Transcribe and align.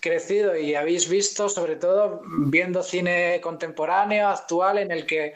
Crecido 0.00 0.56
y 0.56 0.74
habéis 0.74 1.08
visto, 1.08 1.48
sobre 1.48 1.76
todo 1.76 2.22
viendo 2.24 2.82
cine 2.82 3.40
contemporáneo, 3.42 4.28
actual, 4.28 4.78
en 4.78 4.90
el 4.90 5.06
que 5.06 5.34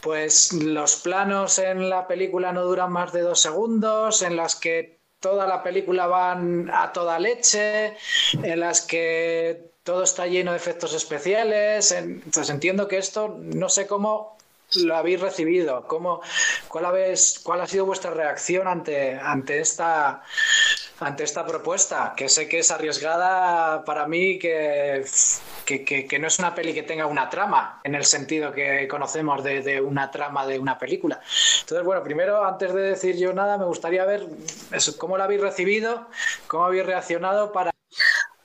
pues 0.00 0.52
los 0.52 0.96
planos 0.96 1.58
en 1.58 1.88
la 1.88 2.06
película 2.06 2.52
no 2.52 2.62
duran 2.62 2.92
más 2.92 3.12
de 3.12 3.22
dos 3.22 3.40
segundos, 3.40 4.22
en 4.22 4.36
las 4.36 4.56
que 4.56 4.98
toda 5.20 5.46
la 5.46 5.62
película 5.62 6.06
van 6.06 6.70
a 6.70 6.92
toda 6.92 7.18
leche, 7.18 7.96
en 8.42 8.60
las 8.60 8.82
que 8.82 9.70
todo 9.82 10.02
está 10.02 10.26
lleno 10.26 10.50
de 10.50 10.58
efectos 10.58 10.92
especiales. 10.94 11.92
Entonces 11.92 12.50
entiendo 12.50 12.88
que 12.88 12.98
esto, 12.98 13.36
no 13.38 13.68
sé 13.68 13.86
cómo 13.86 14.36
lo 14.76 14.96
habéis 14.96 15.20
recibido, 15.20 15.86
cómo, 15.86 16.20
cuál, 16.68 16.86
habéis, 16.86 17.40
cuál 17.42 17.60
ha 17.60 17.66
sido 17.66 17.86
vuestra 17.86 18.10
reacción 18.10 18.66
ante, 18.66 19.14
ante 19.14 19.60
esta 19.60 20.22
ante 21.00 21.24
esta 21.24 21.44
propuesta, 21.44 22.14
que 22.16 22.28
sé 22.28 22.48
que 22.48 22.60
es 22.60 22.70
arriesgada 22.70 23.84
para 23.84 24.06
mí, 24.06 24.38
que, 24.38 25.04
que, 25.64 26.18
no 26.20 26.28
es 26.28 26.38
una 26.38 26.54
peli 26.54 26.72
que 26.72 26.82
tenga 26.82 27.06
una 27.06 27.28
trama, 27.28 27.80
en 27.82 27.94
el 27.94 28.04
sentido 28.04 28.52
que 28.52 28.86
conocemos 28.88 29.42
de, 29.42 29.80
una 29.80 30.10
trama 30.10 30.46
de 30.46 30.58
una 30.58 30.78
película. 30.78 31.20
Entonces, 31.60 31.84
bueno, 31.84 32.02
primero, 32.02 32.44
antes 32.44 32.72
de 32.72 32.82
decir 32.82 33.16
yo 33.16 33.32
nada, 33.32 33.58
me 33.58 33.64
gustaría 33.64 34.04
ver 34.04 34.26
cómo 34.98 35.18
la 35.18 35.24
habéis 35.24 35.40
recibido, 35.40 36.06
cómo 36.46 36.66
habéis 36.66 36.86
reaccionado 36.86 37.52
para... 37.52 37.70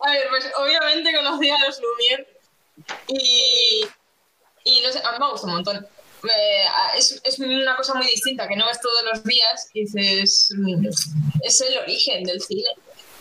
A 0.02 0.12
ver, 0.12 0.28
pues 0.30 0.52
obviamente 0.58 1.14
conocí 1.14 1.50
a 1.50 1.58
los 1.66 1.82
Lumière 1.82 2.28
y, 3.08 3.86
y 4.64 4.82
no 4.82 4.92
sé, 4.92 5.00
a 5.04 5.12
mí 5.12 5.18
me 5.20 5.30
gusta 5.30 5.48
un 5.48 5.54
montón. 5.54 5.88
Eh, 6.24 6.64
es, 6.98 7.20
es, 7.24 7.40
una 7.40 7.76
cosa 7.76 7.94
muy 7.94 8.08
distinta, 8.08 8.48
que 8.48 8.56
no 8.56 8.66
ves 8.66 8.82
todos 8.82 9.04
los 9.04 9.24
días 9.24 9.70
y 9.74 9.82
dices, 9.82 10.50
mm, 10.58 10.88
es 11.44 11.62
el 11.62 11.78
origen 11.78 12.24
del 12.24 12.42
cine. 12.42 12.70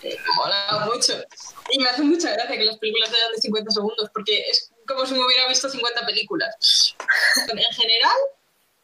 Me 0.02 0.16
mola 0.36 0.86
mucho. 0.92 1.14
Y 1.70 1.78
me 1.80 1.88
hace 1.88 2.02
mucha 2.02 2.32
gracia 2.32 2.56
que 2.56 2.64
las 2.64 2.78
películas 2.78 3.10
sean 3.10 3.32
de 3.32 3.40
50 3.40 3.70
segundos, 3.70 4.10
porque 4.12 4.40
es 4.48 4.70
como 4.86 5.06
si 5.06 5.14
me 5.14 5.24
hubiera 5.24 5.48
visto 5.48 5.68
50 5.68 6.06
películas. 6.06 6.96
En 7.48 7.74
general, 7.74 8.16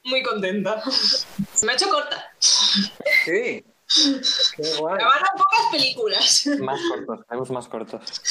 muy 0.05 0.23
contenta. 0.23 0.83
Me 1.63 1.73
ha 1.73 1.75
hecho 1.75 1.89
corta. 1.89 2.33
Sí. 2.39 3.65
Qué 4.57 4.77
guay. 4.79 4.97
Grabaron 4.97 5.29
pocas 5.37 5.67
películas. 5.73 6.47
Más 6.61 6.81
cortos, 6.89 7.21
haremos 7.29 7.51
más 7.51 7.69
cortos. 7.69 8.23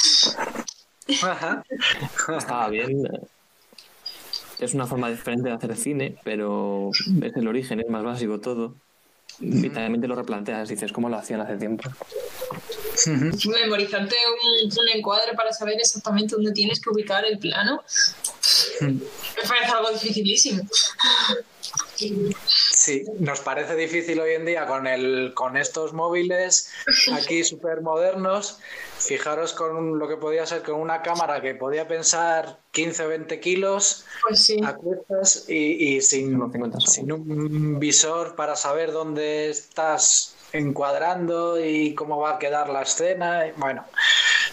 Ajá. 1.21 1.63
Estaba 2.37 2.69
bien 2.69 3.03
es 4.59 4.73
una 4.73 4.87
forma 4.87 5.09
diferente 5.09 5.49
de 5.49 5.55
hacer 5.55 5.75
cine, 5.75 6.17
pero 6.23 6.91
es 7.21 7.35
el 7.35 7.47
origen, 7.47 7.79
es 7.79 7.89
más 7.89 8.03
básico 8.03 8.39
todo. 8.39 8.75
Y 9.39 9.69
también 9.69 9.99
te 9.99 10.07
lo 10.07 10.15
replanteas, 10.15 10.69
dices, 10.69 10.91
¿cómo 10.91 11.09
lo 11.09 11.17
hacían 11.17 11.41
hace 11.41 11.57
tiempo? 11.57 11.89
Memorizarte 13.07 14.15
un, 14.63 14.87
encuadre 14.93 15.33
para 15.35 15.51
saber 15.51 15.75
exactamente 15.79 16.35
dónde 16.35 16.51
tienes 16.51 16.79
que 16.79 16.91
ubicar 16.91 17.25
el 17.25 17.39
plano 17.39 17.81
me 18.81 19.47
parece 19.47 19.71
algo 19.71 19.91
dificilísimo. 19.91 20.63
Sí, 22.83 23.05
nos 23.17 23.39
parece 23.39 23.77
difícil 23.77 24.19
hoy 24.19 24.33
en 24.33 24.43
día 24.43 24.65
con, 24.65 24.87
el, 24.87 25.31
con 25.33 25.55
estos 25.55 25.93
móviles 25.93 26.69
aquí 27.13 27.41
súper 27.45 27.79
modernos. 27.79 28.59
Fijaros 28.97 29.53
con 29.53 29.97
lo 29.97 30.05
que 30.09 30.17
podía 30.17 30.45
ser 30.45 30.63
con 30.63 30.75
una 30.81 31.01
cámara 31.01 31.41
que 31.41 31.55
podía 31.55 31.87
pensar 31.87 32.59
15 32.71 33.05
o 33.05 33.07
20 33.07 33.39
kilos 33.39 34.03
pues 34.27 34.43
sí. 34.43 34.59
y, 35.47 36.01
sin, 36.01 36.41
sin 36.85 37.11
un 37.13 37.79
visor 37.79 38.35
para 38.35 38.57
saber 38.57 38.91
dónde 38.91 39.49
estás 39.49 40.35
encuadrando 40.51 41.63
y 41.65 41.95
cómo 41.95 42.19
va 42.19 42.31
a 42.31 42.39
quedar 42.39 42.67
la 42.67 42.81
escena. 42.81 43.45
Bueno, 43.55 43.85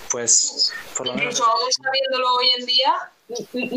pues 0.08 0.72
por 0.96 1.08
lo 1.08 1.14
Incluso 1.14 1.42
menos... 1.42 1.60
aún 1.62 1.72
sabiéndolo 1.72 2.34
hoy 2.36 2.46
en 2.60 2.66
día, 2.66 3.10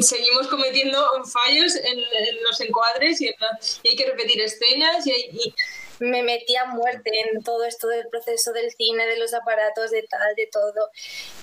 seguimos 0.01 0.47
cometiendo 0.47 0.99
fallos 1.25 1.75
en, 1.75 1.99
los 2.43 2.59
encuadres 2.61 3.21
y, 3.21 3.27
hay 3.27 3.95
que 3.95 4.05
repetir 4.05 4.41
escenas 4.41 5.05
y, 5.07 5.53
me 5.99 6.23
metía 6.23 6.65
muerte 6.65 7.11
en 7.31 7.43
todo 7.43 7.63
esto 7.63 7.87
del 7.87 8.07
proceso 8.09 8.51
del 8.51 8.71
cine, 8.71 9.05
de 9.05 9.15
los 9.17 9.33
aparatos, 9.33 9.91
de 9.91 10.01
tal, 10.03 10.35
de 10.35 10.49
todo. 10.51 10.89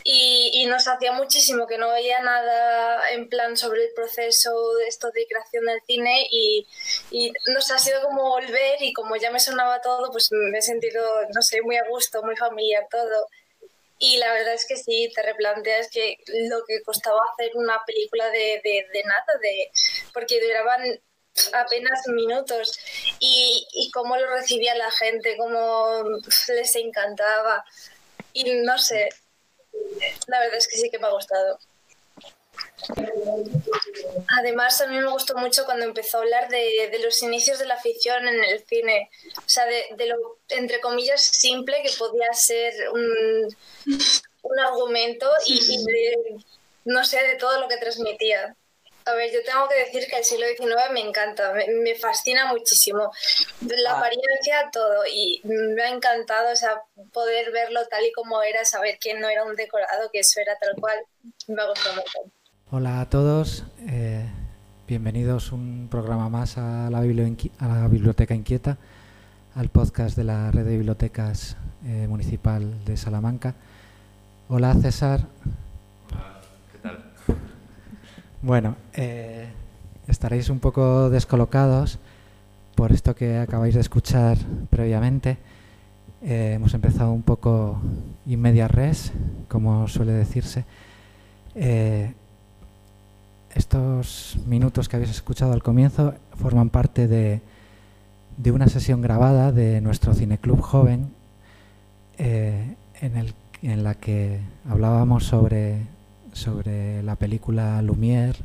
Y, 0.05 0.67
nos 0.67 0.87
hacía 0.87 1.13
muchísimo 1.13 1.67
que 1.67 1.79
no 1.79 1.91
veía 1.91 2.21
nada 2.21 3.11
en 3.11 3.29
plan 3.29 3.57
sobre 3.57 3.85
el 3.85 3.93
proceso 3.95 4.75
de 4.75 4.89
esto 4.89 5.11
de 5.13 5.27
creación 5.27 5.65
del 5.65 5.81
cine 5.87 6.27
y, 6.31 6.67
y 7.11 7.33
nos 7.55 7.71
ha 7.71 7.79
sido 7.79 8.03
como 8.03 8.29
volver 8.29 8.77
y 8.81 8.93
como 8.93 9.17
ya 9.17 9.31
me 9.31 9.41
sonaba 9.41 9.81
todo, 9.81 10.11
pues 10.11 10.31
me 10.33 10.59
he 10.59 10.63
sentido, 10.63 11.03
no 11.35 11.43
sé, 11.43 11.63
muy 11.63 11.77
a 11.77 11.89
gusto, 11.89 12.23
muy 12.23 12.37
familiar 12.37 12.87
todo. 12.91 13.29
Y 14.03 14.17
la 14.17 14.33
verdad 14.33 14.55
es 14.55 14.67
que 14.67 14.77
sí, 14.77 15.13
te 15.15 15.23
replanteas 15.23 15.91
que 15.91 16.17
lo 16.49 16.65
que 16.67 16.83
costaba 16.83 17.21
hacer 17.33 17.53
una 17.55 17.79
película 17.87 18.31
de, 18.31 18.61
de, 18.65 19.03
nada, 19.05 19.25
de, 19.43 19.71
porque 20.15 20.41
duraban 20.41 20.83
apenas 21.53 22.01
minutos 22.09 22.79
y, 23.19 23.67
y 23.75 23.91
cómo 23.91 24.17
lo 24.17 24.27
recibía 24.35 24.75
la 24.75 24.91
gente, 24.91 25.37
cómo 25.37 26.03
les 26.49 26.77
encantaba. 26.77 27.63
Y 28.33 28.55
no 28.63 28.79
sé, 28.79 29.11
la 30.29 30.41
verdad 30.41 30.57
es 30.57 30.67
que 30.69 30.79
sí 30.79 30.91
que 30.91 30.99
me 30.99 31.07
ha 31.07 31.13
gustado. 31.13 31.59
Además, 34.39 34.81
a 34.81 34.87
mí 34.87 34.97
me 34.97 35.11
gustó 35.11 35.37
mucho 35.37 35.65
cuando 35.65 35.85
empezó 35.85 36.19
a 36.19 36.21
hablar 36.23 36.49
de, 36.49 36.99
los 37.03 37.23
inicios 37.23 37.59
de 37.59 37.67
la 37.67 37.77
ficción 37.77 38.27
en 38.27 38.43
el 38.43 38.65
cine, 38.67 39.11
o 39.37 39.49
sea, 39.49 39.65
de, 39.67 40.07
lo, 40.07 40.39
entre 40.49 40.81
comillas, 40.81 41.21
simple 41.21 41.83
que 41.83 41.93
podía 41.99 42.33
ser 42.33 42.73
un, 42.91 43.57
argumento 44.59 45.31
y, 45.47 45.85
no 46.85 47.05
sé, 47.05 47.23
de 47.23 47.37
todo 47.37 47.61
lo 47.61 47.69
que 47.69 47.77
transmitía. 47.77 48.57
A 49.07 49.15
ver, 49.15 49.33
yo 49.33 49.43
tengo 49.43 49.67
que 49.69 49.77
decir 49.77 50.07
que 50.09 50.19
el 50.19 50.25
siglo 50.25 50.47
XIX 50.47 50.93
me 50.93 51.01
encanta, 51.01 51.53
me, 51.53 51.95
fascina 51.95 52.47
muchísimo. 52.47 53.11
La 53.67 53.93
ah. 53.93 53.99
apariencia, 53.99 54.69
todo. 54.73 55.05
Y 55.07 55.41
me 55.45 55.83
ha 55.83 55.89
encantado, 55.89 56.53
o 56.53 56.57
sea, 56.57 56.83
poder 57.13 57.51
verlo 57.51 57.87
tal 57.89 58.05
y 58.05 58.13
como 58.13 58.43
era, 58.43 58.65
saber 58.65 58.99
que 58.99 59.15
no 59.15 59.29
era 59.29 59.45
un 59.45 59.57
decorado, 59.57 60.11
que 60.13 60.21
eso 60.21 60.41
era 60.41 60.57
tal 60.59 60.75
cual. 60.79 61.03
Me 61.47 61.63
ha 61.63 61.67
gustado 61.67 61.95
mucho. 61.97 62.31
Hola 62.73 63.01
a 63.01 63.11
todos, 63.11 63.65
eh, 63.89 64.25
bienvenidos 64.87 65.51
un 65.51 65.89
programa 65.91 66.29
más 66.29 66.57
a 66.57 66.89
la, 66.89 67.01
Biblioteca 67.01 68.33
Inquieta, 68.33 68.79
al 69.57 69.71
podcast 69.71 70.17
de 70.17 70.23
la 70.23 70.53
Red 70.53 70.67
de 70.67 70.77
Bibliotecas 70.77 71.57
eh, 71.85 72.07
Municipal 72.09 72.85
de 72.85 72.97
Salamanca. 72.97 73.57
Hola 74.49 74.73
César. 74.75 75.27
Hola, 76.13 76.41
¿qué 76.71 76.79
tal? 76.79 77.05
Bueno, 78.41 78.77
eh, 78.93 79.49
estaréis 80.07 80.49
un 80.49 80.61
poco 80.61 81.11
descolocados 81.11 81.99
por 82.77 82.93
esto 82.93 83.17
que 83.17 83.39
acabáis 83.39 83.75
de 83.75 83.81
escuchar 83.81 84.39
previamente. 84.71 85.39
hemos 86.23 86.73
empezado 86.75 87.11
un 87.11 87.23
poco 87.23 87.81
in 88.27 88.41
media 88.41 88.69
res, 88.69 89.11
como 89.49 89.89
suele 89.89 90.13
decirse. 90.13 90.65
Estos 93.55 94.39
minutos 94.47 94.89
que 94.89 94.97
habéis 94.97 95.11
escuchado 95.11 95.53
al 95.53 95.63
comienzo 95.63 96.15
forman 96.37 96.71
parte 96.71 97.09
de, 97.09 97.41
una 98.51 98.69
sesión 98.69 99.03
grabada 99.03 99.53
de 99.53 99.81
nuestro 99.81 100.15
cineclub 100.15 100.61
joven, 100.61 101.11
eh, 102.19 102.75
en 103.01 103.17
el 103.17 103.35
en 103.63 103.85
la 103.85 103.95
que 103.95 104.41
hablábamos 104.69 105.25
sobre, 105.25 105.83
sobre 106.33 107.03
la 107.03 107.17
película 107.17 107.81
Lumière, 107.83 108.37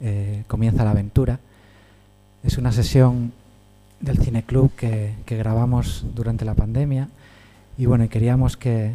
eh, 0.00 0.44
Comienza 0.48 0.84
la 0.84 0.90
aventura. 0.90 1.38
Es 2.42 2.58
una 2.58 2.72
sesión 2.72 3.32
del 4.00 4.18
cineclub 4.18 4.74
que, 4.74 5.14
que 5.24 5.36
grabamos 5.36 6.04
durante 6.14 6.44
la 6.44 6.54
pandemia 6.54 7.08
y 7.78 7.86
bueno, 7.86 8.08
queríamos 8.08 8.56
que, 8.56 8.92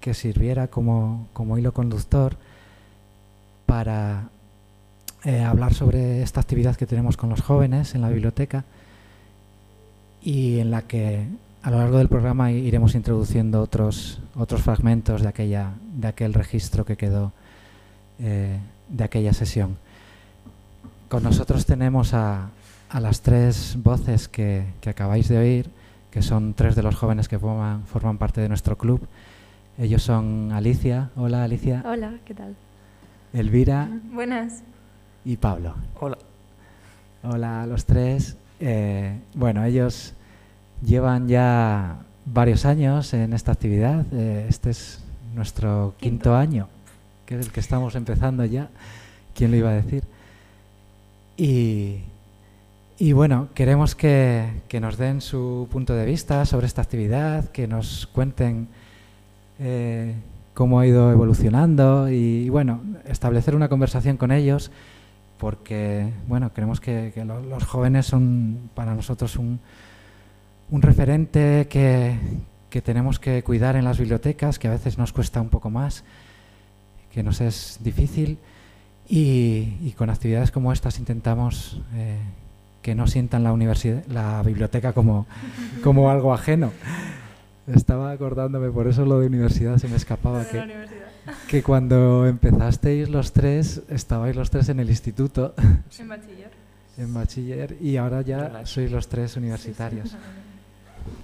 que 0.00 0.14
sirviera 0.14 0.66
como, 0.66 1.28
como, 1.32 1.58
hilo 1.58 1.72
conductor 1.72 2.36
para 3.66 4.28
eh, 5.24 5.40
hablar 5.40 5.72
sobre 5.72 6.22
esta 6.22 6.40
actividad 6.40 6.76
que 6.76 6.86
tenemos 6.86 7.16
con 7.16 7.30
los 7.30 7.40
jóvenes 7.40 7.94
en 7.94 8.02
la 8.02 8.08
biblioteca 8.08 8.64
y 10.22 10.58
en 10.58 10.70
la 10.70 10.82
que 10.82 11.26
a 11.62 11.70
lo 11.70 11.78
largo 11.78 11.98
del 11.98 12.08
programa 12.08 12.50
iremos 12.50 12.94
introduciendo 12.94 13.60
otros, 13.60 14.20
otros 14.34 14.62
fragmentos 14.62 15.22
de, 15.22 15.28
aquella, 15.28 15.70
de 15.94 16.08
aquel 16.08 16.34
registro 16.34 16.84
que 16.84 16.96
quedó 16.96 17.32
eh, 18.18 18.58
de 18.88 19.04
aquella 19.04 19.32
sesión. 19.32 19.76
Con 21.08 21.22
nosotros 21.22 21.66
tenemos 21.66 22.14
a, 22.14 22.48
a 22.88 23.00
las 23.00 23.20
tres 23.20 23.76
voces 23.80 24.28
que, 24.28 24.64
que, 24.80 24.90
acabáis 24.90 25.28
de 25.28 25.38
oír, 25.38 25.70
que 26.10 26.22
son 26.22 26.54
tres 26.54 26.74
de 26.74 26.82
los 26.82 26.96
jóvenes 26.96 27.28
que 27.28 27.38
forman, 27.38 27.84
forman 27.86 28.18
parte 28.18 28.40
de 28.40 28.48
nuestro 28.48 28.76
club. 28.76 29.06
Ellos 29.78 30.02
son 30.02 30.50
Alicia. 30.52 31.10
Hola, 31.16 31.44
Alicia. 31.44 31.82
Hola, 31.86 32.14
¿qué 32.24 32.34
tal? 32.34 32.56
Elvira. 33.32 33.88
Buenas. 34.12 34.62
Y 35.24 35.36
Pablo. 35.36 35.74
Hola. 36.00 36.18
Hola 37.22 37.62
a 37.62 37.66
los 37.66 37.84
tres. 37.84 38.36
Eh, 38.58 39.16
bueno, 39.34 39.64
ellos 39.64 40.14
llevan 40.84 41.28
ya 41.28 41.98
varios 42.26 42.64
años 42.64 43.14
en 43.14 43.32
esta 43.32 43.52
actividad. 43.52 44.04
Eh, 44.12 44.46
este 44.48 44.70
es 44.70 45.04
nuestro 45.34 45.94
quinto. 45.98 46.24
quinto 46.24 46.36
año, 46.36 46.68
que 47.24 47.38
es 47.38 47.46
el 47.46 47.52
que 47.52 47.60
estamos 47.60 47.94
empezando 47.94 48.44
ya. 48.44 48.68
¿Quién 49.34 49.52
lo 49.52 49.56
iba 49.56 49.70
a 49.70 49.74
decir? 49.74 50.02
Y, 51.36 52.00
y 52.98 53.12
bueno, 53.12 53.48
queremos 53.54 53.94
que, 53.94 54.62
que, 54.68 54.80
nos 54.80 54.98
den 54.98 55.20
su 55.20 55.68
punto 55.70 55.94
de 55.94 56.04
vista 56.04 56.44
sobre 56.46 56.66
esta 56.66 56.82
actividad, 56.82 57.48
que 57.50 57.66
nos 57.68 58.06
cuenten 58.08 58.68
eh, 59.60 60.14
cómo 60.54 60.80
ha 60.80 60.86
ido 60.86 61.10
evolucionando 61.12 62.10
y, 62.10 62.14
y, 62.14 62.48
bueno, 62.48 62.80
establecer 63.06 63.54
una 63.54 63.68
conversación 63.68 64.16
con 64.16 64.32
ellos, 64.32 64.70
porque 65.42 66.08
bueno, 66.28 66.52
creemos 66.54 66.80
que, 66.80 67.10
que 67.12 67.24
lo, 67.24 67.40
los 67.40 67.64
jóvenes 67.64 68.06
son 68.06 68.70
para 68.76 68.94
nosotros 68.94 69.34
un, 69.34 69.58
un 70.70 70.82
referente 70.82 71.66
que, 71.68 72.16
que 72.70 72.80
tenemos 72.80 73.18
que 73.18 73.42
cuidar 73.42 73.74
en 73.74 73.84
las 73.84 73.98
bibliotecas, 73.98 74.60
que 74.60 74.68
a 74.68 74.70
veces 74.70 74.98
nos 74.98 75.12
cuesta 75.12 75.40
un 75.40 75.48
poco 75.48 75.68
más, 75.68 76.04
que 77.12 77.24
nos 77.24 77.40
es 77.40 77.80
difícil. 77.82 78.38
Y, 79.08 79.78
y, 79.82 79.94
con 79.98 80.10
actividades 80.10 80.52
como 80.52 80.72
estas 80.72 81.00
intentamos 81.00 81.80
eh, 81.96 82.18
que 82.80 82.94
no 82.94 83.08
sientan 83.08 83.42
la, 83.42 83.52
universidad, 83.52 84.06
la 84.06 84.44
biblioteca 84.44 84.92
como, 84.92 85.26
como 85.82 86.08
algo 86.08 86.32
ajeno. 86.32 86.70
Estaba 87.66 88.12
acordándome, 88.12 88.70
por 88.70 88.86
eso 88.86 89.04
lo 89.04 89.18
de 89.18 89.26
universidad 89.26 89.78
se 89.78 89.88
me 89.88 89.96
escapaba, 89.96 90.44
que, 90.44 90.62
que 91.48 91.62
cuando 91.62 92.26
empezasteis 92.26 93.08
los 93.08 93.32
tres, 93.32 93.82
estabais 93.88 94.34
los 94.36 94.50
tres 94.50 94.68
en 94.68 94.80
el 94.80 94.88
instituto. 94.88 95.54
En 95.98 96.08
bachiller. 96.08 96.50
En 96.98 97.14
bachiller 97.14 97.76
y 97.80 97.96
ahora 97.96 98.22
ya 98.22 98.66
sois 98.66 98.90
los 98.90 99.08
tres 99.08 99.36
universitarios. 99.36 100.10
Sí, 100.10 100.16
sí. 100.16 100.22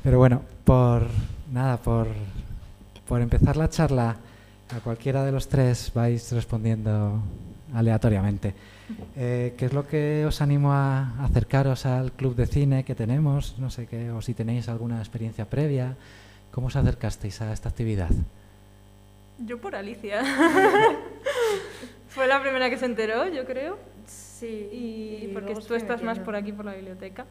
Pero 0.02 0.18
bueno, 0.18 0.42
por 0.64 1.06
nada, 1.52 1.76
por, 1.76 2.08
por 3.06 3.20
empezar 3.20 3.56
la 3.56 3.68
charla, 3.68 4.16
a 4.70 4.80
cualquiera 4.80 5.24
de 5.24 5.32
los 5.32 5.48
tres 5.48 5.92
vais 5.94 6.32
respondiendo 6.32 7.22
aleatoriamente. 7.74 8.54
Eh, 9.16 9.54
¿Qué 9.56 9.66
es 9.66 9.72
lo 9.72 9.86
que 9.86 10.24
os 10.26 10.40
animo 10.40 10.72
a 10.72 11.24
acercaros 11.24 11.86
al 11.86 12.12
club 12.12 12.34
de 12.34 12.46
cine 12.46 12.84
que 12.84 12.94
tenemos? 12.94 13.56
No 13.58 13.70
sé 13.70 13.86
qué, 13.86 14.10
o 14.10 14.22
si 14.22 14.34
tenéis 14.34 14.68
alguna 14.68 14.98
experiencia 14.98 15.48
previa. 15.48 15.96
¿Cómo 16.50 16.68
os 16.68 16.76
acercasteis 16.76 17.40
a 17.42 17.52
esta 17.52 17.68
actividad? 17.68 18.10
Yo 19.38 19.60
por 19.60 19.74
Alicia. 19.74 20.22
Fue 22.08 22.26
la 22.26 22.40
primera 22.40 22.70
que 22.70 22.78
se 22.78 22.86
enteró, 22.86 23.28
yo 23.28 23.44
creo. 23.44 23.78
Sí. 24.06 24.68
Y, 24.72 25.24
y 25.24 25.30
porque 25.32 25.54
tú 25.54 25.74
estás 25.74 26.02
más 26.02 26.18
por 26.18 26.34
aquí, 26.36 26.52
por 26.52 26.64
la 26.64 26.74
biblioteca. 26.74 27.26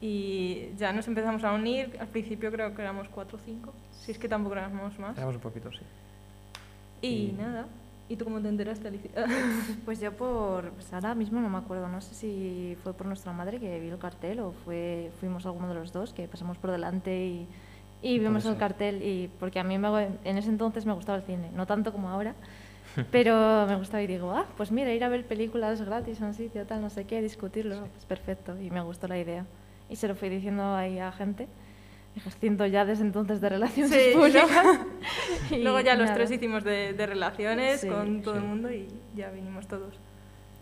Y 0.00 0.68
ya 0.76 0.92
nos 0.92 1.08
empezamos 1.08 1.42
a 1.44 1.52
unir. 1.52 1.96
Al 1.98 2.08
principio 2.08 2.52
creo 2.52 2.74
que 2.74 2.82
éramos 2.82 3.08
cuatro 3.08 3.38
o 3.38 3.40
cinco. 3.44 3.72
Si 3.92 4.12
es 4.12 4.18
que 4.18 4.28
tampoco 4.28 4.54
éramos 4.54 4.98
más. 4.98 5.16
Éramos 5.16 5.36
un 5.36 5.40
poquito, 5.40 5.72
sí. 5.72 5.80
Y, 7.00 7.08
y 7.08 7.32
nada. 7.32 7.66
¿Y 8.08 8.16
tú 8.16 8.24
cómo 8.24 8.40
te 8.40 8.48
enteraste, 8.48 8.88
Alicia? 8.88 9.10
pues 9.84 10.00
yo 10.00 10.12
por... 10.12 10.70
Pues 10.72 10.92
ahora 10.92 11.14
mismo 11.14 11.40
no 11.40 11.48
me 11.48 11.58
acuerdo, 11.58 11.88
no 11.88 12.00
sé 12.00 12.14
si 12.14 12.76
fue 12.82 12.92
por 12.92 13.06
nuestra 13.06 13.32
madre 13.32 13.58
que 13.58 13.80
vio 13.80 13.94
el 13.94 13.98
cartel 13.98 14.40
o 14.40 14.52
fue 14.52 15.10
fuimos 15.20 15.46
alguno 15.46 15.68
de 15.68 15.74
los 15.74 15.92
dos 15.92 16.12
que 16.12 16.28
pasamos 16.28 16.58
por 16.58 16.70
delante 16.70 17.24
y, 17.24 17.48
y 18.04 18.18
vimos 18.18 18.44
el 18.44 18.56
cartel. 18.58 19.02
y 19.02 19.30
Porque 19.40 19.58
a 19.58 19.64
mí 19.64 19.78
me, 19.78 20.08
en 20.24 20.38
ese 20.38 20.50
entonces 20.50 20.84
me 20.84 20.92
gustaba 20.92 21.18
el 21.18 21.24
cine, 21.24 21.50
no 21.54 21.66
tanto 21.66 21.90
como 21.90 22.10
ahora, 22.10 22.34
pero 23.10 23.66
me 23.66 23.76
gustaba 23.76 24.02
y 24.02 24.06
digo, 24.06 24.30
ah, 24.32 24.44
pues 24.56 24.70
mira, 24.70 24.92
ir 24.92 25.02
a 25.02 25.08
ver 25.08 25.24
películas 25.24 25.80
gratis 25.80 26.20
a 26.20 26.26
un 26.26 26.34
sitio, 26.34 26.66
tal, 26.66 26.82
no 26.82 26.90
sé 26.90 27.06
qué, 27.06 27.22
discutirlo, 27.22 27.76
sí. 27.76 27.90
pues 27.92 28.04
perfecto, 28.04 28.60
y 28.60 28.70
me 28.70 28.82
gustó 28.82 29.08
la 29.08 29.18
idea. 29.18 29.46
Y 29.88 29.96
se 29.96 30.06
lo 30.06 30.14
fui 30.14 30.28
diciendo 30.28 30.74
ahí 30.74 30.98
a 30.98 31.10
gente. 31.12 31.48
Siento 32.38 32.64
ya 32.66 32.84
desde 32.84 33.02
entonces 33.02 33.40
de 33.40 33.48
relaciones 33.48 33.90
sí, 33.90 34.14
públicas. 34.14 34.48
y 35.50 35.62
Luego 35.62 35.80
ya 35.80 35.96
los 35.96 36.12
tres 36.14 36.30
hicimos 36.30 36.62
de, 36.62 36.92
de 36.92 37.06
relaciones 37.06 37.80
sí, 37.80 37.88
con 37.88 38.22
todo 38.22 38.34
sí. 38.34 38.40
el 38.40 38.46
mundo 38.46 38.70
y 38.70 38.86
ya 39.16 39.30
vinimos 39.30 39.66
todos. 39.66 39.98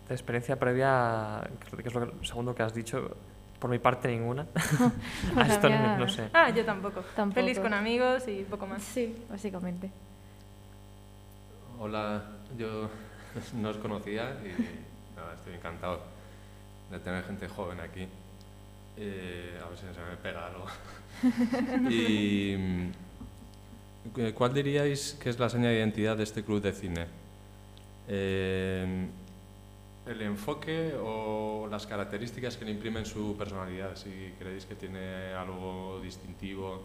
De 0.07 0.15
experiencia 0.15 0.57
previa, 0.57 1.47
que 1.59 1.87
es 1.87 1.93
lo 1.93 2.09
que, 2.09 2.25
segundo 2.25 2.55
que 2.55 2.63
has 2.63 2.73
dicho, 2.73 3.15
por 3.63 3.71
mi 3.71 3.79
parte 3.79 4.09
ninguna. 4.09 4.45
pues 5.33 5.49
esto 5.49 5.69
no, 5.69 5.97
no, 5.97 6.09
sé. 6.09 6.29
Ah, 6.33 6.49
yo 6.49 6.65
tampoco. 6.65 6.99
tampoco. 7.15 7.39
Feliz 7.39 7.59
con 7.59 7.73
amigos 7.73 8.27
y 8.27 8.43
poco 8.43 8.67
más. 8.67 8.83
Sí, 8.83 9.15
básicamente. 9.29 9.89
Hola, 11.79 12.23
yo 12.57 12.89
no 13.61 13.69
os 13.69 13.77
conocía 13.77 14.35
y 14.43 14.49
nada, 15.15 15.35
estoy 15.35 15.53
encantado 15.53 16.01
de 16.91 16.99
tener 16.99 17.23
gente 17.23 17.47
joven 17.47 17.79
aquí. 17.79 18.05
Eh, 18.97 19.57
a 19.63 19.69
ver 19.69 19.77
si 19.77 19.85
se 19.85 20.01
me 20.01 20.17
pega 20.21 20.47
algo. 20.47 20.65
y 21.89 22.91
¿cuál 24.33 24.53
diríais 24.53 25.13
que 25.13 25.29
es 25.29 25.39
la 25.39 25.47
seña 25.47 25.69
de 25.69 25.77
identidad 25.77 26.17
de 26.17 26.23
este 26.23 26.43
club 26.43 26.61
de 26.61 26.73
cine? 26.73 27.07
Eh, 28.09 29.07
¿El 30.05 30.21
enfoque 30.21 30.93
o 31.01 31.67
las 31.71 31.87
características 31.87 32.57
que 32.57 32.65
le 32.65 32.71
imprimen 32.71 33.05
su 33.05 33.37
personalidad? 33.37 33.95
Si 33.95 34.33
creéis 34.37 34.65
que 34.65 34.75
tiene 34.75 35.33
algo 35.33 35.99
distintivo, 36.01 36.83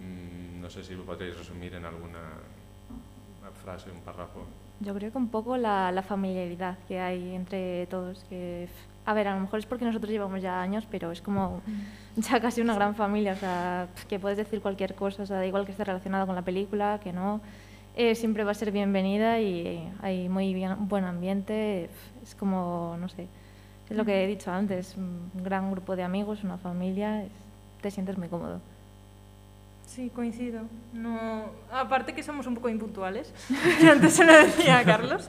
mmm, 0.00 0.62
no 0.62 0.70
sé 0.70 0.82
si 0.82 0.94
lo 0.94 1.04
podréis 1.04 1.36
resumir 1.36 1.74
en 1.74 1.84
alguna 1.84 2.20
frase, 3.62 3.90
un 3.90 4.00
párrafo. 4.00 4.46
Yo 4.80 4.94
creo 4.94 5.12
que 5.12 5.18
un 5.18 5.28
poco 5.28 5.58
la, 5.58 5.92
la 5.92 6.02
familiaridad 6.02 6.78
que 6.88 7.00
hay 7.00 7.34
entre 7.34 7.86
todos, 7.86 8.24
que 8.30 8.66
a 9.04 9.12
ver, 9.12 9.28
a 9.28 9.34
lo 9.34 9.40
mejor 9.40 9.58
es 9.58 9.66
porque 9.66 9.84
nosotros 9.84 10.10
llevamos 10.10 10.40
ya 10.40 10.60
años, 10.60 10.86
pero 10.90 11.10
es 11.10 11.20
como 11.20 11.60
ya 12.16 12.40
casi 12.40 12.60
una 12.60 12.74
gran 12.74 12.94
familia, 12.94 13.32
o 13.32 13.36
sea, 13.36 13.88
que 14.08 14.18
puedes 14.18 14.38
decir 14.38 14.60
cualquier 14.60 14.94
cosa, 14.94 15.22
o 15.22 15.26
sea, 15.26 15.36
da 15.36 15.46
igual 15.46 15.64
que 15.64 15.72
esté 15.72 15.84
relacionado 15.84 16.26
con 16.26 16.36
la 16.36 16.42
película, 16.42 17.00
que 17.02 17.12
no, 17.12 17.40
eh, 18.00 18.14
siempre 18.14 18.44
va 18.44 18.52
a 18.52 18.54
ser 18.54 18.72
bienvenida 18.72 19.40
y 19.40 19.86
hay 20.00 20.30
muy 20.30 20.54
bien, 20.54 20.72
un 20.72 20.88
buen 20.88 21.04
ambiente, 21.04 21.90
es 22.22 22.34
como, 22.34 22.96
no 22.98 23.10
sé, 23.10 23.26
es 23.90 23.96
lo 23.96 24.06
que 24.06 24.24
he 24.24 24.26
dicho 24.26 24.50
antes, 24.50 24.96
un 24.96 25.30
gran 25.44 25.70
grupo 25.70 25.96
de 25.96 26.02
amigos, 26.02 26.42
una 26.42 26.56
familia, 26.56 27.24
es, 27.24 27.30
te 27.82 27.90
sientes 27.90 28.16
muy 28.16 28.28
cómodo. 28.28 28.62
Sí, 29.84 30.08
coincido. 30.14 30.62
No, 30.94 31.46
aparte 31.70 32.14
que 32.14 32.22
somos 32.22 32.46
un 32.46 32.54
poco 32.54 32.70
impuntuales. 32.70 33.34
Antes 33.90 34.14
se 34.14 34.24
lo 34.24 34.32
decía 34.32 34.78
a 34.78 34.84
Carlos, 34.84 35.28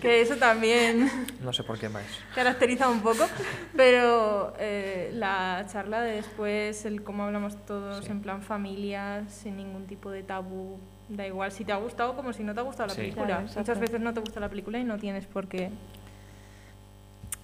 que 0.00 0.20
eso 0.20 0.36
también. 0.36 1.10
No 1.42 1.52
sé 1.52 1.64
por 1.64 1.76
qué 1.76 1.88
más. 1.88 2.04
Caracteriza 2.36 2.88
un 2.88 3.00
poco, 3.00 3.26
pero 3.74 4.54
eh, 4.60 5.10
la 5.14 5.66
charla 5.72 6.02
de 6.02 6.16
después, 6.16 6.84
el 6.84 7.02
cómo 7.02 7.24
hablamos 7.24 7.56
todos 7.64 8.04
sí. 8.04 8.12
en 8.12 8.20
plan 8.20 8.42
familia, 8.42 9.24
sin 9.28 9.56
ningún 9.56 9.86
tipo 9.86 10.10
de 10.10 10.22
tabú. 10.22 10.78
Da 11.10 11.26
igual 11.26 11.50
si 11.50 11.64
te 11.64 11.72
ha 11.72 11.76
gustado 11.76 12.14
como 12.14 12.32
si 12.32 12.44
no 12.44 12.54
te 12.54 12.60
ha 12.60 12.62
gustado 12.62 12.86
la 12.86 12.94
sí. 12.94 13.00
película. 13.00 13.26
Claro, 13.26 13.48
Muchas 13.56 13.80
veces 13.80 14.00
no 14.00 14.14
te 14.14 14.20
gusta 14.20 14.38
la 14.38 14.48
película 14.48 14.78
y 14.78 14.84
no 14.84 14.96
tienes 14.96 15.26
por 15.26 15.48
qué. 15.48 15.70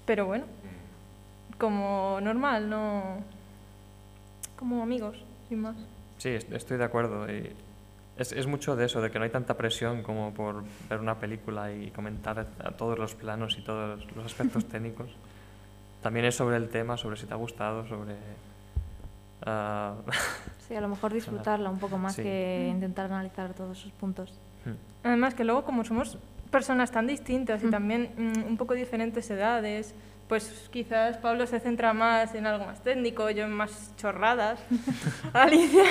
Pero 0.06 0.26
bueno, 0.26 0.44
como 1.58 2.20
normal, 2.22 2.70
no. 2.70 3.24
Como 4.56 4.82
amigos, 4.82 5.18
sin 5.48 5.62
más. 5.62 5.76
Sí, 6.18 6.30
estoy 6.30 6.78
de 6.78 6.84
acuerdo. 6.84 7.28
Y 7.28 7.52
es, 8.16 8.30
es, 8.30 8.46
mucho 8.46 8.76
de 8.76 8.86
eso, 8.86 9.02
de 9.02 9.10
que 9.10 9.18
no 9.18 9.24
hay 9.24 9.30
tanta 9.30 9.56
presión 9.56 10.04
como 10.04 10.32
por 10.32 10.62
ver 10.88 11.00
una 11.00 11.18
película 11.18 11.72
y 11.72 11.90
comentar 11.90 12.38
a 12.38 12.70
todos 12.70 12.96
los 12.98 13.16
planos 13.16 13.58
y 13.58 13.62
todos 13.62 14.06
los 14.14 14.24
aspectos 14.24 14.64
técnicos. 14.68 15.10
También 16.02 16.26
es 16.26 16.36
sobre 16.36 16.56
el 16.56 16.68
tema, 16.68 16.96
sobre 16.96 17.16
si 17.16 17.26
te 17.26 17.34
ha 17.34 17.36
gustado, 17.36 17.84
sobre... 17.88 18.14
Uh... 19.44 20.08
Sí, 20.68 20.74
a 20.74 20.80
lo 20.80 20.88
mejor 20.88 21.12
disfrutarla 21.12 21.70
un 21.70 21.78
poco 21.78 21.96
más 21.98 22.14
Sí. 22.14 22.22
que 22.22 22.68
intentar 22.70 23.06
analizar 23.12 23.54
todos 23.54 23.78
sus 23.78 23.92
puntos. 23.92 24.32
Además 25.04 25.34
que 25.34 25.44
luego 25.44 25.64
como 25.64 25.84
somos 25.84 26.18
personas 26.50 26.90
tan 26.90 27.06
distintas 27.06 27.62
y 27.62 27.70
también 27.70 28.10
mm, 28.16 28.48
un 28.48 28.56
poco 28.56 28.74
diferentes 28.74 29.30
edades, 29.30 29.94
pues 30.28 30.68
quizás 30.72 31.18
Pablo 31.18 31.46
se 31.46 31.60
centra 31.60 31.92
más 31.92 32.34
en 32.34 32.46
algo 32.46 32.66
más 32.66 32.82
técnico, 32.82 33.30
yo 33.30 33.44
en 33.44 33.52
más 33.52 33.92
chorradas, 33.96 34.58
Alicia 35.32 35.84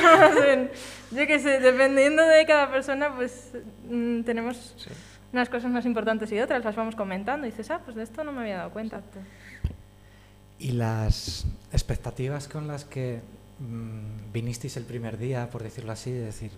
en, 0.53 0.69
yo 1.11 1.25
qué 1.27 1.39
sé, 1.39 1.61
dependiendo 1.61 2.21
de 2.23 2.45
cada 2.45 2.69
persona, 2.69 3.15
pues 3.15 3.53
mm, 3.89 4.23
tenemos 4.23 4.75
unas 5.31 5.47
cosas 5.47 5.71
más 5.71 5.85
importantes 5.85 6.29
y 6.33 6.39
otras, 6.41 6.65
las 6.65 6.75
vamos 6.75 6.95
comentando 6.95 7.47
y 7.47 7.51
dices, 7.51 7.71
ah, 7.71 7.79
pues 7.85 7.95
de 7.95 8.03
esto 8.03 8.25
no 8.25 8.33
me 8.33 8.41
había 8.41 8.57
dado 8.57 8.71
cuenta. 8.71 9.01
Y 10.59 10.71
las 10.71 11.45
expectativas 11.71 12.47
con 12.49 12.67
las 12.67 12.83
que 12.85 13.21
mm, 13.59 14.31
vinisteis 14.33 14.77
el 14.77 14.83
primer 14.85 15.17
día, 15.17 15.49
por 15.49 15.63
decirlo 15.63 15.91
así, 15.91 16.11
de 16.11 16.21
decir, 16.25 16.51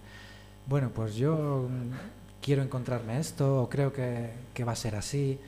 bueno, 0.67 0.89
pues 0.93 1.15
yo 1.15 1.67
mm, 1.69 2.41
quiero 2.41 2.61
encontrarme 2.63 3.19
esto, 3.19 3.63
o 3.63 3.69
creo 3.69 3.93
que, 3.93 4.29
que 4.53 4.63
va 4.63 4.73
a 4.73 4.75
ser 4.75 4.95
así. 4.95 5.39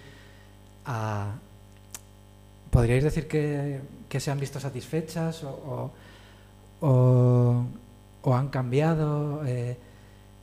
a- 0.86 1.36
¿Podríais 2.72 3.03
decir 3.03 3.27
que, 3.27 3.82
que 4.08 4.20
se 4.20 4.29
han 4.32 4.39
visto 4.39 4.60
satisfechas 4.60 5.44
o- 5.44 5.91
o 8.24 8.36
han 8.36 8.50
cambiado? 8.50 9.44
eh, 9.46 9.77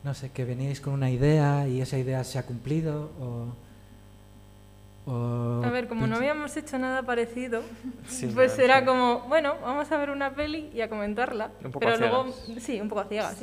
no 0.04 0.14
sé, 0.14 0.30
que 0.30 0.44
veníais 0.44 0.80
con 0.80 0.94
una 0.94 1.10
idea 1.10 1.66
y 1.68 1.80
esa 1.80 1.98
idea 1.98 2.22
se 2.24 2.38
ha 2.38 2.46
cumplido 2.46 3.10
o... 3.20 3.46
o 5.06 5.62
A 5.64 5.70
ver, 5.70 5.86
como 5.88 6.06
no 6.06 6.16
habíamos 6.16 6.56
hecho 6.56 6.78
nada 6.78 7.02
parecido, 7.02 7.62
Sí, 8.08 8.26
pues 8.34 8.58
la 8.58 8.64
era 8.64 8.74
verdad, 8.80 8.86
como, 8.92 9.20
bueno, 9.28 9.54
vamos 9.62 9.90
a 9.92 9.96
ver 9.98 10.10
una 10.10 10.34
peli 10.34 10.68
y 10.74 10.80
a 10.80 10.88
comentarla. 10.88 11.50
Un 11.64 11.70
poco 11.70 11.78
pero 11.80 11.94
a 11.94 11.96
luego, 11.96 12.32
ciegas. 12.32 12.62
sí, 12.64 12.80
un 12.80 12.88
poco 12.88 13.00
a 13.02 13.04
ciegas. 13.06 13.42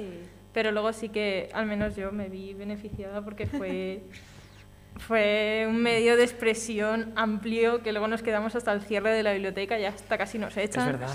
Pero 0.54 0.72
luego 0.72 0.94
sí 0.94 1.10
que, 1.10 1.50
al 1.54 1.66
menos 1.66 1.96
yo 1.96 2.12
me 2.12 2.30
vi 2.30 2.54
beneficiada 2.54 3.24
porque 3.24 3.48
fue, 3.48 4.04
fue 4.98 5.66
un 5.68 5.82
medio 5.82 6.16
de 6.18 6.24
expresión 6.24 7.12
amplio 7.16 7.82
que 7.82 7.92
luego 7.92 8.08
nos 8.08 8.22
quedamos 8.22 8.56
hasta 8.56 8.72
el 8.74 8.82
cierre 8.82 9.12
de 9.14 9.24
la 9.24 9.32
biblioteca 9.34 9.80
y 9.80 9.86
hasta 9.86 10.18
casi 10.18 10.38
nos 10.38 10.56
Es 10.58 10.66
echan. 10.70 10.86
verdad. 10.86 11.10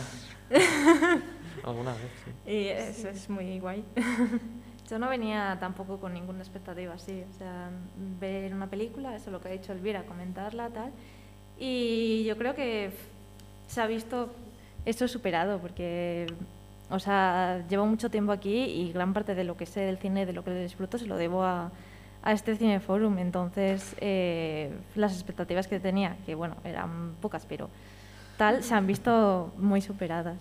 Alguna 1.64 1.92
vez, 1.92 2.10
sí. 2.24 2.50
Y 2.50 2.68
eso 2.68 3.08
es 3.10 3.28
muy 3.28 3.58
guay. 3.60 3.84
Yo 4.90 4.98
no 4.98 5.08
venía 5.08 5.56
tampoco 5.60 5.98
con 5.98 6.14
ninguna 6.14 6.38
expectativa 6.38 6.94
así, 6.94 7.22
o 7.30 7.38
sea, 7.38 7.70
ver 8.18 8.54
una 8.54 8.68
película, 8.68 9.14
eso 9.14 9.26
es 9.26 9.32
lo 9.32 9.40
que 9.40 9.48
ha 9.48 9.52
dicho 9.52 9.72
Elvira, 9.72 10.04
comentarla, 10.04 10.70
tal. 10.70 10.92
Y 11.58 12.24
yo 12.24 12.38
creo 12.38 12.54
que 12.54 12.90
se 13.66 13.80
ha 13.82 13.86
visto 13.86 14.30
esto 14.86 15.06
superado, 15.06 15.58
porque, 15.58 16.26
o 16.88 16.98
sea, 16.98 17.64
llevo 17.68 17.84
mucho 17.84 18.10
tiempo 18.10 18.32
aquí 18.32 18.64
y 18.64 18.92
gran 18.92 19.12
parte 19.12 19.34
de 19.34 19.44
lo 19.44 19.56
que 19.56 19.66
sé 19.66 19.80
del 19.80 19.98
cine, 19.98 20.24
de 20.24 20.32
lo 20.32 20.42
que 20.42 20.54
disfruto, 20.54 20.96
se 20.96 21.06
lo 21.06 21.16
debo 21.16 21.44
a, 21.44 21.70
a 22.22 22.32
este 22.32 22.56
Cineforum. 22.56 23.18
Entonces, 23.18 23.94
eh, 24.00 24.72
las 24.94 25.12
expectativas 25.12 25.68
que 25.68 25.80
tenía, 25.80 26.16
que 26.24 26.34
bueno, 26.34 26.56
eran 26.64 27.14
pocas, 27.20 27.44
pero 27.44 27.68
tal, 28.38 28.62
se 28.62 28.74
han 28.74 28.86
visto 28.86 29.52
muy 29.58 29.82
superadas. 29.82 30.38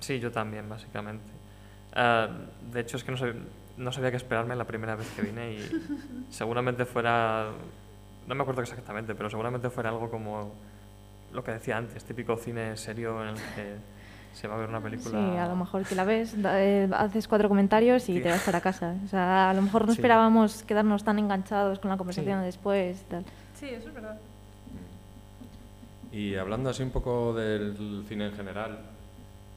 Sí, 0.00 0.18
yo 0.18 0.32
también, 0.32 0.68
básicamente. 0.68 1.33
Ah, 1.94 2.28
de 2.72 2.80
hecho, 2.80 2.96
es 2.96 3.04
que 3.04 3.12
no, 3.12 3.16
sab- 3.18 3.34
no 3.76 3.92
sabía 3.92 4.10
qué 4.10 4.16
esperarme 4.16 4.56
la 4.56 4.64
primera 4.64 4.96
vez 4.96 5.08
que 5.14 5.22
vine 5.22 5.52
y 5.54 5.58
seguramente 6.30 6.84
fuera, 6.84 7.46
no 8.26 8.34
me 8.34 8.42
acuerdo 8.42 8.62
exactamente, 8.62 9.14
pero 9.14 9.30
seguramente 9.30 9.70
fuera 9.70 9.90
algo 9.90 10.10
como 10.10 10.52
lo 11.32 11.42
que 11.44 11.52
decía 11.52 11.76
antes, 11.76 12.04
típico 12.04 12.36
cine 12.36 12.76
serio 12.76 13.22
en 13.22 13.28
el 13.30 13.34
que 13.36 13.74
se 14.34 14.48
va 14.48 14.56
a 14.56 14.58
ver 14.58 14.68
una 14.68 14.80
película. 14.80 15.10
Sí, 15.18 15.36
a 15.36 15.46
lo 15.46 15.54
mejor 15.56 15.84
que 15.84 15.94
la 15.94 16.04
ves, 16.04 16.34
eh, 16.44 16.88
haces 16.92 17.28
cuatro 17.28 17.48
comentarios 17.48 18.08
y 18.08 18.16
Sí. 18.16 18.20
te 18.20 18.30
vas 18.30 18.42
para 18.42 18.60
casa. 18.60 18.94
O 19.04 19.08
sea, 19.08 19.50
a 19.50 19.54
lo 19.54 19.62
mejor 19.62 19.82
no 19.86 19.92
Sí. 19.92 19.98
esperábamos 20.00 20.64
quedarnos 20.64 21.04
tan 21.04 21.18
enganchados 21.20 21.78
con 21.78 21.90
la 21.90 21.96
conversación 21.96 22.42
después 22.42 23.00
y 23.02 23.04
tal. 23.04 23.24
Sí, 23.54 23.66
eso 23.68 23.88
es 23.88 23.94
verdad. 23.94 24.18
Y 26.12 26.34
hablando 26.36 26.70
así 26.70 26.82
un 26.82 26.90
poco 26.90 27.34
del 27.34 28.04
cine 28.08 28.26
en 28.26 28.32
general, 28.34 28.78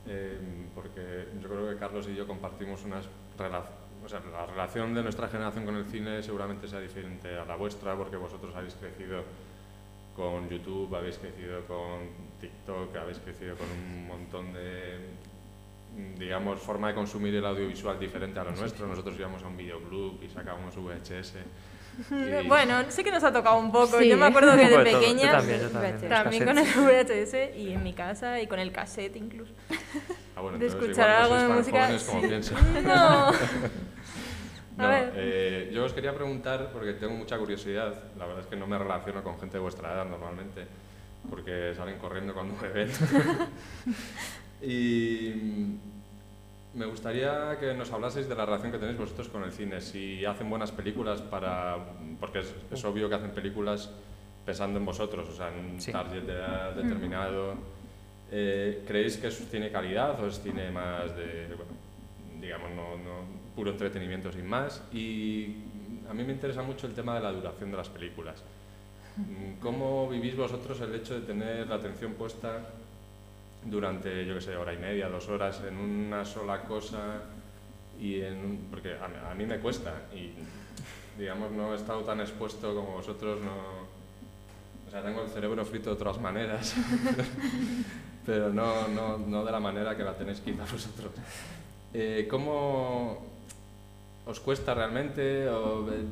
eh, 0.08 0.38
porque 0.74 1.28
yo 1.42 1.50
creo 1.50 1.70
que 1.70 1.78
Carlos 1.78 2.08
y 2.08 2.16
yo 2.16 2.28
compartimos 2.28 2.84
unas 2.86 3.06
relaciones, 3.38 3.88
o 4.04 4.10
sea, 4.10 4.22
la 4.32 4.46
relación 4.46 4.94
de 4.94 5.04
nuestra 5.04 5.28
generación 5.28 5.66
con 5.66 5.76
el 5.76 5.86
cine 5.86 6.24
seguramente 6.24 6.68
sea 6.68 6.80
diferente 6.80 7.38
a 7.38 7.46
la 7.46 7.56
vuestra, 7.56 7.96
porque 7.96 8.16
vosotros 8.16 8.56
habéis 8.56 8.76
crecido 8.76 9.24
con 10.16 10.50
YouTube, 10.50 10.96
habéis 10.96 11.18
crecido 11.18 11.66
con 11.66 12.10
TikTok, 12.40 12.96
habéis 12.96 13.20
crecido 13.20 13.56
con 13.56 13.68
un 13.70 14.08
montón 14.08 14.54
de, 14.54 14.98
digamos, 16.18 16.60
forma 16.60 16.88
de 16.90 16.96
consumir 16.96 17.36
el 17.36 17.46
audiovisual 17.46 18.00
diferente 18.00 18.40
a 18.40 18.46
lo 18.46 18.52
nuestro. 18.52 18.88
Nosotros 18.88 19.18
íbamos 19.20 19.44
a 19.44 19.48
un 19.48 19.58
videoclub 19.58 20.24
y 20.24 20.30
sacábamos 20.30 20.76
VHS. 20.76 21.36
Y- 22.12 22.48
Bueno, 22.48 22.84
sí 22.90 23.04
que 23.04 23.12
nos 23.12 23.24
ha 23.24 23.32
tocado 23.34 23.58
un 23.58 23.72
poco. 23.72 24.00
Sí. 24.00 24.08
Yo 24.10 24.18
me 24.18 24.26
acuerdo 24.28 24.52
que 24.52 24.58
de 24.58 24.64
de 24.66 24.70
todo. 24.76 24.84
Yo 24.86 25.00
pequeña 25.00 25.32
también, 25.32 25.62
yo 25.62 25.70
también. 25.70 26.10
También 26.10 26.46
con 26.46 26.58
el 26.58 26.66
VHS 26.66 27.56
y 27.58 27.74
en 27.74 27.84
mi 27.84 27.94
casa 27.94 28.40
y 28.42 28.48
con 28.48 28.60
el 28.60 28.72
cassette 28.72 29.16
incluso. 29.16 29.54
Ah, 30.36 30.42
bueno, 30.42 30.58
de 30.60 30.68
escuchar 30.68 31.26
igual 31.26 31.30
no 31.30 31.36
algo 31.36 31.54
de 31.54 31.60
música. 31.60 31.82
jóvenes 31.86 32.04
como 32.04 32.22
sí. 32.22 32.28
pienso. 32.28 32.56
No. 32.84 33.30
A 34.80 34.84
No, 34.84 34.90
ver. 34.90 35.12
eh, 35.16 35.72
yo 35.74 35.86
os 35.86 35.94
quería 35.94 36.14
preguntar, 36.14 36.70
porque 36.72 36.94
tengo 36.94 37.14
mucha 37.16 37.36
curiosidad, 37.40 37.96
la 38.16 38.26
verdad 38.28 38.42
es 38.44 38.48
que 38.48 38.56
no 38.56 38.68
me 38.68 38.78
relaciono 38.78 39.24
con 39.24 39.40
gente 39.40 39.54
de 39.58 39.62
vuestra 39.62 39.92
edad 39.92 40.06
normalmente, 40.06 40.68
porque 41.32 41.74
salen 41.76 41.98
corriendo 41.98 42.36
cuando 42.36 42.54
me 42.62 42.68
ven. 42.70 42.92
y 44.62 45.78
me 46.78 46.86
gustaría 46.86 47.58
que 47.60 47.74
nos 47.74 47.92
hablaseis 47.92 48.30
de 48.30 48.36
la 48.36 48.46
relación 48.46 48.72
que 48.72 48.78
tenéis 48.78 48.98
vosotros 49.00 49.28
con 49.30 49.44
el 49.44 49.52
cine, 49.52 49.82
si 49.82 50.24
hacen 50.26 50.50
buenas 50.50 50.72
películas 50.72 51.22
para... 51.22 51.78
porque 52.20 52.40
es, 52.40 52.54
es 52.72 52.86
obvio 52.86 53.10
que 53.10 53.16
hacen 53.16 53.32
películas 53.32 53.90
pensando 54.46 54.78
en 54.80 54.86
vosotros, 54.86 55.28
o 55.28 55.36
sea, 55.36 55.50
en 55.54 55.66
un 55.74 55.82
Sí. 55.82 55.92
target 55.92 56.22
de 56.24 56.34
edad 56.34 56.74
determinado. 56.74 57.56
Eh, 58.32 58.84
¿Creéis 58.88 59.18
que 59.18 59.28
es 59.28 59.36
cine 59.50 59.72
calidad 59.72 60.22
o 60.22 60.28
es 60.28 60.40
cine 60.40 60.70
más 60.70 61.16
de, 61.18 61.48
bueno, 61.48 61.72
digamos, 62.40 62.70
no, 62.72 62.96
no- 62.98 63.38
puro 63.56 63.72
entretenimiento 63.72 64.32
sin 64.32 64.46
más? 64.48 64.84
Y 64.94 65.56
a 66.10 66.14
mí 66.14 66.24
me 66.24 66.34
interesa 66.34 66.62
mucho 66.62 66.86
el 66.88 66.94
tema 66.94 67.16
de 67.16 67.22
la 67.22 67.32
duración 67.32 67.72
de 67.72 67.78
las 67.78 67.90
películas. 67.90 68.44
¿Cómo 69.62 70.08
vivís 70.10 70.36
vosotros 70.38 70.80
el 70.82 70.94
hecho 70.94 71.16
de 71.20 71.22
tener 71.26 71.68
la 71.68 71.76
atención 71.76 72.14
puesta 72.14 72.60
durante, 73.70 74.26
yo 74.26 74.36
qué 74.36 74.42
sé, 74.42 74.56
hora 74.56 74.74
y 74.74 74.78
media, 74.78 75.10
dos 75.10 75.28
horas 75.30 75.62
en 75.68 75.78
una 75.78 76.26
sola 76.26 76.64
cosa? 76.64 77.22
Y 78.00 78.22
en 78.22 78.68
porque 78.70 78.94
a, 78.94 79.32
a 79.32 79.36
mí 79.36 79.46
me 79.46 79.60
cuesta 79.60 80.04
y, 80.14 80.32
digamos, 81.20 81.52
no 81.52 81.74
he 81.74 81.76
estado 81.76 82.02
tan 82.02 82.20
expuesto 82.22 82.76
como 82.76 82.92
vosotros, 82.94 83.42
no... 83.42 83.88
O 84.88 84.90
sea, 84.90 85.04
tengo 85.04 85.22
el 85.22 85.30
cerebro 85.30 85.66
frito 85.66 85.90
de 85.90 85.96
otras 85.96 86.20
maneras, 86.22 86.74
pero 88.26 88.54
no, 88.54 88.88
no, 88.88 89.18
no 89.18 89.44
de 89.44 89.52
la 89.52 89.60
manera 89.60 89.98
que 89.98 90.04
la 90.04 90.14
tenéis 90.14 90.40
quizás 90.40 90.72
vosotros. 90.72 91.12
Eh, 91.94 92.26
¿Cómo 92.30 93.37
os 94.28 94.40
cuesta 94.40 94.74
realmente? 94.74 95.48
¿O 95.50 95.88
eh, 95.92 96.04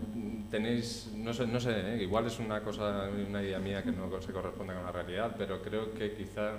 tenéis, 0.49 1.11
no 1.15 1.33
sé, 1.33 1.45
no 1.47 1.59
sé 1.59 1.71
eh, 1.95 2.03
igual 2.03 2.27
es 2.27 2.39
una 2.39 2.61
cosa, 2.61 3.09
una 3.27 3.43
idea 3.43 3.59
mía 3.59 3.83
que 3.83 3.91
no 3.91 4.09
se 4.21 4.31
corresponde 4.31 4.73
con 4.73 4.83
la 4.83 4.91
realidad, 4.91 5.35
pero 5.37 5.61
creo 5.61 5.93
que 5.93 6.13
quizá, 6.13 6.51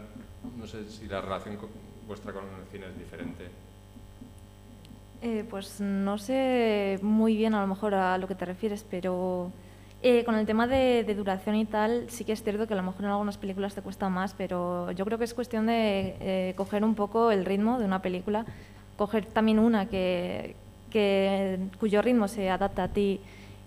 no 0.56 0.66
sé 0.66 0.88
si 0.90 1.06
la 1.06 1.20
relación 1.20 1.56
co- 1.56 1.68
vuestra 2.06 2.32
con 2.32 2.44
el 2.44 2.66
cine 2.70 2.86
es 2.86 2.98
diferente. 2.98 3.44
Eh, 5.22 5.44
pues 5.48 5.80
no 5.80 6.18
sé 6.18 6.98
muy 7.02 7.36
bien 7.36 7.54
a 7.54 7.60
lo 7.62 7.66
mejor 7.66 7.94
a 7.94 8.18
lo 8.18 8.28
que 8.28 8.34
te 8.34 8.44
refieres, 8.44 8.84
pero 8.88 9.50
eh, 10.02 10.24
con 10.24 10.34
el 10.34 10.44
tema 10.44 10.66
de, 10.66 11.04
de 11.04 11.14
duración 11.14 11.56
y 11.56 11.64
tal, 11.64 12.04
sí 12.10 12.24
que 12.24 12.32
es 12.32 12.42
cierto 12.42 12.66
que 12.66 12.74
a 12.74 12.76
lo 12.76 12.82
mejor 12.82 13.06
en 13.06 13.10
algunas 13.12 13.38
películas 13.38 13.74
te 13.74 13.80
cuesta 13.80 14.10
más, 14.10 14.34
pero 14.34 14.92
yo 14.92 15.06
creo 15.06 15.16
que 15.16 15.24
es 15.24 15.32
cuestión 15.32 15.66
de 15.66 16.16
eh, 16.20 16.54
coger 16.54 16.84
un 16.84 16.94
poco 16.94 17.30
el 17.32 17.46
ritmo 17.46 17.78
de 17.78 17.86
una 17.86 18.02
película, 18.02 18.44
coger 18.98 19.24
también 19.24 19.58
una 19.58 19.86
que, 19.88 20.54
que, 20.90 21.58
cuyo 21.78 22.02
ritmo 22.02 22.28
se 22.28 22.50
adapta 22.50 22.84
a 22.84 22.88
ti 22.88 23.20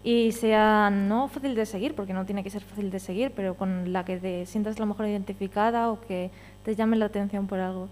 y 0.03 0.31
sea 0.31 0.89
no 0.89 1.27
fácil 1.27 1.55
de 1.55 1.65
seguir, 1.65 1.95
porque 1.95 2.13
no 2.13 2.25
tiene 2.25 2.43
que 2.43 2.49
ser 2.49 2.63
fácil 2.63 2.89
de 2.89 2.99
seguir, 2.99 3.31
pero 3.35 3.55
con 3.55 3.91
la 3.91 4.05
que 4.05 4.17
te 4.17 4.45
sientas 4.45 4.77
a 4.77 4.79
lo 4.79 4.85
mejor 4.85 5.07
identificada 5.07 5.91
o 5.91 5.99
que 6.01 6.31
te 6.63 6.75
llame 6.75 6.95
la 6.95 7.05
atención 7.05 7.47
por 7.47 7.59
algo. 7.59 7.89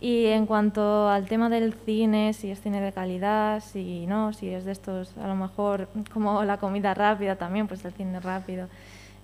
Y 0.00 0.26
en 0.26 0.46
cuanto 0.46 1.08
al 1.08 1.26
tema 1.26 1.48
del 1.48 1.74
cine, 1.74 2.32
si 2.32 2.50
es 2.50 2.60
cine 2.60 2.80
de 2.80 2.92
calidad, 2.92 3.60
si 3.60 4.06
no, 4.06 4.32
si 4.32 4.48
es 4.48 4.64
de 4.64 4.72
estos, 4.72 5.16
a 5.18 5.26
lo 5.26 5.34
mejor 5.34 5.88
como 6.12 6.44
la 6.44 6.58
comida 6.58 6.94
rápida 6.94 7.36
también, 7.36 7.66
pues 7.66 7.84
el 7.84 7.92
cine 7.92 8.20
rápido. 8.20 8.68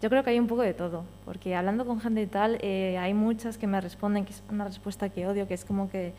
Yo 0.02 0.10
creo 0.10 0.24
que 0.24 0.30
hay 0.30 0.40
un 0.40 0.48
poco 0.48 0.62
de 0.62 0.74
todo, 0.74 1.04
porque 1.24 1.54
hablando 1.54 1.86
con 1.86 2.00
gente 2.00 2.22
y 2.22 2.26
tal, 2.26 2.58
eh, 2.60 2.98
hay 2.98 3.14
muchas 3.14 3.56
que 3.56 3.66
me 3.66 3.80
responden 3.80 4.24
que 4.24 4.32
es 4.32 4.42
una 4.50 4.64
respuesta 4.64 5.08
que 5.08 5.26
odio, 5.26 5.46
que 5.46 5.54
es 5.54 5.64
como 5.64 5.88
que 5.88 6.12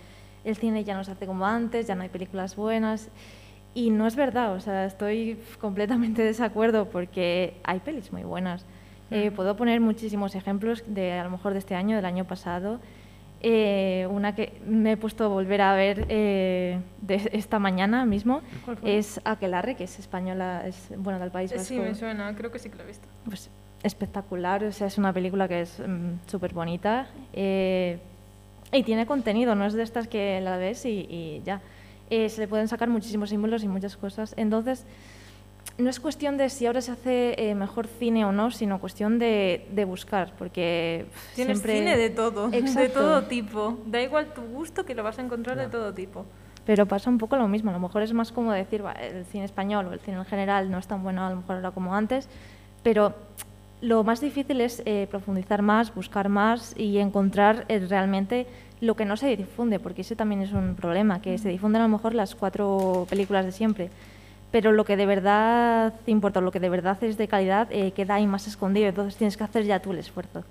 el 0.45 0.55
cine 0.55 0.83
ya 0.85 0.95
no 0.95 1.03
se 1.03 1.11
hace 1.11 1.25
como 1.25 1.45
antes, 1.45 1.87
ya 1.87 1.95
no 1.95 2.03
hay 2.03 2.09
películas 2.09 2.55
buenas. 2.55 3.09
Y 3.73 3.89
no 3.89 4.07
es 4.07 4.15
verdad, 4.15 4.53
o 4.53 4.59
sea, 4.61 4.85
estoy 4.85 5.37
completamente 5.59 6.21
de 6.21 6.29
desacuerdo 6.29 6.89
porque 6.89 7.57
hay 7.63 7.79
pelis 7.81 8.13
muy 8.13 8.23
buenas. 8.23 8.65
Eh, 9.11 9.31
puedo 9.31 9.55
poner 9.55 9.81
muchísimos 9.81 10.33
ejemplos 10.35 10.83
de 10.87 11.13
a 11.13 11.23
lo 11.23 11.29
mejor 11.29 11.53
de 11.53 11.59
este 11.59 11.75
año, 11.75 11.95
del 11.97 12.05
año 12.05 12.25
pasado. 12.25 12.79
Eh, 13.41 14.07
una 14.09 14.33
que 14.33 14.59
me 14.65 14.93
he 14.93 14.97
puesto 14.97 15.25
a 15.25 15.27
volver 15.27 15.61
a 15.61 15.75
ver 15.75 16.05
eh, 16.09 16.79
de 17.01 17.29
esta 17.33 17.59
mañana 17.59 18.05
mismo 18.05 18.41
es 18.81 19.21
Aquelarre, 19.23 19.75
que 19.75 19.83
es 19.83 19.99
española, 19.99 20.63
es 20.65 20.89
bueno 20.97 21.19
del 21.19 21.29
País 21.31 21.51
Eh, 21.51 21.57
Vasco. 21.57 21.67
Sí, 21.67 21.79
me 21.79 21.93
suena, 21.93 22.33
creo 22.35 22.51
que 22.51 22.57
sí 22.57 22.69
que 22.69 22.77
lo 22.77 22.83
he 22.83 22.87
visto. 22.87 23.07
Pues, 23.25 23.51
espectacular, 23.83 24.63
o 24.63 24.71
sea, 24.71 24.87
es 24.87 24.97
una 24.97 25.13
película 25.13 25.47
que 25.47 25.61
es 25.61 25.79
mm, 25.79 26.27
súper 26.27 26.53
bonita 26.55 27.07
eh, 27.33 27.99
y 28.71 28.83
tiene 28.83 29.05
contenido, 29.05 29.55
no 29.55 29.65
es 29.65 29.73
de 29.73 29.83
estas 29.83 30.07
que 30.07 30.41
la 30.41 30.57
ves 30.57 30.85
y, 30.85 30.89
y 31.09 31.41
ya. 31.45 31.61
Eh, 32.09 32.29
se 32.29 32.41
le 32.41 32.47
pueden 32.47 32.67
sacar 32.67 32.89
muchísimos 32.89 33.29
símbolos 33.29 33.63
y 33.63 33.67
muchas 33.67 33.97
cosas. 33.97 34.33
Entonces, 34.37 34.85
no 35.77 35.89
es 35.89 35.99
cuestión 35.99 36.37
de 36.37 36.49
si 36.49 36.65
ahora 36.67 36.81
se 36.81 36.91
hace 36.91 37.49
eh, 37.49 37.55
mejor 37.55 37.87
cine 37.87 38.25
o 38.25 38.31
no, 38.31 38.51
sino 38.51 38.79
cuestión 38.79 39.17
de, 39.19 39.67
de 39.71 39.85
buscar, 39.85 40.33
porque 40.37 41.05
Tienes 41.33 41.59
siempre... 41.59 41.79
cine 41.79 41.97
de 41.97 42.09
todo, 42.09 42.49
de 42.49 42.59
Exacto. 42.59 42.99
todo 42.99 43.23
tipo. 43.23 43.77
Da 43.87 44.01
igual 44.01 44.33
tu 44.33 44.41
gusto 44.41 44.85
que 44.85 44.93
lo 44.95 45.03
vas 45.03 45.17
a 45.19 45.21
encontrar 45.23 45.57
de 45.57 45.67
todo 45.67 45.93
tipo. 45.93 46.25
Pero 46.65 46.85
pasa 46.85 47.09
un 47.09 47.17
poco 47.17 47.35
lo 47.37 47.47
mismo, 47.47 47.69
a 47.69 47.73
lo 47.73 47.79
mejor 47.79 48.01
es 48.01 48.13
más 48.13 48.31
como 48.31 48.51
decir, 48.51 48.83
"Va, 48.83 48.93
el 48.93 49.25
cine 49.25 49.45
español 49.45 49.85
o 49.87 49.93
el 49.93 49.99
cine 49.99 50.17
en 50.17 50.25
general 50.25 50.71
no 50.71 50.79
es 50.79 50.87
tan 50.87 51.03
bueno 51.03 51.25
a 51.25 51.29
lo 51.29 51.35
mejor 51.37 51.57
ahora 51.57 51.71
como 51.71 51.93
antes, 51.93 52.27
pero 52.81 53.13
lo 53.85 54.03
más 54.03 54.19
difícil 54.19 54.61
es 54.61 54.81
eh, 54.85 55.07
profundizar 55.09 55.61
más, 55.61 55.93
buscar 55.93 56.27
más 56.27 56.73
y 56.75 56.97
encontrar 56.97 57.65
eh, 57.67 57.79
realmente 57.87 58.47
lo 58.81 58.95
que 58.95 59.05
no 59.05 59.15
se 59.15 59.35
difunde, 59.37 59.79
porque 59.79 60.01
ese 60.01 60.15
también 60.15 60.41
es 60.41 60.51
un 60.51 60.75
problema, 60.75 61.21
que 61.21 61.37
se 61.37 61.49
difunden 61.49 61.81
a 61.81 61.85
lo 61.85 61.91
mejor 61.91 62.15
las 62.15 62.33
cuatro 62.33 63.05
películas 63.09 63.45
de 63.45 63.51
siempre, 63.51 63.89
pero 64.51 64.71
lo 64.71 64.85
que 64.85 64.97
de 64.97 65.05
verdad 65.05 65.93
importa, 66.07 66.41
lo 66.41 66.51
que 66.51 66.59
de 66.59 66.69
verdad 66.69 67.01
es 67.03 67.17
de 67.17 67.27
calidad, 67.27 67.67
eh, 67.71 67.91
queda 67.91 68.15
ahí 68.15 68.25
más 68.25 68.47
escondido, 68.47 68.87
entonces 68.87 69.15
tienes 69.17 69.37
que 69.37 69.43
hacer 69.43 69.63
ya 69.65 69.79
tú 69.79 69.91
el 69.91 69.99
esfuerzo. 69.99 70.43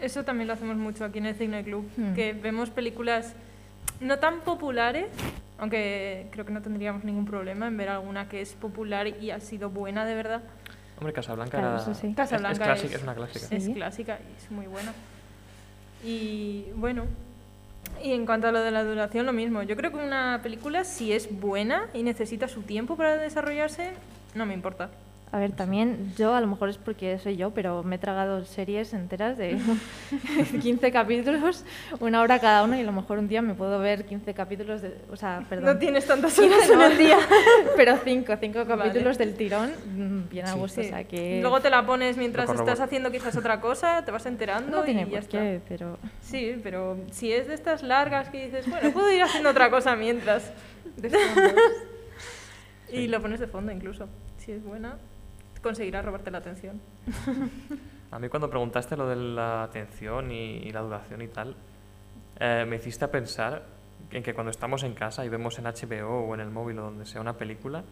Eso 0.00 0.24
también 0.24 0.48
lo 0.48 0.54
hacemos 0.54 0.76
mucho 0.76 1.04
aquí 1.04 1.18
en 1.18 1.26
el 1.26 1.34
Cine 1.36 1.62
Club, 1.62 1.84
Mm. 1.96 2.14
que 2.14 2.32
vemos 2.32 2.70
películas 2.70 3.34
no 4.00 4.18
tan 4.18 4.40
populares, 4.40 5.06
aunque 5.58 6.26
creo 6.32 6.44
que 6.44 6.52
no 6.52 6.60
tendríamos 6.60 7.04
ningún 7.04 7.24
problema 7.24 7.68
en 7.68 7.76
ver 7.76 7.88
alguna 7.88 8.28
que 8.28 8.40
es 8.40 8.54
popular 8.54 9.06
y 9.06 9.30
ha 9.30 9.38
sido 9.38 9.70
buena 9.70 10.04
de 10.04 10.16
verdad. 10.16 10.42
Hombre, 11.02 11.12
Casablanca 11.12 11.58
Claro, 11.58 11.74
era- 11.74 11.82
eso 11.82 11.94
sí. 11.94 12.06
es- 12.06 12.16
Casablanca 12.16 12.52
es, 12.52 12.58
clásica, 12.80 12.96
es 12.96 13.02
una 13.02 13.14
clásica. 13.14 13.56
Es 13.56 13.64
Sí. 13.64 13.74
clásica 13.74 14.18
y 14.20 14.36
es 14.44 14.50
muy 14.52 14.66
buena. 14.66 14.92
Y 16.04 16.66
bueno, 16.76 17.04
y 18.02 18.12
en 18.12 18.24
cuanto 18.26 18.46
a 18.48 18.52
lo 18.52 18.60
de 18.60 18.70
la 18.70 18.84
duración, 18.84 19.26
lo 19.26 19.32
mismo. 19.32 19.62
Yo 19.64 19.76
creo 19.76 19.90
que 19.90 19.96
una 19.98 20.40
película, 20.42 20.84
si 20.84 21.12
es 21.12 21.28
buena 21.40 21.86
y 21.92 22.02
necesita 22.04 22.46
su 22.48 22.62
tiempo 22.62 22.96
para 22.96 23.16
desarrollarse, 23.16 23.90
no 24.34 24.46
me 24.46 24.54
importa. 24.54 24.90
A 25.34 25.38
ver, 25.38 25.52
también 25.52 26.12
yo, 26.18 26.34
a 26.34 26.42
lo 26.42 26.46
mejor 26.46 26.68
es 26.68 26.76
porque 26.76 27.18
soy 27.18 27.36
yo, 27.38 27.52
pero 27.52 27.82
me 27.82 27.96
he 27.96 27.98
tragado 27.98 28.44
series 28.44 28.92
enteras 28.92 29.38
de 29.38 29.58
15 30.60 30.92
capítulos, 30.92 31.64
una 32.00 32.20
hora 32.20 32.38
cada 32.38 32.62
uno, 32.64 32.76
y 32.76 32.80
a 32.80 32.84
lo 32.84 32.92
mejor 32.92 33.18
un 33.18 33.28
día 33.28 33.40
me 33.40 33.54
puedo 33.54 33.78
ver 33.78 34.04
15 34.04 34.34
capítulos, 34.34 34.82
de, 34.82 34.94
o 35.10 35.16
sea, 35.16 35.42
perdón. 35.48 35.72
No 35.72 35.78
tienes 35.78 36.06
tantas 36.06 36.38
horas 36.38 36.68
en 36.68 36.80
el 36.82 36.98
día. 36.98 37.16
pero 37.76 37.96
5, 37.96 38.30
5 38.38 38.64
Vale. 38.66 38.82
capítulos 38.82 39.16
del 39.16 39.34
tirón, 39.34 39.70
mm, 39.96 40.28
bien 40.28 40.46
a 40.46 40.52
gusto, 40.52 40.82
Sí. 40.82 40.88
o 40.88 40.90
sea 40.90 41.04
que... 41.04 41.40
Luego 41.40 41.60
te 41.60 41.70
la 41.70 41.86
pones 41.86 42.18
mientras 42.18 42.50
estás 42.50 42.80
haciendo 42.80 43.10
quizás 43.10 43.34
otra 43.34 43.58
cosa, 43.60 44.04
te 44.04 44.10
vas 44.10 44.26
enterando 44.26 44.76
no 44.78 44.82
tiene 44.84 45.02
y 45.02 45.04
ya 45.06 45.10
por 45.12 45.18
está. 45.20 45.38
qué, 45.38 45.60
pero... 45.66 45.98
Sí, 46.20 46.60
pero 46.62 46.98
si 47.10 47.32
es 47.32 47.48
de 47.48 47.54
estas 47.54 47.82
largas 47.82 48.28
que 48.28 48.44
dices, 48.44 48.68
bueno, 48.68 48.90
puedo 48.92 49.10
ir 49.10 49.22
haciendo 49.22 49.48
otra 49.48 49.70
cosa 49.70 49.96
mientras. 49.96 50.52
de. 50.98 51.10
Y 52.92 53.08
lo 53.08 53.22
pones 53.22 53.40
de 53.40 53.46
fondo 53.46 53.72
incluso. 53.72 54.08
Si 54.36 54.52
es 54.52 54.62
buena, 54.62 54.98
conseguirás 55.62 56.04
robarte 56.04 56.30
la 56.30 56.38
atención. 56.38 56.80
A 58.10 58.18
mí 58.18 58.28
cuando 58.28 58.50
preguntaste 58.50 58.96
lo 58.96 59.08
de 59.08 59.16
la 59.16 59.62
atención 59.62 60.30
y, 60.30 60.58
y 60.58 60.70
la 60.70 60.82
duración 60.82 61.22
y 61.22 61.28
tal, 61.28 61.56
eh, 62.38 62.66
me 62.68 62.76
hiciste 62.76 63.08
pensar 63.08 63.62
en 64.10 64.22
que 64.22 64.34
cuando 64.34 64.50
estamos 64.50 64.82
en 64.82 64.92
casa 64.94 65.24
y 65.24 65.30
vemos 65.30 65.58
en 65.58 65.64
HBO 65.64 66.26
o 66.28 66.34
en 66.34 66.40
el 66.40 66.50
móvil 66.50 66.78
o 66.78 66.82
donde 66.82 67.06
sea 67.06 67.22
una 67.22 67.38
película, 67.38 67.84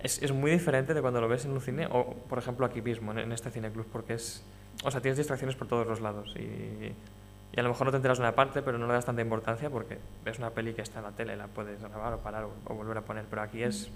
es, 0.00 0.22
es 0.22 0.32
muy 0.32 0.50
diferente 0.50 0.94
de 0.94 1.02
cuando 1.02 1.20
lo 1.20 1.28
ves 1.28 1.44
en 1.44 1.52
un 1.52 1.60
cine 1.60 1.86
o, 1.90 2.14
por 2.28 2.38
ejemplo, 2.38 2.64
aquí 2.64 2.80
mismo, 2.80 3.12
en, 3.12 3.18
en 3.18 3.32
este 3.32 3.50
cineclub, 3.50 3.86
porque 3.86 4.14
es... 4.14 4.42
O 4.84 4.90
sea, 4.90 5.00
tienes 5.00 5.18
distracciones 5.18 5.56
por 5.56 5.68
todos 5.68 5.86
los 5.86 6.00
lados 6.00 6.34
y, 6.36 6.40
y 6.40 7.60
a 7.60 7.62
lo 7.62 7.70
mejor 7.70 7.86
no 7.86 7.90
te 7.90 7.96
enteras 7.96 8.18
de 8.18 8.24
una 8.24 8.34
parte, 8.34 8.62
pero 8.62 8.78
no 8.78 8.86
le 8.86 8.92
das 8.94 9.04
tanta 9.04 9.22
importancia 9.22 9.68
porque 9.68 9.98
ves 10.24 10.38
una 10.38 10.50
peli 10.50 10.72
que 10.72 10.82
está 10.82 11.00
en 11.00 11.04
la 11.04 11.12
tele, 11.12 11.36
la 11.36 11.48
puedes 11.48 11.80
grabar 11.80 12.14
o 12.14 12.18
parar 12.18 12.44
o, 12.44 12.52
o 12.66 12.74
volver 12.74 12.98
a 12.98 13.02
poner, 13.02 13.24
pero 13.28 13.42
aquí 13.42 13.62
es... 13.62 13.90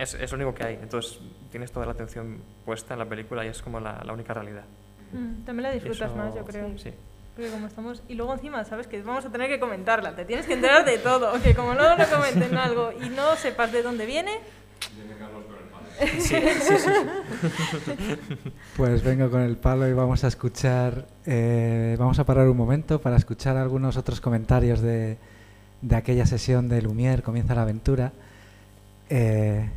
Es, 0.00 0.14
es 0.14 0.30
lo 0.32 0.36
único 0.36 0.54
que 0.54 0.64
hay, 0.64 0.78
entonces 0.82 1.20
tienes 1.50 1.70
toda 1.72 1.84
la 1.86 1.92
atención 1.92 2.38
puesta 2.64 2.94
en 2.94 3.00
la 3.00 3.04
película 3.06 3.44
y 3.44 3.48
es 3.48 3.60
como 3.60 3.80
la, 3.80 4.00
la 4.04 4.12
única 4.12 4.32
realidad. 4.32 4.64
Mm, 5.12 5.44
También 5.44 5.64
la 5.64 5.72
disfrutas 5.72 6.08
Eso- 6.10 6.16
más, 6.16 6.34
yo 6.34 6.44
creo. 6.44 6.78
Sí. 6.78 6.90
Porque 7.36 7.50
como 7.50 7.66
estamos... 7.66 8.02
Y 8.08 8.14
luego 8.14 8.32
encima, 8.34 8.64
¿sabes? 8.64 8.86
Que 8.86 9.00
vamos 9.02 9.24
a 9.24 9.30
tener 9.30 9.48
que 9.48 9.60
comentarla. 9.60 10.16
Te 10.16 10.24
tienes 10.24 10.46
que 10.46 10.54
enterar 10.54 10.84
de 10.84 10.98
todo. 10.98 11.32
Que 11.42 11.54
como 11.54 11.74
luego 11.74 11.96
no 11.96 12.04
comenten 12.08 12.56
algo 12.56 12.92
y 12.92 13.08
no 13.10 13.36
sepas 13.36 13.70
de 13.72 13.82
dónde 13.82 14.06
viene... 14.06 14.32
Sí, 16.18 16.34
sí, 16.60 16.78
sí. 16.78 16.88
Pues 18.76 19.02
vengo 19.04 19.30
con 19.30 19.42
el 19.42 19.56
palo 19.56 19.86
y 19.86 19.92
vamos 19.92 20.24
a 20.24 20.28
escuchar, 20.28 21.06
eh, 21.26 21.94
vamos 21.98 22.18
a 22.18 22.24
parar 22.24 22.48
un 22.48 22.56
momento 22.56 23.00
para 23.02 23.16
escuchar 23.16 23.56
algunos 23.58 23.96
otros 23.98 24.20
comentarios 24.20 24.80
de, 24.80 25.18
de 25.82 25.96
aquella 25.96 26.24
sesión 26.26 26.68
de 26.70 26.82
Lumière, 26.82 27.22
comienza 27.22 27.54
la 27.54 27.62
aventura. 27.62 28.12
Eh, 29.10 29.68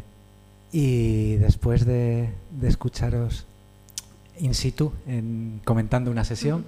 y 0.74 1.36
después 1.38 1.86
de, 1.86 2.30
de 2.52 2.68
escucharos 2.68 3.46
in 4.40 4.54
situ, 4.56 4.92
en, 5.08 5.62
comentando 5.64 6.10
una 6.12 6.26
sesión, 6.26 6.66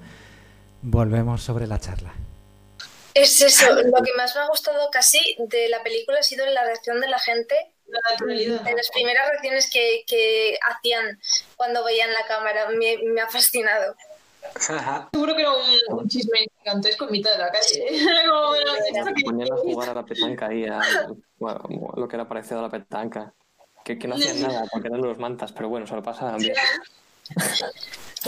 volvemos 0.82 1.42
sobre 1.42 1.66
la 1.68 1.80
charla. 1.80 2.14
Es 3.16 3.42
eso, 3.42 3.74
lo 3.74 4.04
que 4.04 4.14
más 4.18 4.36
me 4.36 4.42
ha 4.42 4.48
gustado 4.48 4.90
casi 4.92 5.20
de 5.50 5.68
la 5.70 5.82
película 5.84 6.20
ha 6.20 6.24
sido 6.24 6.46
la 6.46 6.64
reacción 6.64 7.00
de 7.02 7.08
la 7.08 7.18
gente, 7.18 7.56
La 7.88 8.00
naturalidad. 8.12 8.62
de 8.62 8.74
las 8.74 8.90
primeras 8.92 9.28
reacciones 9.30 9.70
que, 9.72 10.04
que 10.06 10.58
hacían 10.70 11.20
cuando 11.56 11.84
veían 11.84 12.12
la 12.14 12.26
cámara. 12.28 12.68
Me, 12.78 12.98
me 13.14 13.22
ha 13.22 13.28
fascinado. 13.30 13.96
Seguro 14.60 15.36
que 15.36 15.42
era 15.42 15.52
un, 15.54 15.98
un 16.00 16.08
chisme 16.10 16.40
gigantesco 16.60 17.06
en 17.06 17.12
mitad 17.14 17.32
de 17.32 17.38
la 17.40 17.50
calle. 17.52 17.86
Era 17.90 18.24
como, 18.30 18.48
bueno, 18.50 18.72
esto 18.76 19.14
que- 19.16 19.24
Ponían 19.24 19.52
a 19.52 19.58
jugar 19.58 19.90
a 19.90 19.94
la 19.96 20.06
petanca 20.06 20.48
ahí, 20.48 20.66
a, 20.66 20.82
bueno, 21.40 21.62
lo 21.96 22.08
que 22.08 22.16
era 22.18 22.28
parecido 22.28 22.60
a 22.60 22.64
la 22.64 22.70
petanca. 22.70 23.34
Que, 23.86 24.00
que 24.00 24.08
no 24.08 24.16
hacían 24.16 24.42
nada 24.42 24.66
porque 24.72 24.88
eran 24.88 25.02
los 25.02 25.20
mantas, 25.20 25.52
pero 25.52 25.70
bueno, 25.70 25.86
se 25.86 25.96
lo 25.96 26.04
pasaban 26.04 26.38
bien. 26.38 26.56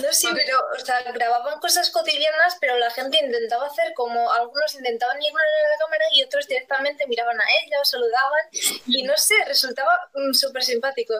No, 0.01 0.13
sí, 0.13 0.27
pero 0.31 0.59
o 0.75 0.85
sea, 0.85 1.01
grababan 1.11 1.59
cosas 1.59 1.89
cotidianas, 1.89 2.57
pero 2.61 2.77
la 2.77 2.91
gente 2.91 3.17
intentaba 3.17 3.65
hacer 3.65 3.93
como 3.95 4.31
algunos 4.31 4.75
intentaban 4.75 5.19
ignorar 5.19 5.47
la 5.71 5.85
cámara 5.85 6.05
y 6.13 6.23
otros 6.23 6.47
directamente 6.47 7.07
miraban 7.07 7.39
a 7.39 7.45
ellos, 7.63 7.89
saludaban 7.89 8.41
y 8.85 9.01
no 9.01 9.17
sé, 9.17 9.33
resultaba 9.45 10.09
mm, 10.13 10.33
súper 10.33 10.63
simpático. 10.63 11.15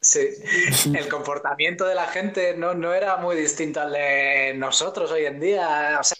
Sí, 0.00 0.26
el 0.96 1.08
comportamiento 1.08 1.84
de 1.84 1.96
la 1.96 2.06
gente 2.06 2.56
no, 2.56 2.72
no 2.72 2.94
era 2.94 3.16
muy 3.16 3.36
distinto 3.36 3.80
al 3.82 3.92
de 3.92 4.54
nosotros 4.54 5.10
hoy 5.10 5.26
en 5.26 5.40
día. 5.40 5.98
O 6.00 6.04
sea, 6.04 6.16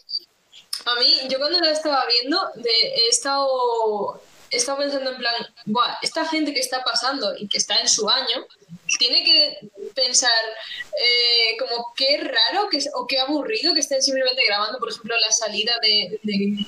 A 0.84 0.94
mí, 0.96 1.26
yo 1.30 1.38
cuando 1.38 1.58
la 1.60 1.70
estaba 1.70 2.04
viendo, 2.06 2.50
de, 2.56 2.70
he 2.70 3.08
estado 3.08 4.20
he 4.50 4.56
estado 4.56 4.78
pensando 4.78 5.10
en 5.10 5.18
plan, 5.18 5.34
Buah, 5.66 5.98
esta 6.02 6.26
gente 6.26 6.52
que 6.52 6.60
está 6.60 6.82
pasando 6.82 7.36
y 7.36 7.48
que 7.48 7.58
está 7.58 7.76
en 7.76 7.88
su 7.88 8.08
año, 8.08 8.46
tiene 8.98 9.24
que 9.24 9.70
pensar 9.94 10.30
eh, 11.00 11.56
como 11.58 11.92
qué 11.96 12.18
raro 12.18 12.68
que, 12.68 12.78
o 12.94 13.06
qué 13.06 13.20
aburrido 13.20 13.74
que 13.74 13.80
estén 13.80 14.02
simplemente 14.02 14.42
grabando, 14.46 14.78
por 14.78 14.90
ejemplo, 14.90 15.14
la 15.18 15.32
salida 15.32 15.72
de, 15.82 16.20
de, 16.22 16.66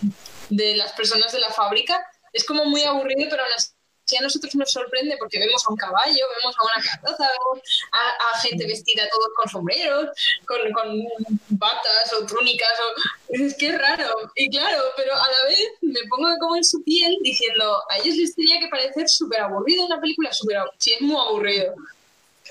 de 0.50 0.76
las 0.76 0.92
personas 0.92 1.32
de 1.32 1.40
la 1.40 1.50
fábrica. 1.50 2.04
Es 2.32 2.44
como 2.44 2.64
muy 2.66 2.82
aburrido, 2.84 3.28
pero 3.30 3.42
aún 3.42 3.52
así 3.56 3.70
a 4.16 4.22
nosotros 4.22 4.54
nos 4.54 4.70
sorprende 4.70 5.16
porque 5.18 5.38
vemos 5.38 5.64
a 5.66 5.70
un 5.70 5.76
caballo, 5.76 6.26
vemos 6.38 6.56
a 6.58 6.62
una 6.64 6.84
carroza, 6.84 7.30
vemos 7.30 7.62
a, 7.92 8.08
a 8.32 8.40
gente 8.40 8.66
vestida 8.66 9.08
todos 9.10 9.28
con 9.36 9.48
sombreros, 9.48 10.08
con, 10.46 10.72
con 10.72 11.40
batas 11.48 12.12
o 12.12 12.26
túnicas. 12.26 12.72
O... 12.80 13.34
Es 13.34 13.56
que 13.56 13.68
es 13.68 13.78
raro. 13.78 14.32
Y 14.34 14.50
claro, 14.50 14.82
pero 14.96 15.14
a 15.14 15.28
la 15.30 15.44
vez 15.48 15.68
me 15.80 16.00
pongo 16.08 16.28
como 16.40 16.56
en 16.56 16.64
su 16.64 16.82
piel 16.82 17.16
diciendo, 17.22 17.82
a 17.90 17.98
ellos 17.98 18.16
les 18.16 18.34
tenía 18.34 18.60
que 18.60 18.68
parecer 18.68 19.08
súper 19.08 19.40
aburrido 19.40 19.86
una 19.86 20.00
película, 20.00 20.32
súper. 20.32 20.58
Sí, 20.78 20.92
es 20.94 21.00
muy 21.00 21.16
aburrido. 21.16 21.74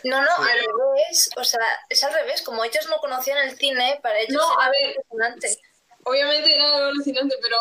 No, 0.04 0.22
no, 0.22 0.30
al 0.38 0.60
revés, 0.60 1.30
o 1.36 1.44
sea, 1.44 1.60
es 1.90 2.04
al 2.04 2.14
revés, 2.14 2.42
como 2.42 2.64
ellos 2.64 2.88
no 2.90 2.98
conocían 2.98 3.38
el 3.40 3.58
cine, 3.58 4.00
para 4.02 4.20
ellos 4.20 4.34
No, 4.34 4.54
era 4.54 4.66
a 4.66 4.70
ver. 4.70 4.96
Obviamente 6.04 6.54
era 6.54 6.88
alucinante, 6.88 7.36
pero 7.42 7.58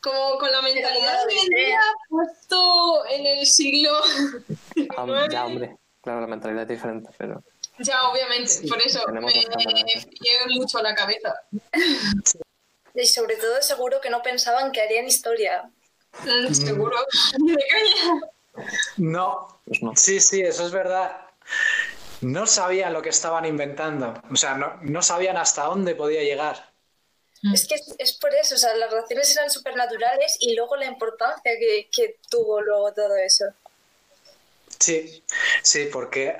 como 0.00 0.38
con 0.38 0.50
la 0.50 0.62
mentalidad 0.62 1.26
de 1.26 1.34
hoy 1.34 1.40
en 1.42 1.48
día 1.48 1.80
puesto 2.08 3.06
en 3.06 3.26
el 3.26 3.46
siglo 3.46 3.90
Ah, 4.96 5.26
ya, 5.30 5.46
hombre, 5.46 5.76
claro, 6.02 6.22
la 6.22 6.26
mentalidad 6.26 6.62
es 6.62 6.68
diferente, 6.68 7.10
pero 7.18 7.42
ya 7.80 8.08
obviamente, 8.10 8.52
por 8.68 8.80
eso 8.82 9.00
me 9.08 9.32
lleve 9.32 10.54
mucho 10.54 10.78
a 10.78 10.82
la 10.82 10.94
cabeza. 10.94 11.34
Y 12.94 13.06
sobre 13.06 13.36
todo 13.36 13.62
seguro 13.62 14.00
que 14.00 14.10
no 14.10 14.22
pensaban 14.22 14.72
que 14.72 14.82
harían 14.82 15.06
historia. 15.06 15.70
Mm, 16.24 16.52
Seguro. 16.52 16.96
De 17.38 17.54
caña. 17.54 18.20
no, 18.98 19.60
pues 19.64 19.82
no. 19.82 19.96
sí, 19.96 20.20
sí, 20.20 20.42
eso 20.42 20.66
es 20.66 20.72
verdad. 20.72 21.16
No 22.20 22.46
sabían 22.46 22.92
lo 22.92 23.00
que 23.00 23.08
estaban 23.08 23.46
inventando. 23.46 24.12
O 24.30 24.36
sea, 24.36 24.54
no, 24.54 24.76
no 24.82 25.00
sabían 25.00 25.38
hasta 25.38 25.64
dónde 25.64 25.94
podía 25.94 26.22
llegar. 26.22 26.69
Mm. 27.42 27.54
Es 27.54 27.66
que 27.66 27.76
es, 27.98 28.12
por 28.14 28.34
eso, 28.34 28.54
o 28.54 28.58
sea, 28.58 28.74
las 28.74 28.90
relaciones 28.90 29.36
eran 29.36 29.50
supernaturales 29.50 30.36
y 30.40 30.54
luego 30.54 30.76
la 30.76 30.86
importancia 30.86 31.52
que, 31.58 31.88
que 31.90 32.16
tuvo 32.28 32.60
luego 32.60 32.92
todo 32.92 33.16
eso. 33.16 33.46
Sí, 34.80 35.22
sí, 35.62 35.88
porque 35.92 36.36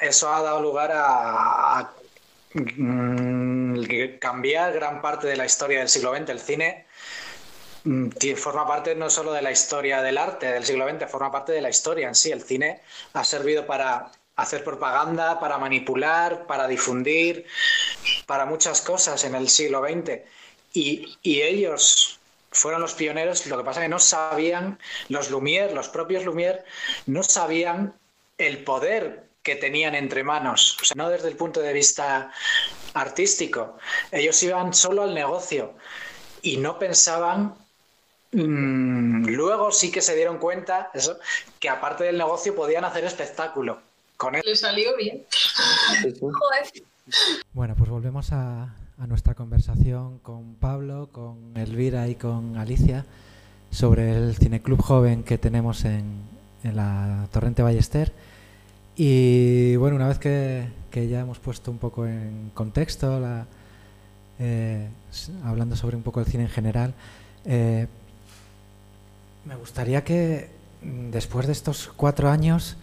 eso 0.00 0.32
ha 0.32 0.42
dado 0.42 0.60
lugar 0.60 0.92
a, 0.94 1.90
mm, 2.54 3.82
cambiar 4.20 4.72
gran 4.72 5.02
parte 5.02 5.26
de 5.26 5.36
la 5.36 5.44
historia 5.44 5.80
del 5.80 5.88
siglo 5.88 6.14
XX. 6.16 6.28
El 6.30 6.40
cine 6.40 6.86
mm, 7.84 8.10
forma 8.36 8.66
parte 8.68 8.94
no 8.94 9.10
solo 9.10 9.32
de 9.32 9.42
la 9.42 9.50
historia 9.50 10.00
del 10.00 10.18
arte 10.18 10.46
del 10.52 10.64
siglo 10.64 10.88
XX, 10.88 11.10
forma 11.10 11.32
parte 11.32 11.52
de 11.52 11.60
la 11.60 11.70
historia 11.70 12.06
en 12.08 12.14
sí. 12.14 12.30
El 12.30 12.42
cine 12.42 12.82
ha 13.14 13.24
servido 13.24 13.66
para 13.66 14.12
hacer 14.36 14.64
propaganda, 14.64 15.38
para 15.38 15.58
manipular, 15.58 16.46
para 16.46 16.66
difundir, 16.66 17.46
para 18.26 18.46
muchas 18.46 18.80
cosas 18.80 19.24
en 19.24 19.34
el 19.34 19.48
siglo 19.48 19.82
XX. 19.82 20.20
Y, 20.72 21.18
ellos 21.22 22.18
fueron 22.50 22.80
los 22.80 22.94
pioneros, 22.94 23.46
lo 23.46 23.58
que 23.58 23.64
pasa 23.64 23.80
es 23.80 23.84
que 23.84 23.90
no 23.90 23.98
sabían, 23.98 24.78
los 25.08 25.30
Lumière, 25.30 25.72
los 25.72 25.88
propios 25.88 26.24
Lumière, 26.24 26.64
no 27.06 27.22
sabían 27.22 27.94
el 28.38 28.64
poder 28.64 29.28
que 29.42 29.56
tenían 29.56 29.94
entre 29.94 30.24
manos, 30.24 30.78
o 30.80 30.84
sea, 30.84 30.94
no 30.96 31.10
desde 31.10 31.28
el 31.28 31.36
punto 31.36 31.60
de 31.60 31.72
vista 31.72 32.32
artístico. 32.94 33.76
Ellos 34.10 34.42
iban 34.42 34.72
solo 34.72 35.02
al 35.02 35.14
negocio 35.14 35.74
y 36.42 36.56
no 36.56 36.78
pensaban 36.78 37.54
mm, 38.32 39.26
luego 39.26 39.70
sí 39.70 39.92
que 39.92 40.00
se 40.00 40.16
dieron 40.16 40.38
cuenta 40.38 40.90
eso, 40.94 41.18
que 41.60 41.68
aparte 41.68 42.04
del 42.04 42.18
negocio 42.18 42.54
podían 42.54 42.84
hacer 42.84 43.04
espectáculo. 43.04 43.80
Con 44.24 44.34
él. 44.36 44.42
Le 44.46 44.56
salió 44.56 44.96
bien. 44.96 45.22
bueno, 47.52 47.74
pues 47.76 47.90
volvemos 47.90 48.32
a, 48.32 48.74
a 48.98 49.06
nuestra 49.06 49.34
conversación 49.34 50.18
con 50.20 50.54
Pablo, 50.54 51.10
con 51.12 51.52
Elvira 51.56 52.08
y 52.08 52.14
con 52.14 52.56
Alicia 52.56 53.04
sobre 53.70 54.16
el 54.16 54.34
cineclub 54.34 54.80
joven 54.80 55.24
que 55.24 55.36
tenemos 55.36 55.84
en, 55.84 56.22
en 56.62 56.76
la 56.76 57.28
Torrente 57.32 57.62
Ballester. 57.62 58.12
Y 58.96 59.76
bueno, 59.76 59.96
una 59.96 60.08
vez 60.08 60.18
que, 60.18 60.68
que, 60.90 61.06
ya 61.06 61.20
hemos 61.20 61.38
puesto 61.38 61.70
un 61.70 61.78
poco 61.78 62.06
en 62.06 62.50
contexto, 62.54 63.20
la, 63.20 63.46
eh, 64.38 64.88
hablando 65.44 65.76
sobre 65.76 65.96
un 65.96 66.02
poco 66.02 66.20
el 66.20 66.26
cine 66.26 66.44
en 66.44 66.50
general, 66.50 66.94
eh, 67.44 67.88
me 69.44 69.56
gustaría 69.56 70.02
que 70.02 70.48
mm, 70.80 71.10
después 71.10 71.46
de 71.46 71.52
estos 71.52 71.92
cuatro 71.94 72.30
años 72.30 72.78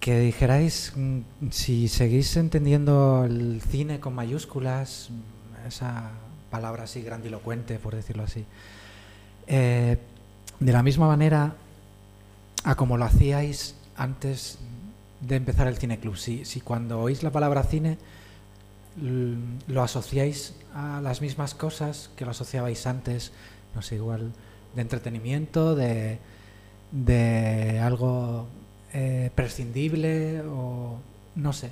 que 0.00 0.18
dijerais 0.18 0.92
mm, 0.96 1.20
si 1.50 1.88
seguís 1.88 2.36
entendiendo 2.36 3.24
el 3.24 3.60
cine 3.60 4.00
con 4.00 4.14
mayúsculas, 4.14 5.10
esa 5.68 6.10
palabra 6.50 6.84
así 6.84 7.02
grandilocuente, 7.02 7.78
por 7.78 7.94
decirlo 7.94 8.24
así, 8.24 8.44
eh, 9.46 9.98
de 10.58 10.72
la 10.72 10.82
misma 10.82 11.06
manera 11.06 11.54
a 12.64 12.74
como 12.74 12.96
lo 12.96 13.04
hacíais 13.04 13.76
antes 13.96 14.58
de 15.20 15.36
empezar 15.36 15.66
el 15.66 15.76
Cine 15.76 16.00
Club. 16.00 16.16
Si, 16.16 16.44
si 16.44 16.60
cuando 16.60 17.00
oís 17.00 17.22
la 17.22 17.30
palabra 17.30 17.62
cine 17.62 17.98
lo 18.96 19.82
asociáis 19.82 20.54
a 20.74 21.00
las 21.00 21.20
mismas 21.20 21.54
cosas 21.54 22.10
que 22.16 22.24
lo 22.24 22.32
asociabais 22.32 22.86
antes, 22.86 23.32
no 23.74 23.82
sé, 23.82 23.96
igual 23.96 24.32
de 24.74 24.82
entretenimiento, 24.82 25.74
de, 25.74 26.18
de 26.90 27.78
algo 27.78 28.48
eh, 28.92 29.30
prescindible 29.34 30.42
o 30.42 30.98
no 31.36 31.52
sé. 31.52 31.70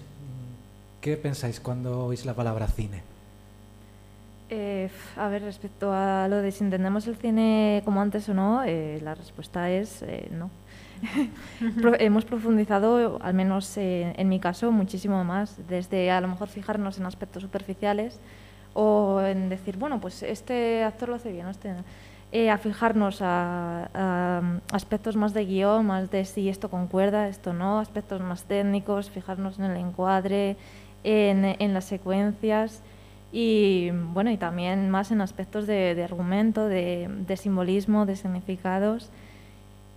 ¿Qué 1.00 1.16
pensáis 1.16 1.60
cuando 1.60 2.06
oís 2.06 2.24
la 2.24 2.34
palabra 2.34 2.66
cine? 2.68 3.02
Eh, 4.50 4.88
a 5.16 5.28
ver, 5.28 5.42
respecto 5.42 5.92
a 5.92 6.26
lo 6.28 6.36
de 6.36 6.52
si 6.52 6.64
entendemos 6.64 7.06
el 7.06 7.16
cine 7.16 7.82
como 7.84 8.00
antes 8.00 8.28
o 8.28 8.34
no, 8.34 8.62
eh, 8.64 9.00
la 9.02 9.14
respuesta 9.14 9.70
es 9.70 10.04
no. 10.30 10.50
hemos 11.98 12.24
profundizado, 12.24 13.18
al 13.22 13.34
menos 13.34 13.76
en 13.76 14.28
mi 14.28 14.40
caso, 14.40 14.72
muchísimo 14.72 15.22
más, 15.22 15.56
desde 15.68 16.10
a 16.10 16.20
lo 16.20 16.28
mejor 16.28 16.48
fijarnos 16.48 16.98
en 16.98 17.06
aspectos 17.06 17.42
superficiales 17.42 18.18
o 18.74 19.20
en 19.20 19.48
decir, 19.48 19.76
bueno, 19.76 20.00
pues 20.00 20.22
este 20.22 20.82
actor 20.84 21.08
lo 21.08 21.14
hace 21.16 21.32
bien, 21.32 21.46
este 21.48 21.74
eh, 22.30 22.50
a 22.50 22.58
fijarnos 22.58 23.20
a, 23.22 24.60
aspectos 24.70 25.16
más 25.16 25.32
de 25.32 25.46
guion, 25.46 25.86
más 25.86 26.10
de 26.10 26.26
si 26.26 26.50
esto 26.50 26.68
concuerda, 26.68 27.28
esto 27.28 27.54
no, 27.54 27.80
aspectos 27.80 28.20
más 28.20 28.44
técnicos, 28.44 29.10
fijarnos 29.10 29.58
en 29.58 29.64
el 29.64 29.76
encuadre, 29.78 30.56
en, 31.04 31.72
las 31.74 31.84
secuencias 31.86 32.82
y 33.32 33.90
bueno 34.12 34.30
y 34.30 34.36
también 34.36 34.90
más 34.90 35.10
en 35.10 35.22
aspectos 35.22 35.66
de, 35.66 36.02
argumento, 36.04 36.66
de, 36.68 37.36
simbolismo, 37.36 38.04
de 38.04 38.16
significados. 38.16 39.10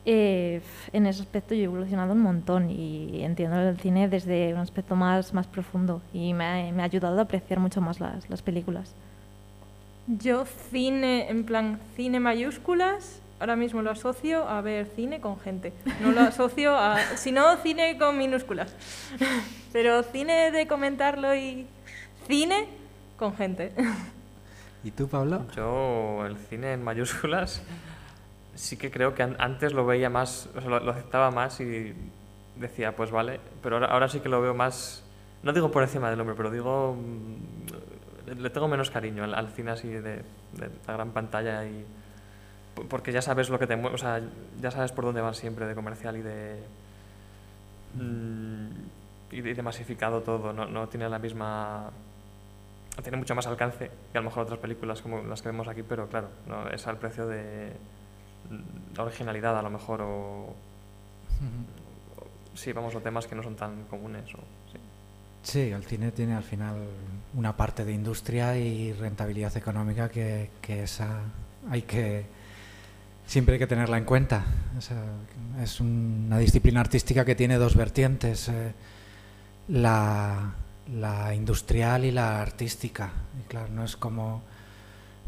Eh, 0.06 0.62
en 0.94 1.06
ese 1.06 1.22
aspecto 1.22 1.54
yo 1.54 1.62
he 1.62 1.66
evolucionado 1.66 2.14
un 2.14 2.22
montón 2.22 2.70
y 2.72 3.24
entiendo 3.24 3.60
el 3.60 3.78
cine 3.78 4.08
desde 4.08 4.54
un 4.54 4.62
aspecto 4.62 4.96
más, 4.96 5.34
más 5.34 5.48
profundo 5.48 6.02
y 6.14 6.34
me 6.34 6.46
ha, 6.46 6.84
ayudado 6.84 7.20
a 7.20 7.24
apreciar 7.24 7.60
mucho 7.60 7.82
más 7.82 8.00
las, 8.00 8.30
las 8.30 8.42
películas. 8.42 8.96
Yo 10.20 10.44
cine, 10.46 11.30
en 11.30 11.46
plan 11.46 11.80
cine 11.96 12.20
mayúsculas, 12.20 13.22
ahora 13.40 13.56
mismo 13.56 13.82
lo 13.82 13.92
asocio 13.92 14.46
a 14.46 14.60
ver 14.60 14.86
cine 14.94 15.22
con 15.22 15.40
gente. 15.40 15.72
No 16.02 16.12
lo 16.12 16.20
asocio 16.20 16.76
a, 16.76 17.00
si 17.16 17.32
no, 17.32 17.56
cine 17.58 17.98
con 17.98 18.18
minúsculas. 18.18 18.76
Pero 19.72 20.04
cine 20.04 20.52
de 20.52 20.68
comentarlo 20.68 21.34
y 21.34 21.66
cine 22.28 22.68
con 23.18 23.34
gente. 23.38 23.72
¿Y 24.84 24.92
tú, 24.92 25.08
Pablo? 25.08 25.46
Yo 25.56 26.26
el 26.26 26.36
cine 26.38 26.74
en 26.74 26.84
mayúsculas 26.84 27.64
sí 28.54 28.76
que 28.76 28.92
creo 28.92 29.16
que 29.16 29.24
antes 29.24 29.72
lo 29.72 29.86
veía 29.86 30.10
más, 30.10 30.50
o 30.58 30.60
sea, 30.60 30.70
lo, 30.70 30.92
aceptaba 30.92 31.32
más 31.32 31.62
y 31.62 31.94
decía, 32.58 32.98
pues 32.98 33.12
vale, 33.12 33.40
pero 33.64 33.78
ahora, 33.78 33.88
ahora 33.88 34.10
sí 34.10 34.20
que 34.20 34.28
lo 34.28 34.42
veo 34.42 34.54
más, 34.54 35.06
no 35.42 35.54
digo 35.54 35.72
por 35.72 35.84
encima 35.84 36.10
del 36.10 36.20
hombre, 36.20 36.36
pero 36.36 36.52
digo 36.52 36.98
le 38.36 38.50
tengo 38.50 38.68
menos 38.68 38.90
cariño 38.90 39.24
al, 39.24 39.50
cine 39.50 39.72
así 39.72 39.88
de, 39.88 40.22
la 40.88 40.94
gran 40.94 41.12
pantalla 41.12 41.66
y 41.66 41.86
porque 42.90 43.12
ya 43.12 43.22
sabes 43.22 43.50
lo 43.50 43.60
que 43.60 43.68
te 43.68 43.76
mueve, 43.76 43.96
o 43.96 43.98
sea, 43.98 44.22
ya 44.62 44.72
sabes 44.72 44.92
por 44.92 45.04
dónde 45.06 45.22
van 45.22 45.34
siempre 45.34 45.66
de 45.66 45.76
comercial 45.76 46.18
y 46.18 46.22
de 46.22 46.64
mm, 47.96 48.68
y 49.32 49.42
de, 49.42 49.62
masificado 49.62 50.22
todo, 50.22 50.52
no, 50.54 50.66
no, 50.66 50.88
tiene 50.90 51.08
la 51.10 51.20
misma 51.20 51.90
tiene 53.02 53.18
mucho 53.18 53.34
más 53.34 53.48
alcance 53.48 53.90
que 54.12 54.18
a 54.18 54.22
lo 54.22 54.26
mejor 54.26 54.44
otras 54.44 54.60
películas 54.60 55.02
como 55.02 55.22
las 55.24 55.42
que 55.42 55.50
vemos 55.50 55.68
aquí, 55.68 55.82
pero 55.84 56.08
claro, 56.08 56.30
no, 56.48 56.70
es 56.70 56.86
al 56.88 56.98
precio 56.98 57.26
de 57.26 57.72
la 58.96 59.04
originalidad 59.04 59.58
a 59.58 59.62
lo 59.62 59.70
mejor 59.70 60.02
o, 60.02 60.54
sí, 62.54 62.74
vamos, 62.74 62.96
a 62.96 63.00
temas 63.00 63.28
que 63.28 63.36
no 63.36 63.44
son 63.44 63.56
tan 63.56 63.84
comunes 63.86 64.34
o, 64.36 64.40
sí. 64.72 64.80
Sí, 65.44 65.72
el 65.72 65.84
cine 65.84 66.12
tiene 66.12 66.36
al 66.36 66.44
final 66.44 66.76
una 67.34 67.56
parte 67.56 67.86
de 67.86 67.94
industria 67.94 68.58
y 68.58 68.94
rentabilidad 68.94 69.56
económica 69.56 70.10
que, 70.10 70.50
esa 70.68 71.20
hay 71.70 71.84
que 71.84 72.26
siempre 73.26 73.54
hay 73.54 73.60
que 73.60 73.68
tenerla 73.68 73.98
en 73.98 74.06
cuenta. 74.06 74.44
es 75.62 75.80
una 75.80 76.38
disciplina 76.38 76.82
artística 76.82 77.24
que 77.24 77.36
tiene 77.36 77.58
dos 77.58 77.76
vertientes, 77.76 78.50
eh, 78.50 78.74
la, 79.70 80.54
industrial 81.34 82.04
y 82.06 82.12
la 82.12 82.42
artística. 82.42 83.12
Y 83.40 83.48
claro, 83.48 83.70
no 83.70 83.86
es 83.86 83.96
como, 83.96 84.42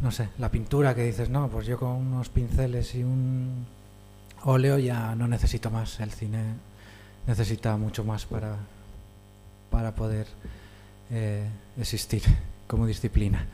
no 0.01 0.11
sé, 0.11 0.29
la 0.39 0.49
pintura 0.49 0.93
que 0.93 1.03
dices, 1.03 1.29
no, 1.29 1.47
pues 1.47 1.65
yo 1.67 1.77
con 1.79 1.91
unos 1.91 2.29
pinceles 2.29 2.95
y 2.95 3.03
un 3.03 3.65
óleo 4.43 4.77
ya 4.77 5.15
no 5.15 5.27
necesito 5.27 5.69
más. 5.71 5.99
El 6.01 6.11
cine 6.11 6.43
necesita 7.27 7.77
mucho 7.77 8.03
más 8.03 8.25
para, 8.25 8.57
para 9.69 9.95
poder 9.95 10.27
eh, 11.13 11.47
existir 11.79 12.23
como 12.67 12.87
disciplina. 12.87 13.45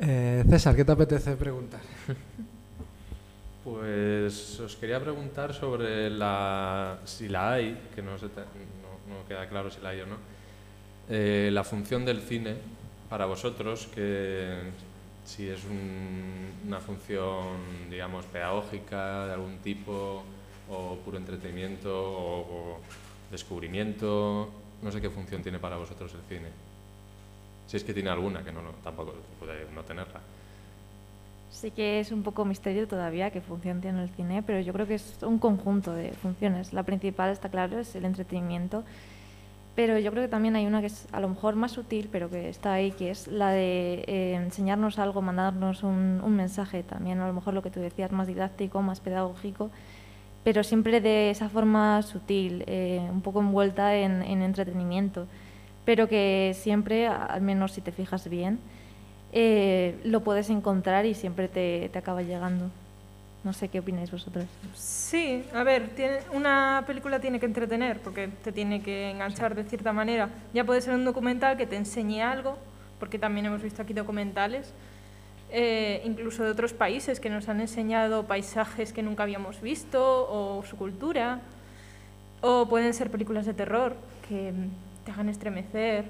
Eh, 0.00 0.44
César, 0.48 0.74
¿qué 0.74 0.84
te 0.84 0.92
apetece 0.92 1.36
preguntar? 1.36 1.80
Pues 3.62 4.58
os 4.58 4.74
quería 4.76 4.98
preguntar 4.98 5.52
sobre 5.52 6.08
la, 6.08 6.98
si 7.04 7.28
la 7.28 7.52
hay, 7.52 7.78
que 7.94 8.00
no, 8.00 8.12
no, 8.12 9.28
queda 9.28 9.46
claro 9.50 9.70
si 9.70 9.82
la 9.82 9.90
hay 9.90 10.00
o 10.00 10.06
no, 10.06 10.16
eh, 11.10 11.50
la 11.52 11.62
función 11.62 12.06
del 12.06 12.22
cine 12.22 12.56
para 13.10 13.26
vosotros, 13.26 13.86
que 13.94 14.60
si 15.26 15.46
es 15.46 15.60
una 16.66 16.80
función, 16.80 17.90
digamos, 17.90 18.24
pedagógica 18.24 19.26
de 19.26 19.34
algún 19.34 19.58
tipo, 19.58 20.24
o 20.70 20.96
puro 21.04 21.18
entretenimiento, 21.18 21.92
o 21.92 22.80
descubrimiento, 23.30 24.50
no 24.82 24.90
sé 24.90 25.00
qué 25.00 25.10
función 25.10 25.42
tiene 25.42 25.58
para 25.58 25.76
vosotros 25.76 26.14
el 26.14 26.22
cine. 26.28 26.48
Si 27.66 27.76
es 27.76 27.84
que 27.84 27.94
tiene 27.94 28.10
alguna, 28.10 28.42
que 28.42 28.50
no, 28.52 28.60
tampoco 28.82 29.14
puede 29.38 29.70
no 29.74 29.82
tenerla. 29.82 30.20
Sí 31.50 31.70
que 31.70 32.00
es 32.00 32.12
un 32.12 32.22
poco 32.22 32.44
misterio 32.44 32.86
todavía 32.86 33.30
qué 33.30 33.40
función 33.40 33.80
tiene 33.80 34.02
el 34.02 34.08
cine, 34.10 34.42
pero 34.42 34.60
yo 34.60 34.72
creo 34.72 34.86
que 34.86 34.94
es 34.94 35.18
un 35.22 35.38
conjunto 35.38 35.92
de 35.92 36.12
funciones. 36.12 36.72
La 36.72 36.84
principal, 36.84 37.30
está 37.30 37.48
claro, 37.48 37.78
es 37.78 37.94
el 37.94 38.04
entretenimiento. 38.04 38.84
pero 39.76 39.98
yo 39.98 40.10
creo 40.10 40.24
que 40.24 40.28
también 40.28 40.56
hay 40.56 40.66
una 40.66 40.80
que 40.80 40.88
es 40.88 41.06
a 41.12 41.20
lo 41.20 41.28
mejor 41.28 41.56
más 41.56 41.72
sutil, 41.72 42.08
pero 42.10 42.28
que 42.28 42.48
está 42.48 42.74
ahí, 42.74 42.92
que 42.92 43.10
es 43.10 43.28
la 43.28 43.50
de 43.50 44.04
eh, 44.06 44.34
enseñarnos 44.34 44.98
algo, 44.98 45.22
mandarnos 45.22 45.82
un, 45.82 46.20
un, 46.22 46.36
mensaje 46.36 46.82
también, 46.82 47.20
a 47.20 47.26
lo 47.26 47.32
mejor 47.32 47.54
lo 47.54 47.62
que 47.62 47.70
tú 47.70 47.80
decías, 47.80 48.12
más 48.12 48.26
didáctico, 48.26 48.82
más 48.82 49.00
pedagógico, 49.00 49.70
pero 50.44 50.64
siempre 50.64 51.00
de 51.00 51.30
esa 51.30 51.48
forma 51.48 52.02
sutil, 52.02 52.64
eh, 52.66 53.06
un 53.10 53.20
poco 53.20 53.40
envuelta 53.40 53.96
en, 53.96 54.22
en, 54.22 54.42
entretenimiento, 54.42 55.26
pero 55.84 56.08
que 56.08 56.56
siempre, 56.58 57.06
al 57.08 57.42
menos 57.42 57.72
si 57.72 57.80
te 57.80 57.92
fijas 57.92 58.28
bien, 58.28 58.58
eh, 59.32 59.98
lo 60.04 60.20
puedes 60.22 60.50
encontrar 60.50 61.06
y 61.06 61.14
siempre 61.14 61.48
te, 61.48 61.88
te 61.92 61.98
acaba 61.98 62.22
llegando. 62.22 62.70
No 63.42 63.54
sé 63.54 63.68
qué 63.68 63.80
opináis 63.80 64.10
vosotros. 64.10 64.44
Sí, 64.74 65.44
a 65.54 65.62
ver, 65.62 65.88
tiene, 65.88 66.18
una 66.32 66.84
película 66.86 67.20
tiene 67.20 67.40
que 67.40 67.46
entretener 67.46 67.98
porque 68.00 68.28
te 68.28 68.52
tiene 68.52 68.82
que 68.82 69.10
enganchar 69.10 69.54
de 69.54 69.64
cierta 69.64 69.92
manera. 69.92 70.28
Ya 70.52 70.64
puede 70.64 70.82
ser 70.82 70.94
un 70.94 71.06
documental 71.06 71.56
que 71.56 71.66
te 71.66 71.76
enseñe 71.76 72.20
algo, 72.20 72.58
porque 72.98 73.18
también 73.18 73.46
hemos 73.46 73.62
visto 73.62 73.80
aquí 73.80 73.94
documentales, 73.94 74.74
eh, 75.52 76.02
incluso 76.04 76.44
de 76.44 76.50
otros 76.50 76.72
países 76.72 77.20
que 77.20 77.30
nos 77.30 77.48
han 77.48 77.60
enseñado 77.60 78.26
paisajes 78.26 78.92
que 78.92 79.02
nunca 79.02 79.22
habíamos 79.24 79.60
visto 79.60 80.00
o 80.00 80.62
su 80.64 80.76
cultura. 80.76 81.40
O 82.40 82.68
pueden 82.68 82.94
ser 82.94 83.10
películas 83.10 83.46
de 83.46 83.54
terror 83.54 83.94
que 84.28 84.52
te 85.04 85.10
hagan 85.12 85.28
estremecer 85.28 86.04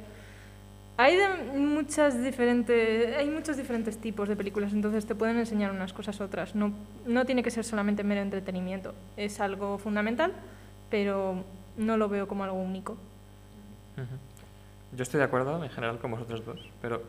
hay 1.01 1.17
muchas 1.57 2.23
diferentes, 2.23 3.17
hay 3.17 3.31
muchos 3.31 3.57
diferentes 3.57 3.97
tipos 3.97 4.29
de 4.29 4.37
películas, 4.37 4.75
entonces 4.75 5.07
te 5.07 5.15
pueden 5.15 5.39
enseñar 5.39 5.71
unas 5.71 5.95
cosas 5.95 6.21
otras. 6.21 6.55
No, 6.55 6.75
no 7.07 7.25
tiene 7.25 7.43
que 7.43 7.51
ser 7.51 7.65
solamente 7.65 8.05
mero 8.05 8.21
entretenimiento. 8.21 8.93
Es 9.17 9.41
algo 9.41 9.79
fundamental, 9.79 10.35
pero 10.91 11.43
no 11.79 11.97
lo 11.97 12.11
veo 12.11 12.29
como 12.29 12.45
algo 12.45 12.59
único. 12.59 12.99
Yo 14.95 15.03
estoy 15.03 15.19
de 15.19 15.25
acuerdo 15.25 15.65
en 15.65 15.71
general 15.71 15.99
con 15.99 16.11
vosotros 16.11 16.45
dos, 16.45 16.69
pero 16.83 17.03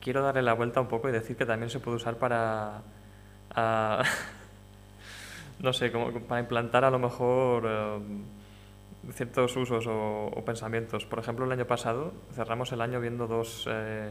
quiero 0.00 0.22
darle 0.22 0.42
la 0.42 0.54
vuelta 0.54 0.80
un 0.80 0.88
poco 0.88 1.08
y 1.08 1.12
decir 1.12 1.36
que 1.36 1.46
también 1.46 1.70
se 1.70 1.80
puede 1.80 1.96
usar 1.96 2.16
para, 2.16 2.82
no 5.60 5.72
sé, 5.72 5.90
como 5.92 6.12
para 6.20 6.40
implantar 6.40 6.84
a 6.84 6.90
lo 6.90 6.98
mejor 6.98 7.64
eh, 7.66 7.98
ciertos 9.12 9.56
usos 9.56 9.86
o, 9.88 10.42
pensamientos. 10.44 11.06
Por 11.06 11.18
ejemplo, 11.18 11.44
el 11.44 11.52
año 11.52 11.66
pasado 11.66 12.12
cerramos 12.34 12.72
el 12.72 12.80
año 12.80 13.00
viendo 13.00 13.26
dos, 13.26 13.66
eh, 13.70 14.10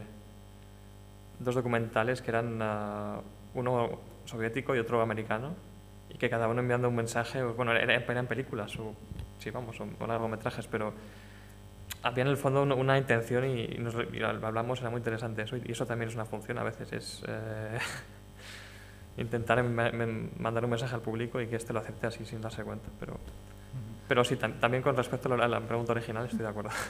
dos 1.38 1.54
documentales 1.54 2.22
que 2.22 2.30
eran 2.30 2.60
uh, 2.60 3.22
uno 3.54 3.98
soviético 4.24 4.74
y 4.74 4.78
otro 4.78 5.00
americano 5.00 5.54
y 6.10 6.18
que 6.18 6.30
cada 6.30 6.48
uno 6.48 6.60
enviando 6.60 6.88
un 6.88 6.96
mensaje, 6.96 7.42
bueno, 7.42 7.72
eran, 7.72 8.26
películas 8.26 8.76
o, 8.78 8.94
sí, 9.38 9.50
vamos, 9.50 9.76
o, 9.80 10.06
largometrajes, 10.06 10.66
pero 10.66 10.92
había 12.06 12.22
en 12.22 12.28
el 12.28 12.36
fondo 12.36 12.62
una, 12.62 12.98
intención 12.98 13.44
y, 13.44 13.66
nos, 13.78 13.94
hablamos, 13.94 14.80
era 14.80 14.90
muy 14.90 14.98
interesante 14.98 15.42
eso 15.42 15.56
y 15.56 15.72
eso 15.72 15.86
también 15.86 16.08
es 16.08 16.14
una 16.14 16.24
función 16.24 16.58
a 16.58 16.62
veces, 16.62 16.92
es 16.92 17.22
eh, 17.26 17.78
intentar 19.18 19.62
mandar 19.64 20.64
un 20.64 20.70
mensaje 20.70 20.94
al 20.94 21.02
público 21.02 21.40
y 21.40 21.46
que 21.46 21.56
éste 21.56 21.72
lo 21.72 21.80
acepte 21.80 22.06
así 22.06 22.24
sin 22.24 22.40
darse 22.40 22.62
cuenta, 22.62 22.88
pero 23.00 23.18
pero 24.08 24.22
sí, 24.24 24.36
también 24.36 24.82
con 24.82 24.96
respecto 24.96 25.32
a 25.34 25.48
la 25.48 25.60
pregunta 25.60 25.92
original 25.92 26.24
estoy 26.24 26.40
de 26.40 26.48
acuerdo. 26.48 26.70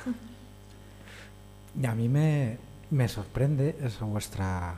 Y 1.79 1.85
a 1.85 1.95
mí 1.95 2.09
me, 2.09 2.57
me 2.91 3.07
sorprende 3.07 3.77
eso, 3.83 4.07
vuestra, 4.07 4.77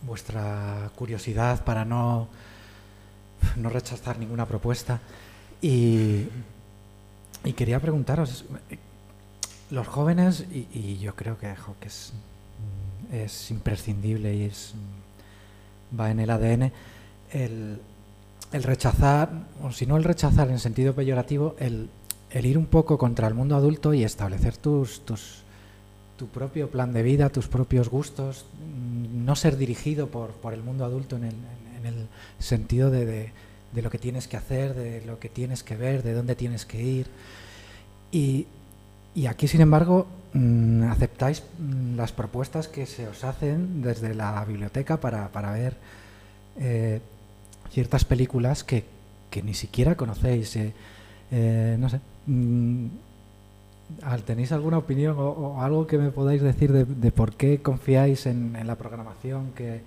vuestra 0.00 0.90
curiosidad 0.94 1.62
para 1.62 1.84
no, 1.84 2.26
no 3.56 3.68
rechazar 3.68 4.18
ninguna 4.18 4.46
propuesta. 4.46 4.98
Y, 5.60 6.26
y 7.44 7.52
quería 7.52 7.80
preguntaros, 7.80 8.44
los 9.70 9.86
jóvenes, 9.88 10.44
y, 10.50 10.98
yo 10.98 11.14
creo 11.16 11.38
que, 11.38 11.52
es, 11.86 12.12
es 13.12 13.50
imprescindible 13.50 14.34
y 14.34 14.42
es, 14.44 14.74
va 15.98 16.10
en 16.10 16.20
el 16.20 16.30
ADN, 16.30 16.72
el, 17.32 17.80
el 18.52 18.62
rechazar, 18.62 19.30
o 19.62 19.72
si 19.72 19.86
no 19.86 19.96
el 19.96 20.04
rechazar 20.04 20.50
en 20.50 20.58
sentido 20.58 20.94
peyorativo, 20.94 21.56
el, 21.58 21.88
ir 22.34 22.58
un 22.58 22.66
poco 22.66 22.98
contra 22.98 23.26
el 23.26 23.34
mundo 23.34 23.56
adulto 23.56 23.94
y 23.94 24.04
establecer 24.04 24.56
tus, 24.56 25.04
tus, 25.04 25.42
tu 26.16 26.28
propio 26.28 26.70
plan 26.70 26.92
de 26.92 27.02
vida, 27.02 27.30
tus 27.30 27.48
propios 27.48 27.88
gustos, 27.88 28.46
no 29.12 29.34
ser 29.36 29.56
dirigido 29.56 30.08
por, 30.08 30.30
por 30.30 30.54
el 30.54 30.62
mundo 30.62 30.84
adulto 30.84 31.16
en 31.16 31.24
el, 31.24 31.34
en 31.78 31.86
el 31.86 32.08
sentido 32.38 32.90
de, 32.90 33.32
lo 33.80 33.88
que 33.88 33.98
tienes 33.98 34.28
que 34.28 34.36
hacer, 34.36 34.74
de 34.74 35.02
lo 35.06 35.18
que 35.18 35.30
tienes 35.30 35.62
que 35.62 35.76
ver, 35.76 36.02
de 36.02 36.12
dónde 36.12 36.36
tienes 36.36 36.66
que 36.66 36.82
ir. 36.82 37.06
Y, 38.10 38.46
y 39.14 39.26
aquí, 39.26 39.48
sin 39.48 39.62
embargo, 39.62 40.06
mm, 40.34 40.84
aceptáis 40.84 41.42
mm, 41.58 41.96
las 41.96 42.12
propuestas 42.12 42.68
que 42.68 42.84
se 42.84 43.08
os 43.08 43.24
hacen 43.24 43.80
desde 43.82 44.14
la 44.14 44.44
biblioteca 44.44 44.98
para, 44.98 45.28
para 45.32 45.52
ver 45.52 45.76
eh, 46.58 47.00
ciertas 47.70 48.04
películas 48.04 48.64
que, 48.64 48.84
que 49.30 49.42
ni 49.42 49.54
siquiera 49.54 49.96
conocéis. 49.96 50.54
Eh, 50.56 50.74
eh, 51.30 51.76
no 51.78 51.88
sé. 51.88 52.00
Mm, 52.26 52.86
¿Tenéis 54.24 54.52
alguna 54.52 54.78
opinión 54.78 55.16
o, 55.18 55.60
algo 55.60 55.86
que 55.86 55.98
me 55.98 56.10
podáis 56.10 56.40
decir 56.40 56.72
de, 56.72 56.84
de 56.86 57.12
por 57.12 57.34
qué 57.34 57.60
confiáis 57.60 58.24
en, 58.26 58.56
en 58.56 58.66
la 58.66 58.76
programación 58.76 59.52
que, 59.54 59.82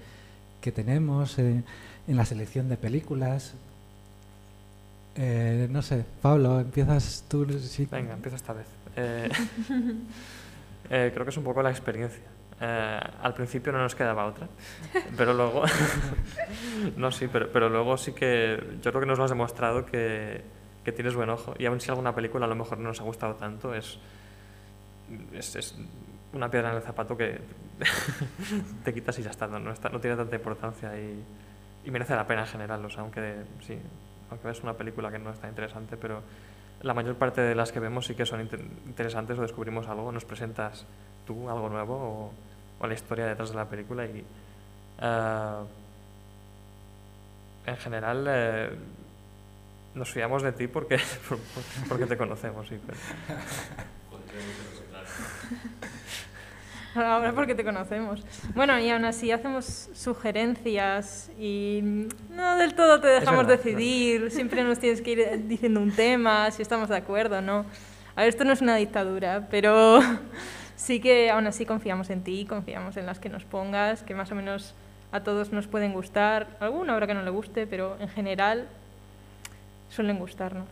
que 0.62 0.72
tenemos, 0.72 1.40
en 1.40 1.64
la 2.08 2.26
selección 2.26 2.70
de 2.70 2.78
películas? 2.78 3.56
No 5.18 5.82
sé, 5.82 6.06
Pablo, 6.22 6.60
empiezas 6.60 7.24
tú. 7.28 7.48
Sí. 7.60 7.88
Venga, 7.92 8.14
empiezo 8.14 8.36
esta 8.36 8.54
vez. 8.54 8.68
creo 10.90 11.24
que 11.24 11.30
es 11.30 11.38
un 11.38 11.44
poco 11.44 11.62
la 11.64 11.72
experiencia. 11.72 12.36
Eh, 12.60 13.00
al 13.22 13.34
principio 13.34 13.74
no 13.74 13.80
nos 13.80 13.96
quedaba 13.96 14.26
otra, 14.26 14.48
pero 15.18 15.34
luego, 15.34 15.64
no 16.96 17.12
sí, 17.12 17.28
pero, 17.28 17.52
pero, 17.52 17.68
luego 17.68 17.98
sí 17.98 18.14
que 18.14 18.58
yo 18.82 18.92
creo 18.92 19.02
que 19.02 19.08
nos 19.08 19.18
lo 19.18 19.26
has 19.26 19.32
demostrado 19.32 19.86
que, 19.86 20.42
que, 20.86 20.94
tienes 20.94 21.16
buen 21.16 21.30
ojo 21.30 21.54
y 21.60 21.66
aun 21.66 21.82
si 21.82 21.90
alguna 21.90 22.16
película 22.16 22.46
a 22.46 22.48
lo 22.48 22.56
mejor 22.56 22.78
no 22.78 22.88
nos 22.88 23.02
ha 23.02 23.04
gustado 23.04 23.36
tanto, 23.36 23.76
es, 23.76 24.00
es, 25.34 25.76
una 26.32 26.50
piedra 26.50 26.70
en 26.70 26.78
el 26.78 26.82
zapato 26.82 27.18
que 27.18 27.42
te 28.86 28.94
quitas 28.94 29.20
y 29.20 29.24
ya 29.24 29.32
está, 29.32 29.48
no, 29.48 29.72
está, 29.72 29.90
no 29.90 30.00
tiene 30.00 30.16
tanta 30.16 30.38
importancia 30.38 30.98
y, 30.98 31.26
y, 31.84 31.92
merece 31.92 32.16
la 32.16 32.26
pena 32.26 32.46
en 32.54 32.72
aunque 32.72 33.44
sí, 33.68 33.78
aunque 34.30 34.50
es 34.50 34.62
una 34.62 34.74
película 34.74 35.12
que 35.12 35.20
no 35.20 35.32
está 35.32 35.48
interesante, 35.48 35.98
pero 35.98 36.22
la 36.82 36.94
mayor 36.94 37.16
parte 37.16 37.42
de 37.42 37.56
las 37.56 37.72
que 37.72 37.80
vemos 37.80 38.06
sí 38.06 38.16
que 38.16 38.26
son 38.26 38.42
interesantes 38.42 39.38
o 39.40 39.42
descubrimos 39.42 39.88
algo, 39.88 40.12
nos 40.12 40.26
presentas 40.26 40.86
tú 41.26 41.50
algo 41.50 41.70
nuevo 41.70 41.96
o, 41.96 42.34
o 42.80 42.88
la 42.88 42.94
historia 42.94 43.26
detrás 43.26 43.50
de 43.50 43.56
la 43.56 43.66
película 43.66 44.06
y 44.06 44.24
uh, 45.02 45.66
en 47.66 47.78
general 47.78 48.26
eh, 48.28 48.70
nos 49.96 50.12
fiamos 50.12 50.44
de 50.44 50.52
ti 50.52 50.68
porque, 50.68 51.00
porque 51.90 52.06
te 52.06 52.18
conocemos. 52.18 52.68
Sí, 52.68 52.80
pero... 52.86 53.00
Ahora 57.04 57.34
porque 57.34 57.56
te 57.56 57.64
conocemos. 57.64 58.22
Bueno, 58.54 58.80
y 58.80 58.90
aún 58.90 59.06
así 59.06 59.32
hacemos 59.32 59.90
sugerencias 59.94 61.30
y 61.38 62.08
no 62.30 62.56
del 62.58 62.74
todo 62.74 63.02
te 63.02 63.08
dejamos 63.08 63.48
decidir. 63.48 64.32
Siempre 64.32 64.64
nos 64.64 64.80
tienes 64.80 65.02
que 65.02 65.12
ir 65.12 65.48
diciendo 65.48 65.82
un 65.82 65.92
tema, 65.92 66.50
si 66.52 66.62
estamos 66.62 66.90
de 66.90 66.96
acuerdo, 66.96 67.42
¿no? 67.42 67.66
A 68.16 68.22
ver, 68.22 68.30
esto 68.30 68.46
no 68.46 68.54
es 68.54 68.62
una 68.62 68.78
dictadura, 68.78 69.48
pero 69.52 70.00
sí 70.78 71.02
que 71.02 71.30
aún 71.30 71.48
así 71.48 71.66
confiamos 71.66 72.10
en 72.10 72.24
ti, 72.24 72.46
confiamos 72.46 72.96
en 72.96 73.06
las 73.06 73.20
que 73.20 73.28
nos 73.28 73.44
pongas, 73.44 74.04
que 74.04 74.16
más 74.16 74.32
o 74.32 74.36
menos 74.36 74.74
a 75.12 75.22
todos 75.22 75.52
nos 75.52 75.68
pueden 75.68 75.92
gustar. 75.92 76.48
Alguna 76.62 76.94
habrá 76.94 77.08
que 77.08 77.14
no 77.14 77.24
le 77.24 77.32
guste, 77.32 77.68
pero 77.68 77.98
en 78.00 78.08
general 78.08 78.68
suelen 79.90 80.18
gustarnos. 80.18 80.70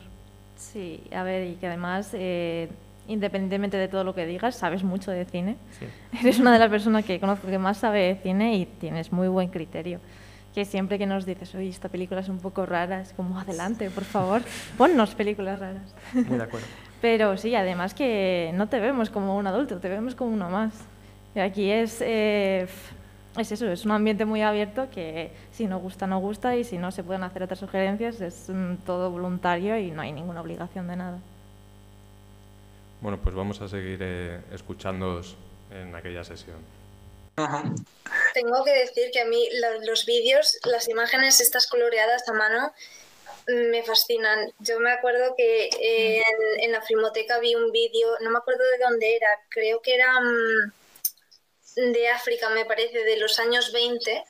Sí, 0.56 1.04
a 1.14 1.24
ver, 1.24 1.50
y 1.50 1.56
que 1.56 1.68
además... 1.68 2.12
Eh, 2.14 2.70
independientemente 3.08 3.78
de 3.78 3.88
todo 3.88 4.04
lo 4.04 4.16
que 4.16 4.26
digas, 4.26 4.56
sabes 4.56 4.84
mucho 4.84 5.12
de 5.12 5.26
cine. 5.26 5.58
Eres 6.22 6.40
una 6.40 6.54
de 6.54 6.60
las 6.60 6.70
personas 6.70 7.06
que 7.06 7.20
conozco 7.20 7.48
que 7.48 7.58
más 7.58 7.78
sabe 7.78 8.02
de 8.02 8.16
cine 8.16 8.56
y 8.58 8.66
tienes 8.66 9.12
muy 9.12 9.28
buen 9.28 9.50
criterio. 9.50 10.00
Que 10.54 10.66
siempre 10.66 11.00
que 11.00 11.08
nos 11.08 11.26
dices, 11.26 11.56
oye, 11.56 11.70
esta 11.70 11.90
película 11.90 12.22
es 12.22 12.30
un 12.30 12.38
poco 12.38 12.66
rara, 12.66 13.02
es 13.02 13.14
como, 13.14 13.40
adelante, 13.40 13.90
por 13.90 14.04
favor, 14.04 14.42
ponnos 14.78 15.16
películas 15.16 15.60
raras. 15.60 15.96
Muy 16.14 16.38
de 16.38 16.44
acuerdo. 16.44 16.68
Pero 17.02 17.36
sí, 17.38 17.54
además 17.54 17.94
que 17.94 18.52
no 18.54 18.70
te 18.70 18.80
vemos 18.80 19.10
como 19.10 19.36
un 19.36 19.46
adulto, 19.46 19.80
te 19.80 19.90
vemos 19.90 20.16
como 20.16 20.32
uno 20.32 20.50
más. 20.50 20.74
Y 21.36 21.40
aquí 21.40 21.70
es, 21.70 22.00
eh, 22.00 22.68
es 23.38 23.52
eso, 23.52 23.70
es 23.70 23.84
un 23.84 23.92
ambiente 23.92 24.24
muy 24.24 24.42
abierto 24.42 24.90
que 24.90 25.32
si 25.52 25.66
no 25.66 25.80
gusta, 25.80 26.08
no 26.08 26.20
gusta 26.20 26.56
y 26.56 26.64
si 26.64 26.78
no 26.78 26.92
se 26.92 27.04
pueden 27.04 27.24
hacer 27.24 27.44
otras 27.44 27.60
sugerencias, 27.60 28.22
es 28.22 28.50
mm, 28.50 28.76
todo 28.86 29.10
voluntario 29.10 29.78
y 29.78 29.92
no 29.92 30.02
hay 30.02 30.14
ninguna 30.14 30.42
obligación 30.42 30.88
de 30.88 30.96
nada. 30.96 31.20
Bueno, 33.04 33.20
pues 33.22 33.36
vamos 33.36 33.60
a 33.60 33.68
seguir 33.68 34.00
eh, 34.02 34.40
escuchándoos 34.54 35.36
en 35.70 35.94
aquella 35.94 36.24
sesión. 36.24 36.56
Tengo 38.34 38.64
que 38.64 38.72
decir 38.72 39.12
que 39.12 39.20
a 39.20 39.26
mí 39.26 39.46
los 39.86 40.06
vídeos, 40.06 40.58
las 40.64 40.88
imágenes 40.88 41.42
estas 41.42 41.68
coloreadas 41.68 42.30
a 42.30 42.34
mano, 42.34 42.72
me 43.48 43.84
fascinan. 43.84 44.54
Yo 44.60 44.80
me 44.80 44.90
acuerdo 44.90 45.36
que 45.36 45.70
en, 45.82 46.62
en 46.62 46.72
la 46.72 46.82
filmoteca 46.82 47.40
vi 47.40 47.56
un 47.56 47.74
vídeo, 47.74 48.08
no 48.22 48.30
me 48.30 48.38
acuerdo 48.38 48.64
de 48.64 48.86
dónde 48.86 49.18
era, 49.18 49.28
creo 49.50 49.82
que 49.82 49.96
era 49.96 50.22
mm, 50.22 50.72
de 51.76 52.10
África, 52.10 52.50
me 52.50 52.66
parece, 52.66 53.04
de 53.04 53.18
los 53.18 53.40
años 53.40 53.72
20, 53.72 54.24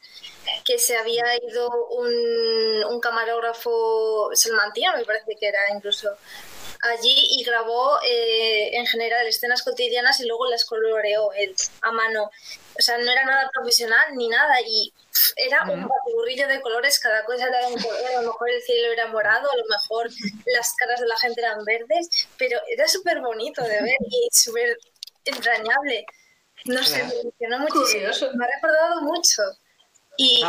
que 0.66 0.80
se 0.80 0.98
había 0.98 1.24
ido 1.38 1.70
un, 1.88 2.84
un 2.90 3.00
camarógrafo 3.00 4.30
salmantino, 4.34 4.96
me 4.98 5.06
parece 5.06 5.36
que 5.40 5.48
era 5.48 5.60
incluso 5.74 6.10
allí 6.84 7.16
y 7.38 7.44
grabó 7.44 7.98
eh, 8.06 8.76
en 8.78 8.86
general 8.86 9.26
escenas 9.26 9.64
cotidianas 9.64 10.20
y 10.20 10.26
luego 10.26 10.50
las 10.50 10.66
coloreó 10.66 11.32
él 11.34 11.56
a 11.82 11.92
mano. 11.92 12.30
O 12.78 12.82
sea, 12.82 12.98
no 12.98 13.10
era 13.10 13.24
nada 13.24 13.50
profesional 13.54 14.16
ni 14.16 14.28
nada 14.28 14.56
y 14.66 14.92
era 15.38 15.64
un 15.64 15.88
burrillo 16.14 16.48
de 16.48 16.62
colores, 16.62 17.00
cada 17.00 17.24
cosa 17.24 17.48
era 17.48 17.68
un 17.68 17.82
color, 17.82 18.06
a 18.06 18.22
lo 18.22 18.28
mejor 18.28 18.50
el 18.50 18.62
cielo 18.64 18.92
era 18.92 19.08
morado, 19.08 19.50
a 19.50 19.58
lo 19.58 19.66
mejor 19.66 20.10
las 20.46 20.74
caras 20.76 21.00
de 21.00 21.08
la 21.08 21.18
gente 21.18 21.42
eran 21.42 21.64
verdes, 21.64 22.28
pero 22.38 22.60
era 22.70 22.88
súper 22.88 23.22
bonito 23.22 23.64
de 23.64 23.82
ver 23.82 23.98
y 24.10 24.28
súper 24.32 24.78
entrañable. 25.26 26.06
No 26.66 26.84
sé, 26.84 27.04
me 27.04 27.14
emocionó 27.20 27.60
muchísimo, 27.60 28.32
me 28.36 28.46
ha 28.46 28.48
recordado 28.56 29.02
mucho 29.02 29.42
y, 30.18 30.42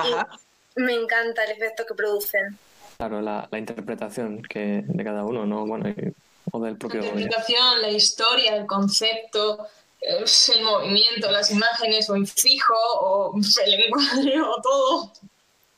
y 0.77 0.81
me 0.83 0.94
encanta 0.94 1.44
el 1.44 1.53
efecto 1.53 1.85
que 1.87 1.94
producen. 1.94 2.59
Claro, 2.96 3.20
la, 3.20 3.48
la 3.50 3.59
interpretación 3.59 4.42
que 4.42 4.83
de 4.87 5.05
cada 5.05 5.24
uno, 5.24 5.44
¿no? 5.46 5.66
Bueno, 5.66 5.88
y- 5.88 6.12
o 6.53 6.61
del 6.62 6.77
propio 6.77 7.00
La 7.00 7.07
interpretación, 7.09 7.83
la 7.83 7.90
historia, 7.90 8.55
el 8.57 8.66
concepto, 8.66 9.66
el 10.00 10.24
movimiento, 10.62 11.31
las 11.31 11.50
imágenes, 11.50 12.09
o 12.11 12.14
en 12.16 12.27
fijo, 12.27 12.74
o 13.00 13.35
el 13.66 13.74
encuadre, 13.74 14.40
o 14.42 14.61
todo. 14.62 15.12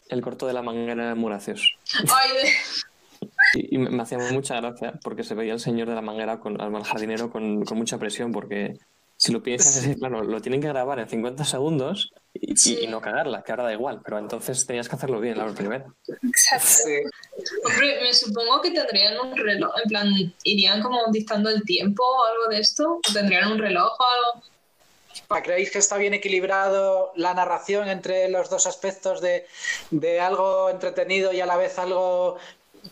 El 0.08 0.20
corto 0.20 0.46
de 0.46 0.52
la 0.52 0.62
manguera 0.62 1.04
era 1.04 1.14
muy 1.14 1.30
gracioso. 1.30 1.64
Ay, 2.12 2.30
de- 2.32 2.52
Y, 3.70 3.78
me 3.78 4.02
hacía 4.02 4.18
mucha 4.18 4.56
gracia 4.60 4.92
porque 5.02 5.24
se 5.24 5.34
veía 5.34 5.54
el 5.54 5.60
señor 5.60 5.88
de 5.88 5.94
la 5.94 6.02
manguera 6.02 6.38
con 6.40 6.60
al 6.60 6.84
jardinero 6.84 7.30
con, 7.30 7.64
con 7.64 7.78
mucha 7.78 7.96
presión 7.98 8.30
porque 8.32 8.76
si 9.18 9.32
lo 9.32 9.42
piensas 9.42 9.76
es 9.76 9.96
claro, 9.96 10.22
lo 10.22 10.40
tienen 10.40 10.60
que 10.60 10.68
grabar 10.68 10.98
en 10.98 11.08
50 11.08 11.44
segundos 11.44 12.12
y, 12.34 12.86
no 12.86 13.00
cagarla, 13.00 13.42
que 13.42 13.52
ahora 13.52 13.64
da 13.64 13.72
igual, 13.72 14.02
pero 14.04 14.18
entonces 14.18 14.66
tenías 14.66 14.88
que 14.88 14.96
hacerlo 14.96 15.20
bien 15.20 15.38
la 15.38 15.46
primera. 15.54 15.86
Exacto. 16.22 16.66
Sí. 16.66 16.98
Hombre, 17.64 18.02
me 18.02 18.12
supongo 18.12 18.60
que 18.60 18.72
tendrían 18.72 19.18
un 19.18 19.34
reloj, 19.34 19.72
en 19.82 19.88
plan, 19.88 20.34
irían 20.42 20.82
como 20.82 21.00
dictando 21.10 21.48
el 21.48 21.62
tiempo 21.62 22.02
o 22.04 22.24
algo 22.26 22.48
de 22.48 22.60
esto, 22.60 23.00
o 23.08 23.12
tendrían 23.12 23.52
un 23.52 23.58
reloj 23.58 23.90
o 23.98 24.04
algo. 24.04 25.42
¿Creéis 25.42 25.70
que 25.70 25.78
está 25.78 25.96
bien 25.96 26.12
equilibrado 26.12 27.12
la 27.16 27.32
narración 27.32 27.88
entre 27.88 28.28
los 28.28 28.50
dos 28.50 28.66
aspectos 28.66 29.22
de, 29.22 29.46
de 29.90 30.20
algo 30.20 30.68
entretenido 30.68 31.32
y 31.32 31.40
a 31.40 31.46
la 31.46 31.56
vez 31.56 31.78
algo 31.78 32.36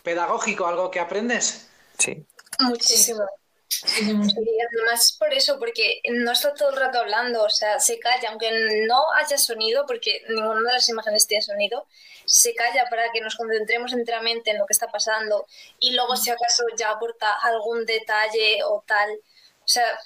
pedagógico, 0.03 0.67
algo 0.67 0.91
que 0.91 1.01
aprendes? 1.01 1.69
Sí. 1.99 2.25
Muchísimo. 2.61 3.25
Y 3.97 4.61
además 4.61 5.17
por 5.19 5.33
eso, 5.33 5.59
porque 5.59 6.01
no 6.11 6.33
está 6.33 6.55
todo 6.55 6.71
el 6.71 6.77
rato 6.77 6.99
hablando, 6.99 7.43
o 7.43 7.51
sea, 7.51 7.81
se 7.81 7.99
calla, 7.99 8.31
aunque 8.31 8.51
no 8.87 9.01
haya 9.15 9.39
sonido, 9.39 9.85
porque 9.87 10.23
ninguna 10.29 10.61
de 10.69 10.73
las 10.75 10.89
imágenes 10.89 11.27
tiene 11.27 11.43
sonido, 11.43 11.87
se 12.27 12.55
calla 12.55 12.87
para 12.89 13.11
que 13.13 13.21
nos 13.21 13.37
concentremos 13.37 13.93
enteramente 13.93 14.51
en 14.51 14.59
lo 14.59 14.67
que 14.67 14.73
está 14.73 14.89
pasando 14.89 15.47
y 15.79 15.93
luego 15.93 16.17
si 16.17 16.31
acaso 16.31 16.65
ya 16.77 16.91
aporta 16.91 17.33
algún 17.43 17.85
detalle 17.87 18.63
o 18.65 18.83
tal. 18.87 19.11
O 19.13 19.69
sea, 19.69 19.99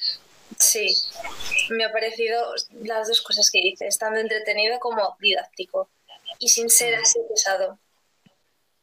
sí, 0.58 0.94
me 1.70 1.84
ha 1.84 1.92
parecido 1.92 2.54
las 2.82 3.08
dos 3.08 3.20
cosas 3.22 3.50
que 3.50 3.60
dices, 3.60 3.98
tanto 3.98 4.20
entretenido 4.20 4.78
como 4.78 5.16
didáctico 5.20 5.88
y 6.38 6.48
sin 6.48 6.70
ser 6.70 6.96
así 6.96 7.18
pesado. 7.28 7.78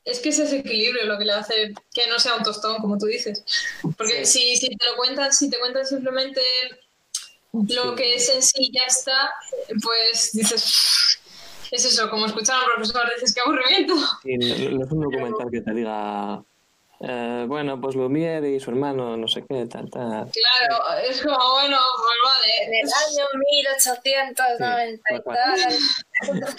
Es 0.05 0.19
que 0.19 0.29
es 0.29 0.39
ese 0.39 0.59
equilibrio 0.59 1.03
lo 1.05 1.17
que 1.17 1.25
le 1.25 1.33
hace 1.33 1.73
que 1.93 2.07
no 2.07 2.19
sea 2.19 2.35
un 2.35 2.43
tostón, 2.43 2.77
como 2.77 2.97
tú 2.97 3.07
dices. 3.07 3.43
Porque 3.97 4.25
si, 4.25 4.55
si 4.55 4.69
te 4.69 4.85
lo 4.85 4.95
cuentan, 4.95 5.33
si 5.33 5.49
te 5.49 5.59
cuentan 5.59 5.85
simplemente 5.85 6.41
lo 7.51 7.95
que 7.95 8.15
es 8.15 8.29
en 8.29 8.43
sí 8.43 8.71
ya 8.71 8.83
está, 8.83 9.33
pues 9.81 10.31
dices, 10.33 11.19
es 11.71 11.85
eso, 11.85 12.09
como 12.09 12.27
escuchar 12.27 12.55
a 12.57 12.59
un 12.59 12.65
profesor, 12.75 13.11
dices, 13.15 13.33
qué 13.33 13.41
aburrimiento. 13.41 13.95
No, 13.95 14.77
no 14.77 14.85
es 14.85 14.91
un 14.91 15.01
documental 15.01 15.49
que 15.51 15.61
te 15.61 15.73
diga, 15.73 16.43
eh, 16.99 17.45
bueno, 17.47 17.79
pues 17.81 17.95
Lumière 17.95 18.55
y 18.55 18.59
su 18.59 18.69
hermano, 18.69 19.17
no 19.17 19.27
sé 19.27 19.43
qué, 19.47 19.65
tal, 19.65 19.89
tal. 19.89 20.29
Claro, 20.31 20.99
es 21.09 21.21
como, 21.21 21.37
bueno, 21.53 21.77
pues 21.97 22.17
En 22.59 22.71
vale. 22.71 22.81
el 22.81 22.89
año 22.93 23.25
1890 23.51 24.53
y 24.53 24.57
tal. 24.57 25.01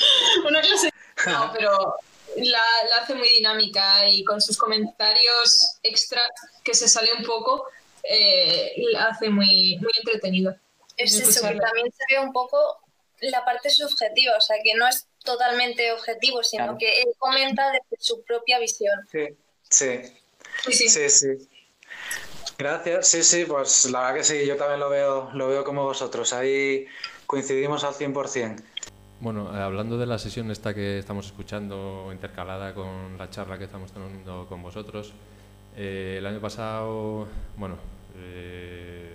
Una 0.49 0.61
clase. 0.61 0.91
No, 1.27 1.53
pero 1.57 1.95
la, 2.37 2.63
la 2.91 2.97
hace 3.03 3.15
muy 3.15 3.29
dinámica 3.29 4.09
y 4.09 4.25
con 4.25 4.41
sus 4.41 4.57
comentarios 4.59 5.79
extra 5.83 6.21
que 6.65 6.75
se 6.75 6.89
sale 6.89 7.11
un 7.15 7.25
poco, 7.25 7.67
eh, 8.03 8.73
la 8.93 9.05
hace 9.07 9.29
muy, 9.31 9.79
muy 9.81 9.93
entretenido. 9.99 10.55
Es 10.97 11.15
eso, 11.15 11.41
que 11.47 11.55
también 11.57 11.93
se 11.93 12.05
ve 12.15 12.21
un 12.21 12.33
poco 12.33 12.81
la 13.21 13.45
parte 13.45 13.71
subjetiva, 13.71 14.37
o 14.37 14.41
sea, 14.41 14.57
que 14.63 14.75
no 14.75 14.87
es 14.89 15.07
totalmente 15.25 15.93
objetivo, 15.93 16.43
sino 16.43 16.65
Claro. 16.65 16.79
que 16.79 17.01
él 17.03 17.09
comenta 17.19 17.71
desde 17.73 17.97
su 18.03 18.23
propia 18.25 18.59
visión. 18.59 18.99
Sí, 19.11 19.27
sí, 19.69 20.01
Sí, 20.65 20.73
sí. 20.73 20.89
sí, 20.89 21.11
sí. 21.11 21.49
Gracias, 22.59 23.09
sí, 23.09 23.23
sí, 23.23 23.45
pues 23.45 23.85
la 23.87 24.01
verdad 24.01 24.15
que 24.17 24.25
sí, 24.25 24.47
yo 24.47 24.57
también 24.57 24.81
lo 24.81 24.89
veo, 24.89 25.31
lo 25.35 25.49
veo 25.49 25.63
como 25.65 25.85
vosotros, 25.85 26.33
ahí 26.33 26.87
coincidimos 27.27 27.85
al 27.85 27.93
100%. 27.95 28.63
Bueno, 29.21 29.51
eh, 29.57 29.61
hablando 29.63 29.97
de 29.97 30.07
la 30.07 30.19
sesión 30.19 30.51
esta 30.51 30.75
que 30.75 30.99
estamos 30.99 31.27
escuchando 31.27 32.11
intercalada 32.13 32.75
con 32.75 33.17
la 33.19 33.31
charla 33.31 33.57
que 33.59 33.65
estamos 33.65 33.91
teniendo 33.93 34.47
con 34.47 34.63
vosotros, 34.63 35.13
eh, 35.77 36.17
el 36.19 36.27
año 36.27 36.39
pasado, 36.41 37.27
bueno, 37.57 37.77
eh, 38.19 39.11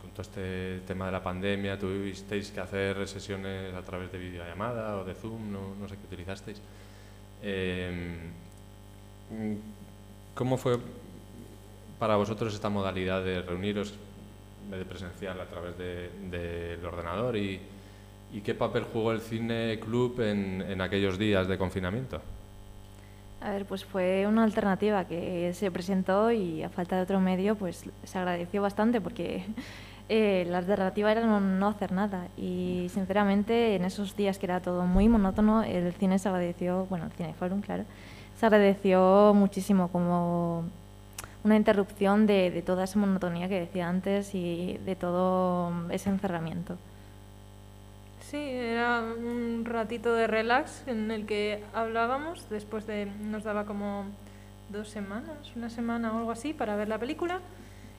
con 0.00 0.10
todo 0.10 0.22
este 0.22 0.80
tema 0.86 1.06
de 1.06 1.12
la 1.12 1.22
pandemia, 1.22 1.78
tuvisteis 1.78 2.52
que 2.52 2.60
hacer 2.60 3.08
sesiones 3.08 3.74
a 3.74 3.82
través 3.82 4.12
de 4.12 4.18
videollamada 4.18 4.96
o 4.98 5.04
de 5.04 5.14
Zoom, 5.14 5.50
no, 5.52 5.88
sé 5.88 5.96
qué 5.96 6.06
utilizasteis. 6.06 6.60
¿Cómo 10.34 10.56
fue 10.56 10.78
para 11.98 12.16
vosotros 12.16 12.54
esta 12.54 12.68
modalidad 12.70 13.22
de 13.24 13.42
reuniros 13.42 13.94
de 14.70 14.84
presencial 14.84 15.40
a 15.40 15.46
través 15.46 15.76
de- 15.76 16.10
del 16.30 16.84
ordenador 16.84 17.36
y, 17.36 17.60
y 18.32 18.40
qué 18.40 18.54
papel 18.54 18.84
jugó 18.92 19.12
el 19.12 19.20
cine 19.20 19.78
club 19.80 20.20
en, 20.20 20.62
en 20.62 20.80
aquellos 20.80 21.18
días 21.18 21.48
de 21.48 21.58
confinamiento? 21.58 22.20
A 23.40 23.50
ver, 23.50 23.64
pues 23.64 23.84
fue 23.84 24.26
una 24.26 24.44
alternativa 24.44 25.06
que 25.06 25.52
se 25.54 25.70
presentó 25.70 26.30
y 26.30 26.62
a 26.62 26.68
falta 26.68 26.96
de 26.96 27.02
otro 27.02 27.20
medio, 27.20 27.56
pues 27.56 27.84
se 28.04 28.18
agradeció 28.18 28.60
bastante 28.60 29.00
porque 29.00 29.44
eh, 30.10 30.44
la 30.48 30.58
alternativa 30.58 31.10
era 31.10 31.24
no, 31.24 31.40
no 31.40 31.68
hacer 31.68 31.92
nada. 31.92 32.28
Y 32.36 32.88
sinceramente, 32.90 33.76
en 33.76 33.84
esos 33.84 34.14
días 34.14 34.38
que 34.38 34.46
era 34.46 34.60
todo 34.60 34.84
muy 34.84 35.08
monótono, 35.08 35.62
el 35.62 35.92
cine 35.94 36.18
se 36.18 36.28
agradeció, 36.28 36.86
bueno, 36.90 37.06
el 37.06 37.12
cine 37.12 37.32
forum, 37.32 37.62
claro, 37.62 37.84
se 38.38 38.44
agradeció 38.44 39.32
muchísimo 39.34 39.88
como 39.88 40.64
una 41.42 41.56
interrupción 41.56 42.26
de 42.26 42.62
toda 42.66 42.84
esa 42.84 42.98
monotonía 42.98 43.48
que 43.48 43.60
decía 43.60 43.88
antes 43.88 44.34
y 44.34 44.78
de 44.84 44.96
todo 44.96 45.72
ese 45.90 46.10
encerramiento. 46.10 46.76
Sí, 48.30 48.36
era 48.38 49.00
un 49.00 49.64
ratito 49.64 50.14
de 50.14 50.28
relax 50.28 50.86
en 50.86 51.10
el 51.10 51.26
que 51.26 51.64
hablábamos, 51.74 52.48
después 52.48 52.86
de, 52.86 53.06
nos 53.06 53.42
daba 53.42 53.66
como 53.66 54.04
dos 54.68 54.88
semanas, 54.88 55.50
una 55.56 55.68
semana 55.68 56.12
o 56.12 56.18
algo 56.18 56.30
así 56.30 56.52
para 56.52 56.76
ver 56.76 56.86
la 56.86 56.98
película, 56.98 57.40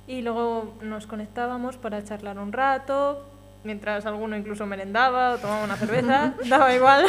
y 0.07 0.21
luego 0.21 0.73
nos 0.81 1.05
conectábamos 1.05 1.75
para 1.75 2.01
charlar 2.05 2.39
un 2.39 2.53
rato, 2.53 3.25
mientras 3.65 4.05
alguno 4.05 4.37
incluso 4.37 4.65
merendaba 4.65 5.31
o 5.33 5.37
tomaba 5.37 5.65
una 5.65 5.75
cerveza, 5.75 6.33
daba 6.49 6.73
igual, 6.73 7.05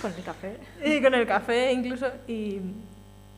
Con 0.00 0.14
el 0.14 0.22
café. 0.22 0.56
y 0.82 1.02
con 1.02 1.12
el 1.14 1.26
café 1.26 1.72
incluso, 1.72 2.06
y 2.26 2.62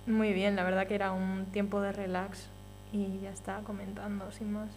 muy 0.07 0.33
bien, 0.33 0.55
la 0.55 0.63
verdad 0.63 0.87
que 0.87 0.95
era 0.95 1.11
un 1.11 1.47
tiempo 1.47 1.81
de 1.81 1.91
relax. 1.91 2.49
Y 2.93 3.21
ya 3.21 3.31
está, 3.31 3.59
comentando 3.65 4.31
sin 4.33 4.53
más. 4.53 4.71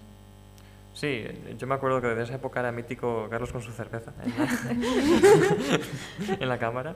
Sí, 0.94 1.24
yo 1.58 1.68
me 1.68 1.76
acuerdo 1.76 2.02
que 2.02 2.08
desde 2.08 2.24
esa 2.24 2.36
época 2.36 2.60
era 2.60 2.72
mítico 2.72 3.28
Carlos 3.30 3.52
con 3.52 3.62
su 3.62 3.72
cerveza 3.72 4.12
en 4.24 4.32
la, 4.38 6.36
en 6.40 6.50
la 6.50 6.58
cámara. 6.60 6.96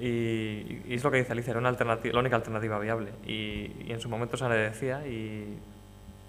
Y, 0.00 0.82
y 0.86 0.94
es 0.94 1.02
lo 1.02 1.10
que 1.10 1.18
dice 1.18 1.32
Alicia, 1.32 1.50
era 1.50 1.58
una 1.58 1.68
alternativa, 1.70 2.14
la 2.14 2.20
única 2.20 2.36
alternativa 2.36 2.78
viable. 2.78 3.10
Y, 3.26 3.72
y 3.84 3.88
en 3.90 4.00
su 4.00 4.08
momento 4.08 4.36
se 4.36 4.44
agradecía 4.44 5.04
y, 5.06 5.58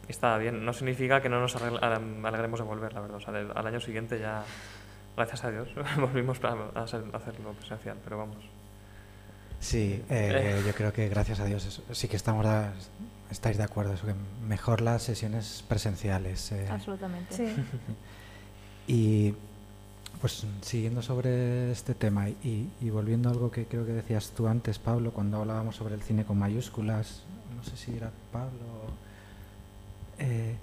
y 0.08 0.10
estaba 0.12 0.40
bien. 0.40 0.66
No 0.66 0.74
significa 0.74 1.22
que 1.22 1.30
no 1.30 1.40
nos 1.40 1.56
alegremos 1.56 2.60
de 2.60 2.66
volver, 2.66 2.92
la 2.94 3.02
verdad. 3.02 3.18
O 3.18 3.22
sea, 3.22 3.34
del- 3.34 3.52
al 3.54 3.68
año 3.68 3.80
siguiente 3.80 4.18
ya, 4.20 4.44
gracias 5.16 5.44
a 5.44 5.52
Dios, 5.52 5.70
volvimos 6.00 6.44
a, 6.44 6.82
hacer- 6.82 7.04
a 7.14 7.18
hacerlo 7.18 7.52
presencial, 7.54 7.98
pero 8.04 8.18
vamos. 8.18 8.38
Sí, 9.60 10.04
eh, 10.10 10.64
yo 10.66 10.74
creo 10.74 10.92
que 10.92 11.08
gracias 11.10 11.40
a 11.40 11.46
Dios 11.46 11.64
eso- 11.66 11.84
sí 11.92 12.08
que 12.08 12.16
estamos 12.16 12.44
estáis 13.32 13.58
de 13.58 13.64
acuerdo, 13.64 13.94
eso 13.94 14.06
que 14.06 14.16
mejor 14.48 14.82
las 14.82 15.04
sesiones 15.04 15.64
presenciales. 15.68 16.52
eh, 16.52 16.68
Absolutamente. 16.70 17.36
Sí. 17.36 17.56
y 18.88 19.36
pues 20.22 20.46
siguiendo 20.62 21.02
sobre 21.02 21.72
este 21.72 21.94
tema 21.94 22.28
y, 22.30 22.68
volviendo 22.90 23.30
a 23.30 23.32
algo 23.32 23.52
que 23.52 23.66
creo 23.66 23.86
que 23.86 23.94
decías 23.94 24.32
tú 24.36 24.48
antes, 24.48 24.78
Pablo, 24.78 25.12
cuando 25.12 25.38
hablábamos 25.38 25.78
sobre 25.78 25.96
el 25.96 26.02
cine 26.02 26.26
con 26.26 26.38
mayúsculas, 26.38 27.24
no 27.56 27.64
sé 27.64 27.78
si 27.78 27.96
era 27.96 28.12
Pablo, 28.32 28.50
eh, 30.18 30.56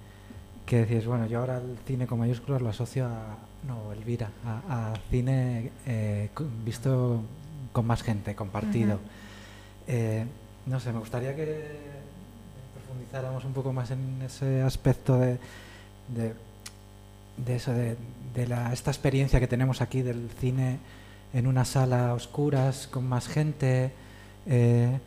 que 0.65 0.79
decías, 0.79 1.05
bueno, 1.05 1.25
yo 1.25 1.39
ahora 1.39 1.57
el 1.57 1.77
cine 1.87 2.05
con 2.05 2.19
mayúsculas 2.19 2.61
lo 2.61 2.69
asocio 2.69 3.07
a, 3.07 3.37
no, 3.65 3.91
Elvira, 3.93 4.29
a, 4.45 4.93
cine 5.09 5.71
eh, 5.87 6.29
visto 6.63 7.23
con 7.71 7.87
más 7.87 8.03
gente, 8.03 8.35
compartido. 8.35 8.99
Eh, 9.87 10.25
no 10.67 10.79
sé, 10.79 10.91
me 10.91 10.99
gustaría 10.99 11.35
que 11.35 11.96
profundizáramos 12.87 13.43
un 13.43 13.53
poco 13.53 13.73
más 13.73 13.91
en 13.91 14.21
ese 14.21 14.61
aspecto 14.61 15.17
de, 15.17 15.37
de, 16.07 17.55
eso, 17.55 17.73
de, 17.73 18.47
la, 18.47 18.71
esta 18.71 18.91
experiencia 18.91 19.39
que 19.39 19.47
tenemos 19.47 19.81
aquí 19.81 20.01
del 20.01 20.29
cine 20.39 20.79
en 21.33 21.47
una 21.47 21.65
sala 21.65 22.13
oscuras, 22.13 22.87
con 22.87 23.07
más 23.07 23.27
gente. 23.27 23.91
Eh, 24.45 24.99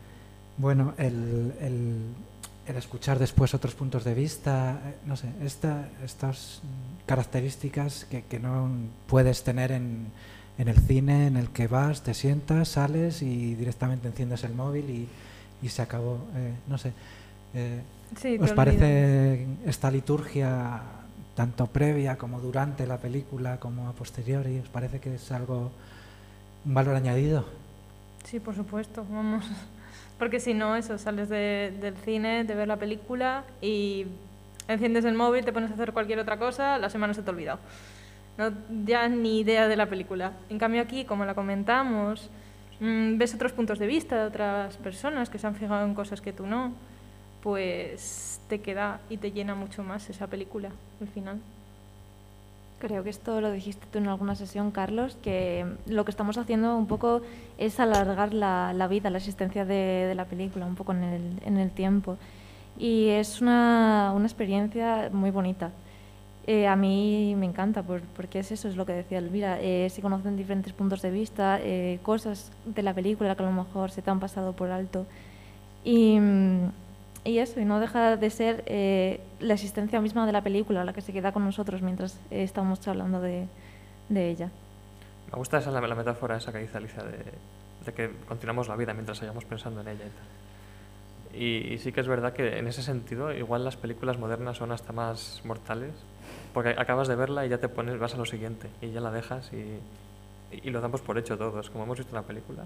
bueno, 0.57 0.93
el, 0.97 1.53
el, 1.59 2.77
escuchar 2.77 3.17
después 3.19 3.53
otros 3.53 3.73
puntos 3.73 4.03
de 4.03 4.13
vista, 4.13 4.79
eh, 4.85 4.95
no 5.05 5.17
sé, 5.17 5.27
esta, 5.43 5.89
estas 6.05 6.61
características 7.05 8.05
que, 8.05 8.23
que 8.23 8.39
no 8.39 8.69
puedes 9.07 9.43
tener 9.43 9.71
en, 9.71 10.07
en, 10.57 10.67
el 10.67 10.77
cine 10.79 11.27
en 11.27 11.35
el 11.35 11.49
que 11.49 11.67
vas, 11.67 12.03
te 12.03 12.13
sientas, 12.13 12.69
sales 12.69 13.23
y 13.23 13.55
directamente 13.55 14.07
enciendes 14.07 14.43
el 14.43 14.53
móvil 14.53 14.89
y, 14.89 15.09
y 15.65 15.69
se 15.69 15.81
acabó. 15.81 16.19
Eh, 16.35 16.53
no 16.67 16.77
sé, 16.77 16.93
¿os 18.39 18.51
parece 18.53 19.47
esta 19.65 19.91
liturgia 19.91 20.81
tanto 21.35 21.67
previa 21.67 22.17
como 22.17 22.39
durante 22.39 22.85
la 22.85 22.97
película 22.97 23.59
como 23.59 23.87
a 23.87 23.93
posteriori? 23.93 24.59
¿Os 24.59 24.69
parece 24.69 24.99
que 24.99 25.15
es 25.15 25.31
algo, 25.31 25.71
un 26.65 26.73
valor 26.73 26.95
añadido? 26.95 27.45
Sí, 28.23 28.39
por 28.39 28.55
supuesto, 28.55 29.05
vamos. 29.09 29.45
Porque 30.19 30.39
si 30.39 30.53
no, 30.53 30.75
eso, 30.75 30.97
sales 30.97 31.29
del 31.29 31.95
cine, 32.05 32.43
de 32.43 32.53
ver 32.53 32.67
la 32.67 32.77
película 32.77 33.43
y 33.59 34.05
enciendes 34.67 35.03
el 35.05 35.15
móvil, 35.15 35.43
te 35.43 35.51
pones 35.51 35.71
a 35.71 35.73
hacer 35.73 35.93
cualquier 35.93 36.19
otra 36.19 36.37
cosa, 36.37 36.77
la 36.77 36.89
semana 36.89 37.13
se 37.13 37.23
te 37.23 37.29
ha 37.29 37.33
olvidado. 37.33 37.59
No, 38.37 38.51
ya 38.85 39.09
ni 39.09 39.39
idea 39.39 39.67
de 39.67 39.75
la 39.75 39.87
película. 39.87 40.33
En 40.49 40.59
cambio 40.59 40.81
aquí, 40.81 41.05
como 41.05 41.25
la 41.25 41.33
comentamos, 41.33 42.29
mm, 42.79 43.17
ves 43.17 43.33
otros 43.33 43.51
puntos 43.51 43.79
de 43.79 43.87
vista 43.87 44.15
de 44.15 44.27
otras 44.27 44.77
personas 44.77 45.29
que 45.29 45.39
se 45.39 45.47
han 45.47 45.55
fijado 45.55 45.85
en 45.85 45.95
cosas 45.95 46.21
que 46.21 46.33
tú 46.33 46.45
no 46.45 46.73
pues 47.43 48.39
te 48.47 48.61
queda 48.61 48.99
y 49.09 49.17
te 49.17 49.31
llena 49.31 49.55
mucho 49.55 49.83
más 49.83 50.09
esa 50.09 50.27
película 50.27 50.69
al 50.99 51.07
final. 51.07 51.39
Creo 52.79 53.03
que 53.03 53.11
esto 53.11 53.41
lo 53.41 53.51
dijiste 53.51 53.85
tú 53.91 53.99
en 53.99 54.07
alguna 54.07 54.35
sesión, 54.35 54.71
Carlos, 54.71 55.15
que 55.21 55.65
lo 55.85 56.03
que 56.03 56.11
estamos 56.11 56.37
haciendo 56.37 56.75
un 56.75 56.87
poco 56.87 57.21
es 57.59 57.79
alargar 57.79 58.33
la, 58.33 58.87
vida, 58.89 59.11
la 59.11 59.19
existencia 59.19 59.65
de, 59.65 60.13
la 60.15 60.25
película, 60.25 60.65
un 60.65 60.75
poco 60.75 60.91
en 60.93 61.03
el, 61.03 61.21
en 61.45 61.57
el 61.57 61.69
tiempo. 61.69 62.17
Y 62.79 63.09
es 63.09 63.41
una, 63.41 64.13
una 64.15 64.25
experiencia 64.25 65.09
muy 65.13 65.29
bonita. 65.29 65.71
Eh, 66.47 66.65
a 66.67 66.75
mí 66.75 67.35
me 67.37 67.45
encanta, 67.45 67.83
porque 67.83 68.39
es 68.39 68.51
eso, 68.51 68.67
es 68.67 68.75
lo 68.75 68.85
que 68.85 68.93
decía 68.93 69.19
Elvira. 69.19 69.59
Eh, 69.61 69.89
se 69.91 70.01
conocen 70.01 70.37
diferentes 70.37 70.73
puntos 70.73 71.01
de 71.01 71.11
vista, 71.11 71.59
eh, 71.61 71.99
cosas 72.01 72.51
de 72.65 72.81
la 72.81 72.93
película 72.93 73.35
que 73.35 73.43
a 73.43 73.45
lo 73.45 73.51
mejor 73.51 73.91
se 73.91 74.01
te 74.01 74.09
han 74.09 74.19
pasado 74.19 74.53
por 74.53 74.71
alto. 74.71 75.05
Y, 75.83 76.17
y 77.23 77.37
eso, 77.37 77.59
y 77.59 77.65
no 77.65 77.79
deja 77.79 78.17
de 78.17 78.29
ser 78.29 78.63
eh, 78.65 79.21
la 79.39 79.53
existencia 79.53 80.01
misma 80.01 80.25
de 80.25 80.31
la 80.31 80.41
película 80.41 80.83
la 80.83 80.93
que 80.93 81.01
se 81.01 81.13
queda 81.13 81.31
con 81.31 81.45
nosotros 81.45 81.81
mientras 81.81 82.15
eh, 82.31 82.43
estamos 82.43 82.85
hablando 82.87 83.21
de, 83.21 83.47
de, 84.09 84.29
ella. 84.29 84.49
Me 85.31 85.37
gusta 85.37 85.59
esa 85.59 85.69
la, 85.69 85.81
metáfora 85.95 86.37
esa 86.37 86.51
que 86.51 86.59
dice 86.59 86.77
Alicia 86.77 87.03
de, 87.03 87.17
de, 87.85 87.93
que 87.93 88.11
continuamos 88.27 88.67
la 88.67 88.75
vida 88.75 88.93
mientras 88.93 89.19
sigamos 89.19 89.45
pensando 89.45 89.81
en 89.81 89.89
ella 89.89 90.05
y 91.35 91.73
Y, 91.73 91.77
sí 91.77 91.91
que 91.91 92.01
es 92.01 92.07
verdad 92.07 92.33
que 92.33 92.57
en 92.57 92.67
ese 92.67 92.81
sentido 92.81 93.31
igual 93.31 93.63
las 93.63 93.77
películas 93.77 94.17
modernas 94.17 94.57
son 94.57 94.71
hasta 94.71 94.91
más 94.91 95.41
mortales 95.45 95.91
porque 96.53 96.69
acabas 96.69 97.07
de 97.07 97.15
verla 97.15 97.45
y 97.45 97.49
ya 97.49 97.59
te 97.59 97.69
pones, 97.69 97.99
vas 97.99 98.15
a 98.15 98.17
lo 98.17 98.25
siguiente 98.25 98.67
y 98.81 98.91
ya 98.91 98.99
la 98.99 99.11
dejas 99.11 99.51
y, 99.53 99.79
y 100.51 100.69
lo 100.71 100.81
damos 100.81 101.01
por 101.01 101.19
hecho 101.19 101.37
todos. 101.37 101.69
Como 101.69 101.83
hemos 101.83 101.99
visto 101.99 102.15
la 102.15 102.23
película, 102.23 102.65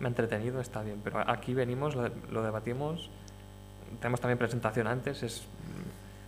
me 0.00 0.06
ha 0.06 0.08
entretenido, 0.08 0.60
está 0.60 0.82
bien, 0.82 1.00
pero 1.04 1.20
aquí 1.30 1.54
venimos, 1.54 1.94
lo, 1.94 2.10
lo 2.30 2.42
debatimos 2.42 3.10
tenemos 3.98 4.20
también 4.20 4.38
presentación 4.38 4.86
antes, 4.86 5.22
es, 5.22 5.46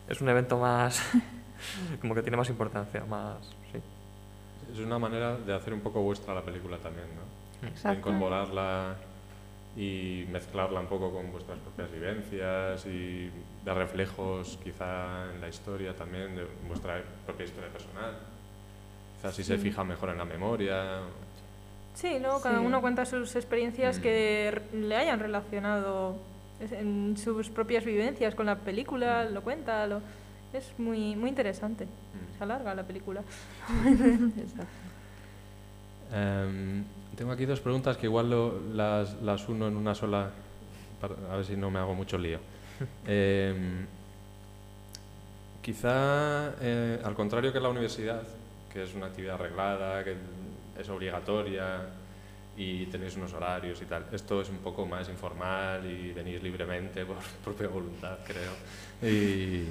es 0.09 0.21
un 0.21 0.29
evento 0.29 0.59
más, 0.59 1.03
como 2.01 2.15
que 2.15 2.23
tiene 2.23 2.37
más 2.37 2.49
importancia, 2.49 3.05
más, 3.05 3.39
sí. 3.73 3.81
Es 4.73 4.79
una 4.79 4.99
manera 4.99 5.37
de 5.37 5.55
hacer 5.55 5.73
un 5.73 5.81
poco 5.81 6.01
vuestra 6.01 6.35
la 6.35 6.43
película 6.43 6.79
también, 6.79 7.07
¿no? 7.15 7.91
De 7.91 7.97
incorporarla 7.97 8.97
y 9.77 10.27
mezclarla 10.31 10.81
un 10.81 10.87
poco 10.87 11.13
con 11.13 11.31
vuestras 11.31 11.59
propias 11.59 11.91
vivencias 11.91 12.85
y 12.87 13.31
de 13.65 13.75
reflejos 13.75 14.59
quizá 14.63 15.33
en 15.33 15.41
la 15.41 15.49
historia 15.49 15.95
también, 15.95 16.37
de 16.37 16.47
vuestra 16.67 17.03
propia 17.25 17.45
historia 17.45 17.71
personal. 17.71 18.17
Quizás 19.17 19.35
si 19.35 19.45
se 19.45 19.59
fija 19.59 19.85
mejor 19.85 20.11
en 20.11 20.19
la 20.19 20.25
memoria. 20.25 21.01
Sí, 21.95 22.19
¿no? 22.21 22.41
Cada 22.41 22.61
uno 22.61 22.81
cuenta 22.81 23.07
sus 23.07 23.37
experiencias 23.37 23.99
mm. 23.99 24.03
que 24.03 24.63
le 24.75 24.97
hayan 24.97 25.21
relacionado 25.21 26.17
en 26.71 27.17
sus 27.17 27.49
propias 27.51 27.85
vivencias 27.85 28.35
con 28.35 28.47
la 28.47 28.57
película, 28.57 29.25
lo 29.25 29.43
cuenta, 29.43 29.87
lo, 29.87 30.01
es 30.53 30.73
muy, 30.79 31.17
muy 31.17 31.31
interesante. 31.31 31.87
Mm. 31.87 32.39
Se 32.39 32.45
alarga 32.45 32.75
la 32.75 32.85
película. 32.85 33.23
Em, 36.15 36.85
tengo 37.17 37.33
aquí 37.33 37.47
dos 37.47 37.61
preguntas 37.61 37.97
que 37.97 38.05
igual 38.05 38.29
lo, 38.29 38.61
las, 38.75 39.15
las, 39.23 39.49
uno 39.49 39.67
en 39.67 39.77
una 39.77 39.95
sola, 39.95 40.29
a 41.31 41.37
ver 41.37 41.47
si 41.47 41.57
no 41.57 41.71
me 41.71 41.79
hago 41.79 41.95
mucho 41.95 42.19
lío. 42.19 42.39
Em, 43.07 43.87
quizá, 45.63 46.53
eh, 46.61 47.01
al 47.03 47.15
contrario 47.15 47.51
que 47.51 47.61
la 47.61 47.71
universidad, 47.71 48.25
que 48.71 48.83
es 48.83 48.95
una 48.95 49.07
actividad 49.07 49.37
arreglada, 49.37 50.05
que 50.05 50.17
es 50.79 50.89
obligatoria, 50.91 51.81
y 52.57 52.86
tenéis 52.86 53.16
unos 53.16 53.32
horarios 53.32 53.80
y 53.80 53.86
tal. 53.86 54.07
Esto 54.12 54.40
es 54.40 54.48
un 54.50 54.59
poco 54.59 54.86
más 54.86 55.09
informal 55.09 55.84
y 55.86 56.12
venís 56.12 56.42
libremente 56.42 57.05
por 57.07 57.16
propia 57.44 57.68
voluntad, 57.68 58.18
creo. 58.26 58.53
Y, 59.11 59.68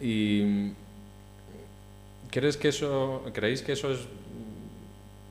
y 0.00 0.72
¿crees 2.30 2.56
que 2.56 2.68
eso, 2.68 3.22
¿creéis 3.32 3.62
que 3.62 3.72
eso 3.72 3.90
es 3.90 4.00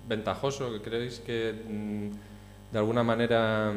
ventajoso? 0.07 0.81
¿Creéis 0.83 1.19
que 1.19 1.53
mm, 1.53 2.73
de 2.73 2.79
alguna 2.79 3.03
manera 3.03 3.73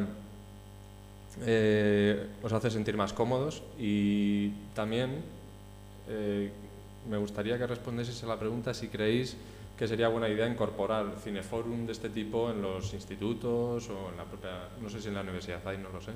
eh, 1.41 2.27
os 2.41 2.51
hace 2.53 2.71
sentir 2.71 2.97
más 2.97 3.13
cómodos? 3.13 3.61
Y 3.77 4.49
también 4.73 5.21
eh, 6.07 6.51
me 7.07 7.17
gustaría 7.17 7.57
que 7.57 7.67
respondieseis 7.67 8.23
a 8.23 8.27
la 8.27 8.39
pregunta 8.39 8.73
si 8.73 8.87
creéis 8.87 9.37
que 9.79 9.87
sería 9.87 10.09
buena 10.09 10.27
idea 10.27 10.45
incorporar 10.45 11.05
cineforum 11.23 11.85
de 11.85 11.93
este 11.93 12.09
tipo 12.09 12.51
en 12.51 12.61
los 12.61 12.93
institutos 12.93 13.89
o 13.89 14.09
en 14.11 14.17
la 14.17 14.25
propia, 14.25 14.67
no 14.81 14.89
sé 14.89 15.01
si 15.01 15.07
en 15.07 15.13
la 15.13 15.21
universidad 15.21 15.65
hay, 15.65 15.77
no 15.77 15.87
lo 15.87 16.01
sé. 16.01 16.11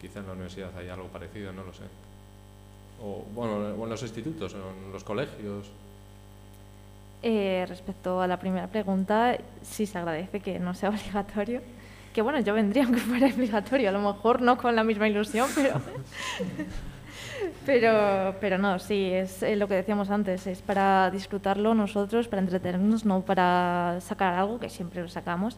Quizá 0.00 0.18
en 0.18 0.26
la 0.26 0.32
universidad 0.32 0.76
hay 0.76 0.88
algo 0.88 1.06
parecido, 1.06 1.52
no 1.52 1.62
lo 1.62 1.72
sé. 1.72 1.84
O, 3.00 3.24
bueno, 3.32 3.84
en 3.84 3.88
los 3.88 4.02
institutos, 4.02 4.54
o 4.54 4.56
en 4.56 4.92
los 4.92 5.04
colegios. 5.04 5.70
Eh, 7.22 7.64
respecto 7.68 8.20
a 8.20 8.26
la 8.26 8.40
primera 8.40 8.66
pregunta, 8.66 9.38
sí 9.62 9.86
se 9.86 9.98
agradece 9.98 10.40
que 10.40 10.58
no 10.58 10.74
sea 10.74 10.88
obligatorio. 10.90 11.60
Que 12.12 12.20
bueno, 12.20 12.40
yo 12.40 12.52
vendría 12.52 12.82
aunque 12.82 13.00
fuera 13.00 13.28
obligatorio, 13.28 13.90
a 13.90 13.92
lo 13.92 14.00
mejor 14.00 14.42
no 14.42 14.58
con 14.58 14.74
la 14.74 14.82
misma 14.82 15.06
ilusión, 15.06 15.48
pero 15.54 15.80
Pero, 17.64 18.34
pero 18.40 18.58
no, 18.58 18.78
sí, 18.78 19.10
es 19.12 19.42
eh, 19.42 19.56
lo 19.56 19.68
que 19.68 19.74
decíamos 19.74 20.10
antes, 20.10 20.46
es 20.46 20.62
para 20.62 21.10
disfrutarlo 21.10 21.74
nosotros, 21.74 22.28
para 22.28 22.42
entretenernos, 22.42 23.04
no 23.04 23.22
para 23.22 23.98
sacar 24.00 24.34
algo, 24.34 24.58
que 24.58 24.68
siempre 24.68 25.02
lo 25.02 25.08
sacamos, 25.08 25.56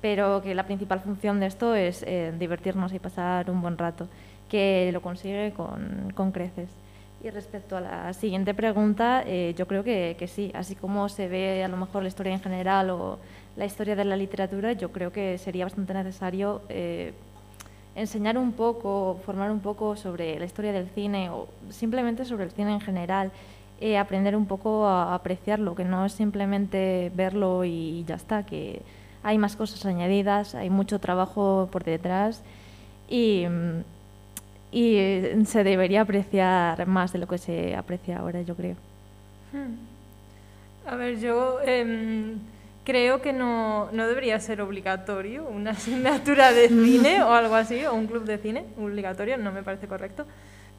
pero 0.00 0.42
que 0.42 0.54
la 0.54 0.64
principal 0.64 1.00
función 1.00 1.40
de 1.40 1.46
esto 1.46 1.74
es 1.74 2.02
eh, 2.06 2.32
divertirnos 2.38 2.92
y 2.92 2.98
pasar 2.98 3.50
un 3.50 3.62
buen 3.62 3.78
rato, 3.78 4.08
que 4.48 4.90
lo 4.92 5.00
consigue 5.02 5.52
con, 5.52 6.12
con 6.14 6.32
creces. 6.32 6.70
Y 7.22 7.30
respecto 7.30 7.76
a 7.76 7.80
la 7.80 8.12
siguiente 8.12 8.54
pregunta, 8.54 9.24
eh, 9.26 9.54
yo 9.56 9.66
creo 9.66 9.82
que, 9.82 10.14
que, 10.18 10.28
sí, 10.28 10.52
así 10.54 10.76
como 10.76 11.08
se 11.08 11.26
ve 11.26 11.64
a 11.64 11.68
lo 11.68 11.76
mejor 11.76 12.02
la 12.02 12.08
historia 12.08 12.32
en 12.32 12.40
general 12.40 12.90
o 12.90 13.18
la 13.56 13.64
historia 13.64 13.96
de 13.96 14.04
la 14.04 14.16
literatura, 14.16 14.72
yo 14.72 14.92
creo 14.92 15.10
que 15.10 15.36
sería 15.38 15.64
bastante 15.64 15.94
necesario 15.94 16.62
enseñar 17.98 18.38
un 18.38 18.52
poco, 18.52 19.20
formar 19.26 19.50
un 19.50 19.60
poco 19.60 19.96
sobre 19.96 20.38
la 20.38 20.44
historia 20.44 20.72
del 20.72 20.88
cine 20.90 21.30
o 21.30 21.48
simplemente 21.70 22.24
sobre 22.24 22.44
el 22.44 22.50
cine 22.52 22.72
en 22.72 22.80
general, 22.80 23.32
eh, 23.80 23.98
aprender 23.98 24.36
un 24.36 24.46
poco 24.46 24.86
a 24.86 25.14
apreciarlo, 25.14 25.74
que 25.74 25.84
no 25.84 26.04
es 26.06 26.12
simplemente 26.12 27.12
verlo 27.14 27.64
y 27.64 28.04
ya 28.06 28.14
está, 28.14 28.44
que 28.44 28.82
hay 29.22 29.38
más 29.38 29.56
cosas 29.56 29.84
añadidas, 29.84 30.54
hay 30.54 30.70
mucho 30.70 30.98
trabajo 30.98 31.68
por 31.70 31.84
detrás 31.84 32.42
y, 33.08 33.44
se 34.72 35.64
debería 35.64 36.02
apreciar 36.02 36.86
más 36.86 37.12
de 37.12 37.18
lo 37.18 37.26
que 37.26 37.38
se 37.38 37.74
aprecia 37.74 38.18
ahora, 38.18 38.42
yo 38.42 38.54
creo. 38.54 38.76
Hmm. 39.52 39.76
A 40.86 40.94
ver, 40.96 41.18
yo 41.18 41.58
em, 41.64 42.38
creo 42.88 43.20
que 43.20 43.34
no, 43.34 43.90
no 43.92 44.06
debería 44.08 44.40
ser 44.40 44.62
obligatorio 44.62 45.44
una 45.44 45.70
asignatura 45.78 46.52
de 46.52 46.68
cine 46.70 47.22
o 47.22 47.34
algo 47.34 47.54
así, 47.54 47.84
o 47.84 47.92
un 47.92 48.06
club 48.06 48.24
de 48.24 48.38
cine 48.38 48.64
obligatorio, 48.78 49.36
no 49.36 49.52
me 49.52 49.62
parece 49.62 49.86
correcto. 49.86 50.24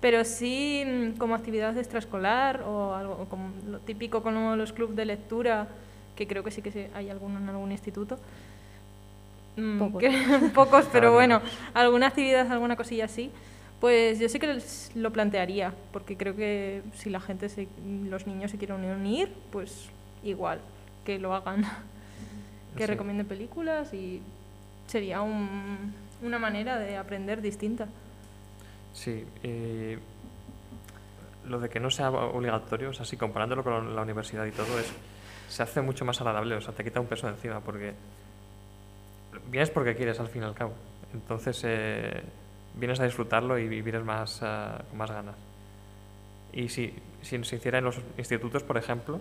Pero 0.01 0.25
sí 0.25 0.83
mm, 0.87 1.17
como 1.19 1.35
actividad 1.35 1.77
extraescolar 1.77 2.63
o 2.63 2.95
algo 2.95 3.25
como 3.29 3.51
lo 3.69 3.77
típico 3.79 4.23
como 4.23 4.55
los 4.55 4.73
clubes 4.73 4.95
de 4.95 5.05
lectura, 5.05 5.67
que 6.15 6.25
creo 6.25 6.43
que 6.43 6.49
sí 6.49 6.63
que 6.63 6.71
sí 6.71 6.87
hay 6.95 7.11
alguno 7.11 7.37
en 7.37 7.47
algún 7.47 7.71
instituto. 7.71 8.17
Mm, 9.55 9.77
Pocos. 9.77 9.99
que- 10.01 10.09
pocos, 10.55 10.85
pero 10.91 11.13
bueno, 11.13 11.41
alguna 11.75 12.07
actividad, 12.07 12.51
alguna 12.51 12.75
cosilla 12.75 13.05
así. 13.05 13.29
Pues 13.79 14.17
yo 14.19 14.27
sí 14.29 14.39
que 14.39 14.59
lo 14.95 15.11
plantearía, 15.11 15.73
porque 15.93 16.17
creo 16.17 16.35
que 16.35 16.81
si 16.95 17.09
la 17.11 17.19
gente, 17.21 17.47
se, 17.49 17.67
los 18.09 18.25
niños 18.27 18.49
se 18.51 18.57
quieren 18.57 18.83
unir, 18.83 19.31
pues 19.51 19.89
igual, 20.23 20.59
que 21.05 21.17
lo 21.19 21.33
hagan, 21.35 21.63
que 22.75 22.85
Sí. 22.85 22.91
recomienden 22.91 23.27
películas 23.27 23.93
y 23.93 24.21
sería 24.87 25.21
un- 25.21 25.93
una 26.21 26.39
manera 26.39 26.77
de 26.79 26.97
aprender 26.97 27.41
distinta. 27.41 27.87
Sí, 28.93 29.25
y 29.43 29.95
lo 31.49 31.59
de 31.59 31.69
que 31.69 31.79
no 31.79 31.89
sea 31.89 32.09
obligatorio, 32.11 32.89
o 32.89 32.93
sea, 32.93 33.05
si 33.05 33.17
comparándolo 33.17 33.63
con 33.63 33.95
la 33.95 34.01
universidad 34.01 34.45
y 34.45 34.51
todo, 34.51 34.79
es, 34.79 34.91
se 35.47 35.63
hace 35.63 35.81
mucho 35.81 36.05
más 36.05 36.19
agradable, 36.21 36.55
o 36.55 36.61
sea, 36.61 36.73
te 36.73 36.83
quita 36.83 36.99
un 36.99 37.07
peso 37.07 37.27
de 37.27 37.33
encima, 37.33 37.59
porque 37.61 37.93
vienes 39.49 39.69
porque 39.69 39.95
quieres 39.95 40.19
al 40.19 40.27
fin 40.27 40.41
y 40.43 40.45
al 40.45 40.53
cabo. 40.53 40.73
Entonces, 41.13 41.61
eh, 41.65 42.21
vienes 42.75 42.99
a 42.99 43.05
disfrutarlo 43.05 43.57
y 43.57 43.67
vivir 43.67 43.99
más, 44.03 44.41
ah, 44.43 44.83
con 44.89 44.97
más 44.97 45.11
ganas. 45.11 45.35
Y 46.53 46.69
si, 46.69 46.93
si 47.21 47.43
se 47.43 47.55
hiciera 47.55 47.77
en 47.79 47.85
los 47.85 47.99
institutos, 48.17 48.63
por 48.63 48.77
ejemplo, 48.77 49.19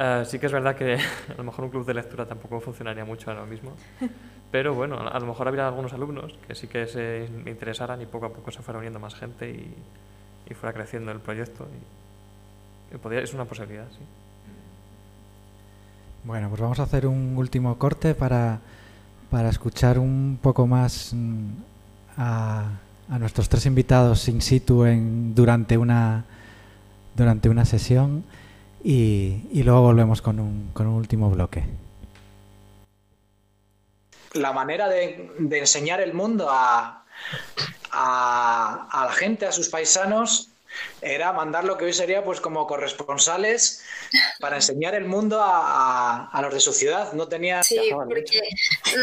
ah, 0.00 0.24
sí 0.26 0.38
que 0.38 0.46
es 0.46 0.52
verdad 0.52 0.74
que 0.76 0.94
a 1.34 1.34
lo 1.36 1.44
mejor 1.44 1.64
un 1.66 1.70
club 1.70 1.86
de 1.86 1.94
lectura 1.94 2.26
tampoco 2.26 2.60
funcionaría 2.60 3.04
mucho 3.04 3.30
ahora 3.30 3.44
mismo. 3.46 3.72
Pero 4.52 4.74
bueno, 4.74 4.98
a 4.98 5.18
lo 5.20 5.26
mejor 5.26 5.46
habría 5.48 5.66
algunos 5.68 5.92
alumnos 5.92 6.34
que 6.48 6.54
sí 6.56 6.66
que 6.66 6.86
se 6.88 7.26
in- 7.28 7.46
interesaran 7.48 8.02
y 8.02 8.06
poco 8.06 8.26
a 8.26 8.32
poco 8.32 8.50
se 8.50 8.62
fuera 8.62 8.78
uniendo 8.78 8.98
más 8.98 9.14
gente 9.14 9.48
y, 9.50 9.74
y 10.50 10.54
fuera 10.54 10.72
creciendo 10.72 11.12
el 11.12 11.20
proyecto. 11.20 11.68
Y, 12.92 12.94
y 12.96 12.98
podría- 12.98 13.22
es 13.22 13.34
una 13.34 13.44
posibilidad, 13.44 13.86
sí. 13.90 14.04
Bueno, 16.24 16.48
pues 16.50 16.60
vamos 16.60 16.80
a 16.80 16.84
hacer 16.84 17.06
un 17.06 17.36
último 17.36 17.78
corte 17.78 18.14
para, 18.14 18.60
para 19.30 19.48
escuchar 19.48 19.98
un 19.98 20.38
poco 20.42 20.66
más 20.66 21.12
mm, 21.14 21.48
a, 22.18 22.64
a 23.10 23.18
nuestros 23.18 23.48
tres 23.48 23.66
invitados 23.66 24.28
in 24.28 24.42
situ 24.42 24.84
en, 24.84 25.34
durante, 25.34 25.78
una, 25.78 26.24
durante 27.16 27.48
una 27.48 27.64
sesión 27.64 28.24
y, 28.84 29.42
y 29.52 29.62
luego 29.62 29.82
volvemos 29.82 30.22
con 30.22 30.40
un, 30.40 30.70
con 30.72 30.86
un 30.86 30.94
último 30.94 31.30
bloque. 31.30 31.64
la 34.34 34.52
manera 34.52 34.88
de, 34.88 35.30
de 35.38 35.58
enseñar 35.58 36.00
el 36.00 36.14
mundo 36.14 36.48
a, 36.50 37.04
a, 37.90 38.88
a 38.92 39.04
la 39.06 39.12
gente, 39.12 39.44
a 39.46 39.52
sus 39.52 39.68
paisanos, 39.68 40.46
era 41.02 41.32
mandar 41.32 41.64
lo 41.64 41.76
que 41.76 41.86
hoy 41.86 41.92
sería 41.92 42.22
pues 42.22 42.40
como 42.40 42.64
corresponsales 42.68 43.82
para 44.38 44.54
enseñar 44.56 44.94
el 44.94 45.04
mundo 45.04 45.42
a, 45.42 45.48
a- 45.62 46.28
a 46.30 46.42
los 46.42 46.54
de 46.54 46.60
su 46.60 46.72
ciudad. 46.72 47.12
No 47.12 47.26
tenía... 47.26 47.60
Sí, 47.64 47.90
porque 47.92 48.40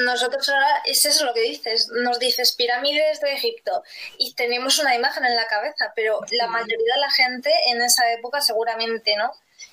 nosotros 0.06 0.48
ahora, 0.48 0.82
es 0.86 1.04
eso 1.06 1.26
lo 1.26 1.34
que 1.34 1.42
dices, 1.42 1.90
nos 2.04 2.20
dices 2.20 2.54
pirámides 2.54 3.20
de 3.20 3.34
Egipto 3.34 3.84
y 4.18 4.34
tenemos 4.34 4.80
una 4.80 4.96
imagen 4.96 5.26
en 5.26 5.36
la 5.36 5.46
cabeza, 5.48 5.92
pero 5.94 6.22
la 6.32 6.48
mayoría 6.48 6.78
de 6.96 7.02
la 7.02 7.12
gente 7.12 7.52
en 7.68 7.82
esa 7.82 8.10
época 8.14 8.40
seguramente 8.40 9.14
no. 9.18 9.30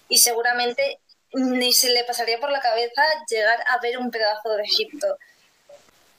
Y 0.09 0.19
seguramente 0.19 1.01
ni 1.35 1.73
se 1.73 1.91
le 1.91 2.05
pasaría 2.05 2.39
por 2.39 2.51
la 2.51 2.61
cabeza 2.61 3.03
llegar 3.29 3.59
a 3.69 3.81
ver 3.81 3.99
un 3.99 4.11
pedazo 4.11 4.51
de 4.57 4.63
Egipto. 4.63 5.07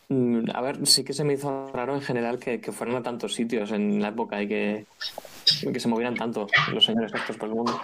Mm, 0.09 0.49
A 0.53 0.61
ver, 0.61 0.85
sí 0.85 1.03
que 1.03 1.13
se 1.13 1.23
me 1.23 1.33
hizo 1.33 1.71
raro 1.73 1.95
en 1.95 2.01
general 2.01 2.37
que, 2.39 2.61
que 2.61 2.71
fueran 2.71 2.97
a 2.97 3.03
tantos 3.03 3.33
sitios 3.33 3.71
en 3.71 4.01
la 4.01 4.09
época 4.09 4.41
y 4.41 4.47
que, 4.47 4.85
que 5.71 5.79
se 5.79 5.87
movieran 5.87 6.15
tanto 6.15 6.47
los 6.71 6.85
señores 6.85 7.11
estos 7.13 7.37
por 7.37 7.49
el 7.49 7.55
mundo. 7.55 7.81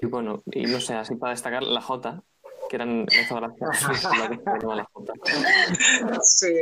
Y 0.00 0.06
bueno, 0.06 0.42
y 0.46 0.62
no 0.64 0.80
sé, 0.80 0.94
así 0.94 1.14
para 1.14 1.32
destacar 1.32 1.62
la 1.62 1.80
J, 1.80 2.20
que 2.68 2.76
eran 2.76 3.06
hizo 3.10 3.36
gracia 3.36 3.66
la. 4.66 4.88
Sí, 6.22 6.52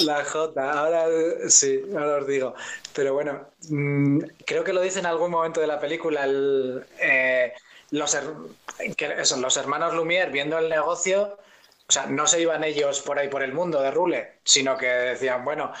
la 0.00 0.24
J, 0.24 0.72
ahora 0.72 1.06
sí, 1.48 1.82
ahora 1.92 2.18
os 2.18 2.26
digo. 2.26 2.54
Pero 2.94 3.14
bueno, 3.14 3.48
mm, 3.68 4.18
creo 4.46 4.64
que 4.64 4.72
lo 4.72 4.80
dice 4.80 5.00
en 5.00 5.06
algún 5.06 5.30
momento 5.30 5.60
de 5.60 5.66
la 5.66 5.80
película, 5.80 6.24
el, 6.24 6.84
eh, 7.00 7.52
los, 7.90 8.14
hermanos 9.56 9.94
Lumière 9.94 10.30
viendo 10.30 10.58
el 10.58 10.68
negocio, 10.68 11.38
o 11.88 11.92
sea, 11.92 12.06
no 12.06 12.26
se 12.26 12.40
iban 12.40 12.62
ellos 12.62 13.00
por 13.00 13.18
ahí 13.18 13.28
por 13.28 13.42
el 13.42 13.52
mundo 13.52 13.80
de 13.80 13.90
rule, 13.90 14.34
sino 14.44 14.78
que 14.78 14.86
decían, 14.86 15.44
bueno, 15.44 15.72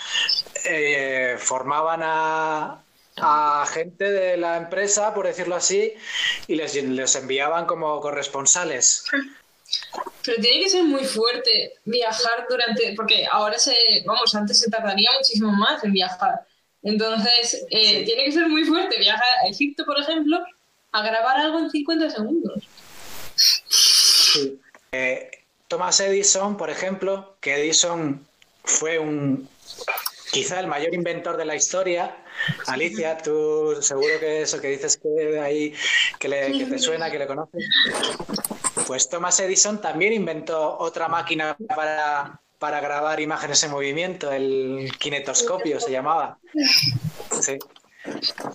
eh, 0.64 1.36
formaban 1.38 2.00
a, 2.02 2.82
a 3.16 3.66
gente 3.72 4.10
de 4.10 4.36
la 4.36 4.56
empresa, 4.56 5.14
por 5.14 5.26
decirlo 5.26 5.54
así, 5.54 5.94
y 6.46 6.56
les, 6.56 6.74
les 6.74 7.14
enviaban 7.14 7.66
como 7.66 8.00
corresponsales. 8.00 9.04
Pero 10.24 10.40
tiene 10.42 10.60
que 10.64 10.68
ser 10.70 10.84
muy 10.84 11.04
fuerte 11.04 11.74
viajar 11.84 12.46
durante, 12.48 12.92
porque 12.96 13.26
ahora 13.30 13.58
se, 13.58 13.74
vamos, 14.04 14.34
antes 14.34 14.60
se 14.60 14.70
tardaría 14.70 15.10
muchísimo 15.16 15.50
más 15.52 15.82
en 15.84 15.92
viajar. 15.92 16.46
Entonces, 16.82 17.64
eh, 17.70 18.04
tiene 18.04 18.24
que 18.24 18.32
ser 18.32 18.48
muy 18.48 18.64
fuerte 18.64 18.98
viajar 18.98 19.28
a 19.44 19.48
Egipto, 19.48 19.84
por 19.84 19.98
ejemplo, 20.00 20.38
a 20.92 21.02
grabar 21.02 21.38
algo 21.38 21.58
en 21.58 21.70
50 21.70 22.10
segundos. 22.10 22.62
Sí. 23.36 24.60
Eh, 24.92 25.30
Thomas 25.68 26.00
Edison, 26.00 26.56
por 26.56 26.70
ejemplo, 26.70 27.36
que 27.40 27.54
Edison 27.56 28.26
fue 28.64 28.98
un 28.98 29.48
quizá 30.32 30.60
el 30.60 30.66
mayor 30.68 30.94
inventor 30.94 31.36
de 31.36 31.44
la 31.44 31.56
historia. 31.56 32.16
Alicia, 32.66 33.18
tú 33.18 33.76
seguro 33.80 34.18
que 34.20 34.42
eso 34.42 34.60
que 34.60 34.68
dices 34.68 34.96
que 34.96 35.38
ahí 35.40 35.74
que, 36.18 36.28
le- 36.28 36.52
que 36.58 36.66
te 36.66 36.78
suena, 36.78 37.10
que 37.10 37.18
le 37.18 37.26
conoces. 37.26 37.64
Pues 38.90 39.08
Thomas 39.08 39.38
Edison 39.38 39.80
también 39.80 40.12
inventó 40.12 40.76
otra 40.80 41.06
máquina 41.06 41.56
para, 41.76 42.40
para 42.58 42.80
grabar 42.80 43.20
imágenes 43.20 43.62
en 43.62 43.70
movimiento, 43.70 44.32
el 44.32 44.90
kinetoscopio 44.98 45.78
se 45.78 45.92
llamaba. 45.92 46.38
Sí. 47.40 47.56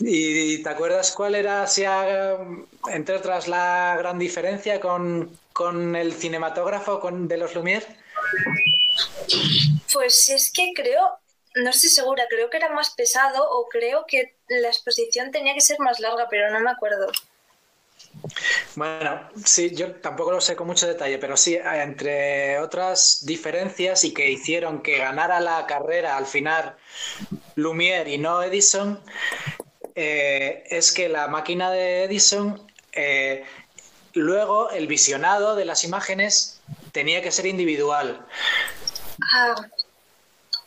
¿Y 0.02 0.62
te 0.62 0.68
acuerdas 0.70 1.14
cuál 1.14 1.36
era, 1.36 1.64
así, 1.64 1.86
a- 1.86 2.38
entre 2.90 3.16
otras, 3.16 3.48
la 3.48 3.96
gran 3.98 4.20
diferencia 4.20 4.82
con, 4.82 5.40
con 5.54 5.96
el 5.96 6.14
cinematógrafo 6.14 7.00
de 7.10 7.38
los 7.38 7.56
Lumière? 7.56 7.86
Pues 9.94 10.28
es 10.28 10.52
que 10.52 10.74
creo, 10.76 11.18
no 11.64 11.70
estoy 11.70 11.92
segura, 11.92 12.26
creo 12.30 12.50
que 12.50 12.58
era 12.58 12.68
más 12.72 12.90
pesado 12.90 13.50
o 13.50 13.70
creo 13.70 14.04
que 14.06 14.36
la 14.50 14.68
exposición 14.68 15.32
tenía 15.32 15.54
que 15.54 15.62
ser 15.62 15.80
más 15.80 16.02
larga, 16.02 16.28
pero 16.30 16.52
no 16.52 16.60
me 16.60 16.72
acuerdo. 16.72 17.08
Bueno, 18.76 19.30
sí, 19.44 19.74
yo 19.76 19.94
tampoco 19.96 20.32
lo 20.32 20.42
sé 20.42 20.56
con 20.56 20.68
mucho 20.68 20.88
detalle, 20.88 21.18
pero 21.18 21.38
sí, 21.38 21.56
eh, 21.56 21.62
entre 21.82 22.60
otras 22.60 23.26
diferencias 23.26 24.04
y 24.04 24.14
que 24.14 24.30
hicieron 24.30 24.82
que 24.82 24.98
ganara 24.98 25.40
la 25.40 25.66
carrera 25.66 26.18
al 26.18 26.26
final 26.26 26.76
Lumière 27.56 28.08
y 28.08 28.18
no 28.18 28.44
Edison, 28.44 29.00
eh, 29.96 30.64
es 30.70 30.92
que 30.92 31.08
la 31.08 31.28
máquina 31.28 31.72
de 31.72 32.04
Edison, 32.04 32.62
eh, 32.92 33.46
luego 34.14 34.70
el 34.72 34.88
visionado 34.88 35.56
de 35.56 35.66
las 35.66 35.84
imágenes 35.84 36.62
tenía 36.92 37.22
que 37.22 37.32
ser 37.32 37.46
individual. 37.46 38.26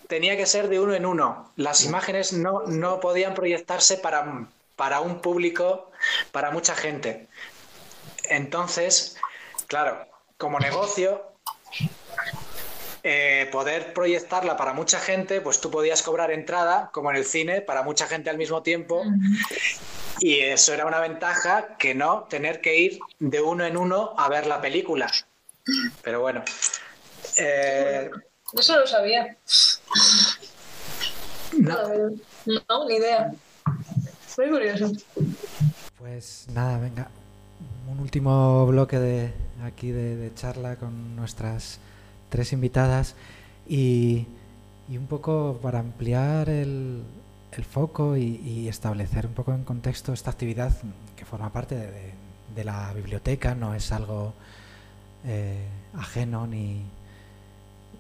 Tenía 0.09 0.37
que 0.39 0.47
ser 0.47 0.69
de 0.69 0.81
uno 0.81 0.95
en 0.95 1.05
uno. 1.05 1.53
Las 1.57 1.85
imágenes 1.85 2.33
no, 2.33 2.63
no 2.67 3.01
podían 3.01 3.35
proyectarse 3.35 3.99
para, 3.99 4.47
para 4.77 5.01
un 5.01 5.21
público, 5.21 5.88
para 6.33 6.51
mucha 6.51 6.75
gente. 6.75 7.29
Entonces, 8.25 9.17
claro, 9.67 10.07
como 10.37 10.59
negocio, 10.59 11.23
eh, 13.03 13.49
poder 13.53 13.95
proyectarla 13.95 14.57
para 14.57 14.73
mucha 14.73 14.99
gente, 15.01 15.41
pues 15.41 15.61
tú 15.61 15.71
podías 15.71 16.03
cobrar 16.03 16.31
entrada, 16.31 16.91
como 16.93 17.11
en 17.11 17.17
el 17.17 17.25
cine, 17.25 17.61
para 17.61 17.83
mucha 17.83 18.07
gente 18.07 18.29
al 18.31 18.39
mismo 18.39 18.63
tiempo. 18.63 19.05
Y 20.21 20.41
eso 20.41 20.75
era 20.75 20.85
una 20.85 21.01
ventaja 21.01 21.77
que 21.79 21.95
no 21.95 22.25
tener 22.25 22.61
que 22.61 22.77
ir 22.77 22.99
de 23.19 23.41
uno 23.41 23.65
en 23.65 23.77
uno 23.77 24.15
a 24.19 24.29
ver 24.29 24.47
la 24.47 24.61
película. 24.61 25.11
Pero 26.03 26.21
bueno. 26.21 26.43
eh, 27.37 28.11
Eso 28.53 28.79
lo 28.79 28.87
sabía. 28.87 29.37
no, 31.53 31.77
No, 32.47 32.89
ni 32.89 32.97
idea. 32.97 33.33
Muy 34.37 34.51
curioso. 34.51 34.93
Pues 36.11 36.47
nada, 36.55 36.79
venga, 36.79 37.09
un 37.93 38.01
último 38.01 38.67
bloque 38.67 38.99
de 38.99 39.31
aquí 39.63 39.91
de, 39.91 40.33
charla 40.35 40.77
con 40.77 41.15
nuestras 41.17 41.81
tres 42.31 42.55
invitadas 42.55 43.15
y, 43.69 44.27
y 44.89 44.97
un 44.97 45.07
poco 45.07 45.59
para 45.63 45.81
ampliar 45.81 46.49
el, 46.49 47.03
el 47.53 47.65
foco 47.65 48.17
y, 48.17 48.67
establecer 48.69 49.27
un 49.27 49.35
poco 49.35 49.53
en 49.53 49.65
contexto 49.65 50.15
esta 50.15 50.31
actividad 50.31 50.73
que 51.15 51.27
forma 51.27 51.53
parte 51.53 51.75
de, 51.75 51.87
de- 51.91 52.15
de 52.57 52.65
la 52.65 52.91
biblioteca, 52.95 53.55
no 53.55 53.75
es 53.75 53.93
algo 53.93 54.33
eh, 55.27 55.67
ajeno 55.95 56.47
ni, 56.47 56.83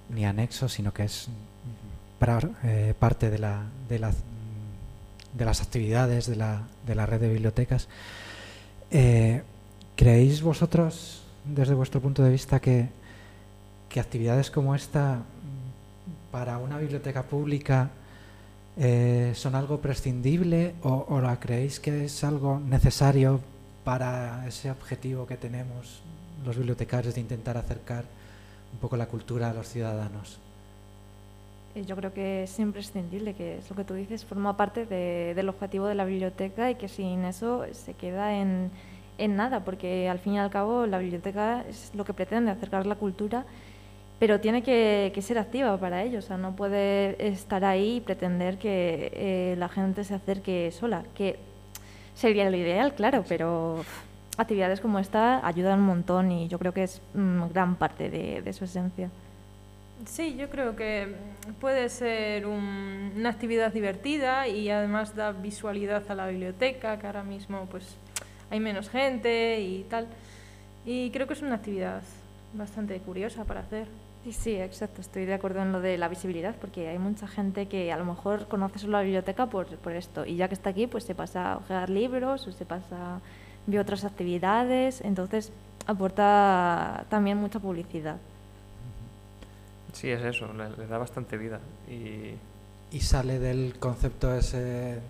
ni 0.08 0.24
anexo, 0.24 0.68
sino 0.70 0.94
que 0.94 1.04
es 1.04 1.28
eh, 2.64 2.94
parte 2.98 3.28
de, 3.30 3.38
la, 3.38 3.62
de, 3.88 3.98
la, 3.98 4.12
de, 5.38 5.44
las 5.44 5.62
actividades 5.62 6.26
de 6.26 6.36
la, 6.36 6.62
de 6.86 6.94
la, 6.94 7.06
red 7.06 7.20
de 7.20 7.28
bibliotecas. 7.28 7.88
Eh, 8.90 9.42
¿Creéis 9.96 10.42
vosotros, 10.42 11.22
desde 11.44 11.74
vuestro 11.74 12.00
punto 12.00 12.22
de 12.22 12.30
vista, 12.30 12.60
que, 12.60 12.88
que 13.88 14.00
actividades 14.00 14.50
como 14.50 14.74
esta 14.74 15.22
para 16.30 16.58
una 16.58 16.78
biblioteca 16.78 17.22
pública 17.22 17.90
eh, 18.76 19.32
son 19.34 19.54
algo 19.54 19.80
prescindible 19.80 20.74
o, 20.82 21.06
o, 21.08 21.20
la 21.20 21.40
creéis 21.40 21.80
que 21.80 22.04
es 22.04 22.22
algo 22.22 22.60
necesario 22.60 23.40
para 23.82 24.46
ese 24.46 24.70
objetivo 24.70 25.26
que 25.26 25.36
tenemos 25.36 26.02
los 26.44 26.56
bibliotecarios 26.56 27.14
de 27.14 27.20
intentar 27.20 27.56
acercar 27.56 28.04
un 28.72 28.78
poco 28.78 28.96
la 28.96 29.06
cultura 29.06 29.50
a 29.50 29.54
los 29.54 29.68
ciudadanos? 29.68 30.38
Eh, 31.78 31.84
yo 31.86 31.96
creo 31.96 32.12
que 32.12 32.44
es 32.44 32.58
imprescindible, 32.58 33.34
que 33.34 33.58
es 33.58 33.70
lo 33.70 33.76
que 33.76 33.84
tú 33.84 33.94
dices, 33.94 34.24
forma 34.24 34.56
parte 34.56 34.86
de, 34.86 35.32
del 35.34 35.48
objetivo 35.48 35.86
de 35.86 35.94
la 35.94 36.04
biblioteca 36.04 36.70
y 36.70 36.74
que 36.76 36.88
sin 36.88 37.24
eso 37.24 37.64
se 37.72 37.94
queda 37.94 38.34
en, 38.34 38.70
nada, 39.18 39.64
porque 39.64 40.08
al 40.08 40.18
fin 40.18 40.34
y 40.34 40.38
al 40.38 40.50
cabo 40.50 40.86
la 40.86 40.98
biblioteca 40.98 41.64
es 41.68 41.92
lo 41.94 42.04
que 42.04 42.14
pretende, 42.14 42.50
acercar 42.50 42.86
la 42.86 42.94
cultura, 42.94 43.44
pero 44.18 44.40
tiene 44.40 44.62
que, 44.62 45.12
que 45.14 45.22
ser 45.22 45.38
activa 45.38 45.76
para 45.78 46.02
ello, 46.02 46.18
o 46.20 46.22
sea, 46.22 46.36
no 46.36 46.54
puede 46.56 47.26
estar 47.28 47.64
ahí 47.64 47.96
y 47.96 48.00
pretender 48.00 48.58
que 48.58 49.10
eh, 49.14 49.56
la 49.58 49.68
gente 49.68 50.04
se 50.04 50.14
acerque 50.14 50.70
sola, 50.72 51.04
que 51.14 51.38
sería 52.14 52.50
lo 52.50 52.56
ideal, 52.56 52.94
claro, 52.94 53.24
pero 53.28 53.84
actividades 54.36 54.80
como 54.80 54.98
esta 54.98 55.44
ayudan 55.46 55.80
un 55.80 55.86
montón 55.86 56.30
y 56.32 56.48
yo 56.48 56.58
creo 56.58 56.72
que 56.72 56.84
es 56.84 57.02
mm, 57.14 57.48
gran 57.52 57.76
parte 57.76 58.10
de 58.10 58.52
su 58.52 58.64
esencia. 58.64 59.10
Sí, 60.06 60.36
yo 60.36 60.48
creo 60.48 60.76
que 60.76 61.14
puede 61.60 61.88
ser 61.88 62.46
un, 62.46 63.12
una 63.16 63.30
actividad 63.30 63.72
divertida 63.72 64.48
y 64.48 64.70
además 64.70 65.14
da 65.14 65.32
visualidad 65.32 66.08
a 66.10 66.14
la 66.14 66.28
biblioteca, 66.28 66.98
que 66.98 67.06
ahora 67.06 67.24
mismo 67.24 67.66
pues 67.70 67.96
hay 68.50 68.60
menos 68.60 68.88
gente 68.88 69.60
y 69.60 69.84
tal. 69.84 70.06
Y 70.84 71.10
creo 71.10 71.26
que 71.26 71.34
es 71.34 71.42
una 71.42 71.56
actividad 71.56 72.02
bastante 72.54 72.98
curiosa 73.00 73.44
para 73.44 73.60
hacer. 73.60 73.88
Sí, 74.24 74.32
sí, 74.32 74.56
exacto. 74.56 75.00
Estoy 75.00 75.26
de 75.26 75.34
acuerdo 75.34 75.60
en 75.62 75.72
lo 75.72 75.80
de 75.80 75.98
la 75.98 76.08
visibilidad, 76.08 76.54
porque 76.56 76.88
hay 76.88 76.98
mucha 76.98 77.26
gente 77.26 77.66
que 77.66 77.92
a 77.92 77.96
lo 77.96 78.04
mejor 78.04 78.48
conoce 78.48 78.78
solo 78.78 78.92
la 78.92 79.02
biblioteca 79.02 79.46
por, 79.46 79.66
por 79.78 79.92
esto. 79.92 80.24
Y 80.24 80.36
ya 80.36 80.48
que 80.48 80.54
está 80.54 80.70
aquí, 80.70 80.86
pues 80.86 81.04
se 81.04 81.14
pasa 81.14 81.52
a 81.52 81.56
ojear 81.58 81.90
libros 81.90 82.46
o 82.46 82.52
se 82.52 82.64
pasa 82.64 83.20
ve 83.66 83.78
otras 83.78 84.04
actividades. 84.04 85.00
Entonces 85.02 85.52
aporta 85.86 87.04
también 87.08 87.38
mucha 87.38 87.60
publicidad. 87.60 88.18
Sí, 89.92 90.10
es 90.10 90.22
eso, 90.22 90.52
le, 90.52 90.70
le 90.76 90.86
da 90.86 90.98
bastante 90.98 91.36
vida. 91.36 91.60
Y... 91.88 92.34
y 92.90 93.00
sale 93.00 93.38
del 93.38 93.78
concepto 93.78 94.34
ese, 94.34 95.00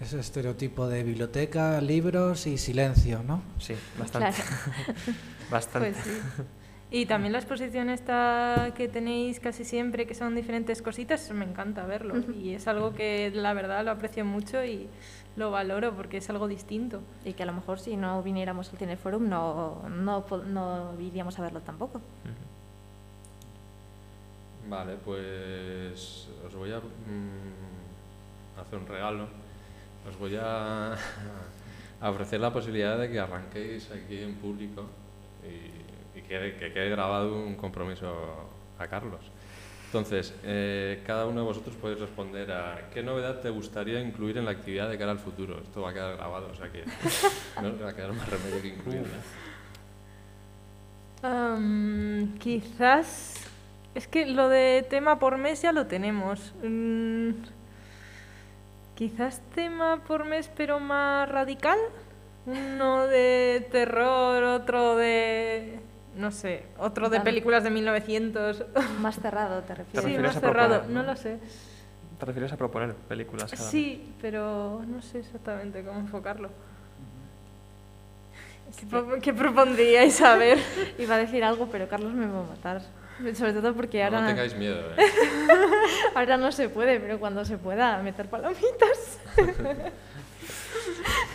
ese 0.00 0.18
estereotipo 0.20 0.88
de 0.88 1.02
biblioteca, 1.02 1.80
libros 1.80 2.46
y 2.46 2.58
silencio, 2.58 3.22
¿no? 3.22 3.42
Sí, 3.58 3.74
bastante. 3.98 4.40
Claro. 4.42 5.18
bastante. 5.50 5.92
Pues 5.92 6.04
sí. 6.04 6.42
Y 6.90 7.04
también 7.04 7.32
la 7.32 7.38
exposición 7.38 7.90
esta 7.90 8.72
que 8.74 8.88
tenéis 8.88 9.40
casi 9.40 9.64
siempre, 9.64 10.06
que 10.06 10.14
son 10.14 10.34
diferentes 10.34 10.80
cositas, 10.80 11.30
me 11.32 11.44
encanta 11.44 11.84
verlo. 11.84 12.14
Y 12.32 12.54
es 12.54 12.66
algo 12.66 12.94
que 12.94 13.30
la 13.34 13.52
verdad 13.52 13.84
lo 13.84 13.90
aprecio 13.90 14.24
mucho 14.24 14.64
y 14.64 14.88
lo 15.36 15.50
valoro 15.50 15.94
porque 15.94 16.16
es 16.16 16.30
algo 16.30 16.48
distinto. 16.48 17.02
Y 17.26 17.34
que 17.34 17.42
a 17.42 17.46
lo 17.46 17.52
mejor 17.52 17.78
si 17.78 17.96
no 17.98 18.22
viniéramos 18.22 18.70
al 18.70 18.78
Cineforum 18.78 19.28
no, 19.28 19.82
no, 19.90 20.24
no 20.46 20.98
iríamos 20.98 21.38
a 21.38 21.42
verlo 21.42 21.60
tampoco. 21.60 21.98
Uh 21.98 22.28
-huh. 22.28 22.57
Vale, 24.68 24.96
pues 25.02 26.28
os 26.46 26.54
voy 26.54 26.72
a 26.72 26.78
mm, 26.78 28.60
hacer 28.60 28.78
un 28.78 28.86
regalo. 28.86 29.26
Os 30.08 30.18
voy 30.18 30.36
a, 30.36 30.92
a, 30.92 32.10
ofrecer 32.10 32.40
la 32.40 32.52
posibilidad 32.52 32.98
de 32.98 33.10
que 33.10 33.18
arranquéis 33.18 33.90
aquí 33.90 34.22
en 34.22 34.34
público 34.34 34.84
y, 35.42 36.18
y 36.18 36.22
que, 36.22 36.56
que, 36.58 36.72
quede 36.72 36.90
grabado 36.90 37.34
un 37.34 37.54
compromiso 37.54 38.14
a 38.78 38.86
Carlos. 38.86 39.20
Entonces, 39.86 40.34
eh, 40.44 41.02
cada 41.06 41.24
uno 41.24 41.40
de 41.40 41.46
vosotros 41.46 41.74
podéis 41.76 42.00
responder 42.00 42.52
a 42.52 42.90
qué 42.92 43.02
novedad 43.02 43.40
te 43.40 43.48
gustaría 43.48 43.98
incluir 44.00 44.36
en 44.36 44.44
la 44.44 44.50
actividad 44.50 44.90
de 44.90 44.98
cara 44.98 45.12
al 45.12 45.18
futuro. 45.18 45.62
Esto 45.62 45.80
va 45.80 45.90
a 45.90 45.94
quedar 45.94 46.16
grabado, 46.16 46.50
o 46.52 46.54
sea 46.54 46.70
que 46.70 46.84
no 47.62 47.78
va 47.82 47.88
a 47.88 47.96
quedar 47.96 48.12
más 48.12 48.28
remedio 48.28 48.60
que 48.60 48.68
incluirla. 48.68 49.16
Um, 51.22 52.38
quizás 52.38 53.47
es 53.98 54.06
que 54.06 54.26
lo 54.26 54.48
de 54.48 54.86
tema 54.88 55.18
por 55.18 55.38
mes 55.38 55.60
ya 55.60 55.72
lo 55.72 55.88
tenemos. 55.88 56.54
Mm, 56.62 57.30
quizás 58.94 59.42
tema 59.56 60.00
por 60.06 60.24
mes, 60.24 60.48
pero 60.56 60.78
más 60.78 61.28
radical. 61.28 61.78
Uno 62.46 63.08
de 63.08 63.66
terror, 63.72 64.44
otro 64.44 64.94
de. 64.94 65.80
No 66.16 66.30
sé, 66.30 66.64
otro 66.78 67.10
de 67.10 67.20
películas 67.20 67.64
de 67.64 67.70
1900. 67.70 68.66
Más 69.00 69.20
cerrado, 69.20 69.62
¿te 69.62 69.74
refieres? 69.74 70.10
Sí, 70.10 70.18
más 70.18 70.40
cerrado, 70.40 70.84
no 70.88 71.02
lo 71.02 71.14
sé. 71.16 71.38
¿Te 72.18 72.26
refieres 72.26 72.52
a 72.52 72.56
proponer 72.56 72.94
películas? 72.94 73.50
Cada 73.50 73.70
sí, 73.70 74.12
pero 74.20 74.82
no 74.86 75.02
sé 75.02 75.20
exactamente 75.20 75.84
cómo 75.84 76.00
enfocarlo. 76.00 76.50
¿Qué, 78.76 79.20
¿Qué 79.22 79.32
propondríais 79.32 80.20
a 80.20 80.36
ver? 80.36 80.58
Iba 80.98 81.16
a 81.16 81.18
decir 81.18 81.44
algo, 81.44 81.68
pero 81.70 81.88
Carlos 81.88 82.12
me 82.12 82.26
va 82.26 82.40
a 82.40 82.44
matar. 82.44 82.82
Sobre 83.34 83.52
todo 83.52 83.74
porque 83.74 84.02
ahora... 84.02 84.22
No 84.22 84.28
tengáis 84.28 84.54
miedo, 84.54 84.80
¿eh? 84.96 85.06
ahora 86.14 86.36
no 86.36 86.52
se 86.52 86.68
puede, 86.68 87.00
pero 87.00 87.18
cuando 87.18 87.44
se 87.44 87.58
pueda, 87.58 88.02
meter 88.02 88.28
palomitas. 88.28 89.18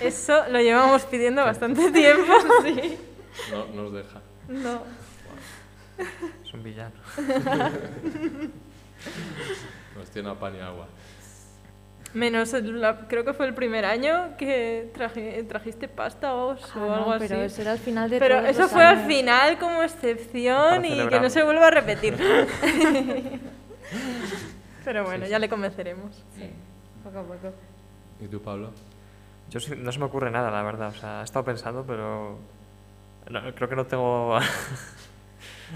Eso 0.02 0.48
lo 0.50 0.60
llevamos 0.60 1.04
pidiendo 1.04 1.44
bastante 1.44 1.92
tiempo. 1.92 2.34
sí. 2.64 2.98
No 3.52 3.66
nos 3.68 3.94
deja. 3.94 4.22
No. 4.48 4.84
Es 6.44 6.54
un 6.54 6.64
villano. 6.64 6.96
Nos 9.96 10.10
tiene 10.10 10.30
a 10.30 10.34
pan 10.36 10.56
y 10.56 10.60
agua. 10.60 10.88
Menos, 12.14 12.53
el, 12.53 12.80
la, 12.80 13.07
creo 13.07 13.26
que 13.26 13.34
fue 13.34 13.47
el 13.47 13.55
primer 13.55 13.86
año 13.86 14.38
que 14.38 14.91
traje, 14.93 15.43
trajiste 15.45 15.88
pasta 15.88 16.36
o, 16.36 16.51
ah, 16.51 16.57
o 16.76 16.93
algo 16.93 17.05
no, 17.07 17.11
así. 17.14 17.26
Pero 17.28 17.41
eso 17.41 17.61
era 17.61 17.72
al 17.72 17.80
final 17.80 18.09
de 18.09 18.20
Pero 18.20 18.36
todos 18.38 18.49
eso 18.49 18.61
los 18.61 18.72
fue 18.72 18.84
años. 18.84 19.01
al 19.01 19.07
final 19.07 19.57
como 19.57 19.82
excepción 19.82 20.86
y 20.86 21.07
que 21.07 21.20
no 21.20 21.30
se 21.30 21.41
vuelva 21.43 21.68
a 21.68 21.72
repetir. 21.72 22.16
pero 24.86 25.03
bueno, 25.05 25.20
Sí, 25.24 25.26
sí. 25.26 25.32
ya 25.32 25.39
le 25.39 25.49
convenceremos. 25.49 26.24
Sí, 26.36 26.49
poco 27.03 27.20
a 27.20 27.24
poco. 27.24 27.53
¿Y 28.22 28.28
tú, 28.28 28.41
Pablo? 28.41 28.72
Yo 29.49 29.59
no 29.78 29.91
se 29.91 29.99
me 29.99 30.05
ocurre 30.05 30.30
nada, 30.32 30.51
la 30.51 30.64
verdad. 30.64 30.89
O 30.89 30.93
sea, 30.99 31.22
he 31.22 31.24
estado 31.24 31.45
pensando, 31.45 31.84
pero 31.86 32.38
no, 33.30 33.55
creo 33.55 33.70
que 33.70 33.76
no 33.76 33.86
tengo... 33.88 34.38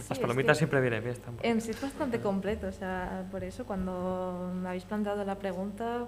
Sí, 0.02 0.06
Las 0.10 0.18
es 0.18 0.20
palomitas 0.20 0.58
que 0.58 0.60
siempre 0.60 0.82
vienen 0.82 1.04
bien. 1.04 1.16
Están 1.16 1.36
En 1.42 1.62
sí 1.62 1.72
es 1.72 1.82
bastante 1.82 2.20
completo, 2.20 2.68
o 2.68 2.72
sea, 2.72 3.26
por 3.32 3.44
eso 3.44 3.66
cuando 3.66 4.52
me 4.56 4.70
habéis 4.70 4.84
planteado 4.84 5.24
la 5.26 5.36
pregunta, 5.36 6.06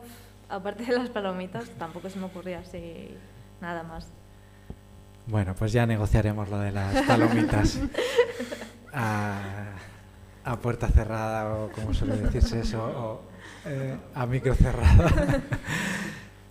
aparte 0.50 0.86
de 0.86 0.94
las 0.94 1.10
palomitas, 1.10 1.70
tampoco 1.78 2.10
se 2.10 2.20
me 2.20 2.26
ocurría 2.26 2.60
así 2.60 3.16
nada 3.62 3.84
más. 3.84 4.08
Bueno, 5.28 5.54
pues 5.56 5.72
ya 5.72 5.86
negociaremos 5.86 6.50
lo 6.50 6.60
de 6.60 6.72
las 6.72 7.02
palomitas 7.04 7.80
a, 8.94 9.40
a 10.44 10.60
puerta 10.60 10.88
cerrada 10.88 11.54
o 11.54 11.70
como 11.72 11.94
suele 11.94 12.18
decirse 12.18 12.62
eso, 12.62 12.84
o 12.84 13.22
eh, 13.66 13.96
a 14.16 14.26
micro 14.26 14.56
cerrada. 14.56 15.10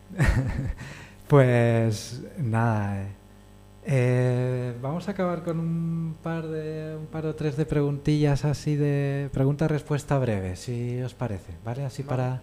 pues 1.29 2.23
nada, 2.39 3.03
eh, 3.03 3.09
eh, 3.91 4.77
vamos 4.83 5.09
a 5.09 5.13
acabar 5.13 5.43
con 5.43 5.59
un 5.59 6.17
par 6.23 6.47
de 6.47 6.95
un 6.95 7.07
par 7.07 7.25
o 7.25 7.35
tres 7.35 7.57
de 7.57 7.65
preguntillas 7.65 8.45
así 8.45 8.77
de 8.77 9.31
pregunta-respuesta 9.33 10.19
breve, 10.19 10.57
si 10.57 11.01
os 11.01 11.15
parece, 11.15 11.55
¿vale? 11.65 11.87
Así 11.87 12.03
para, 12.03 12.43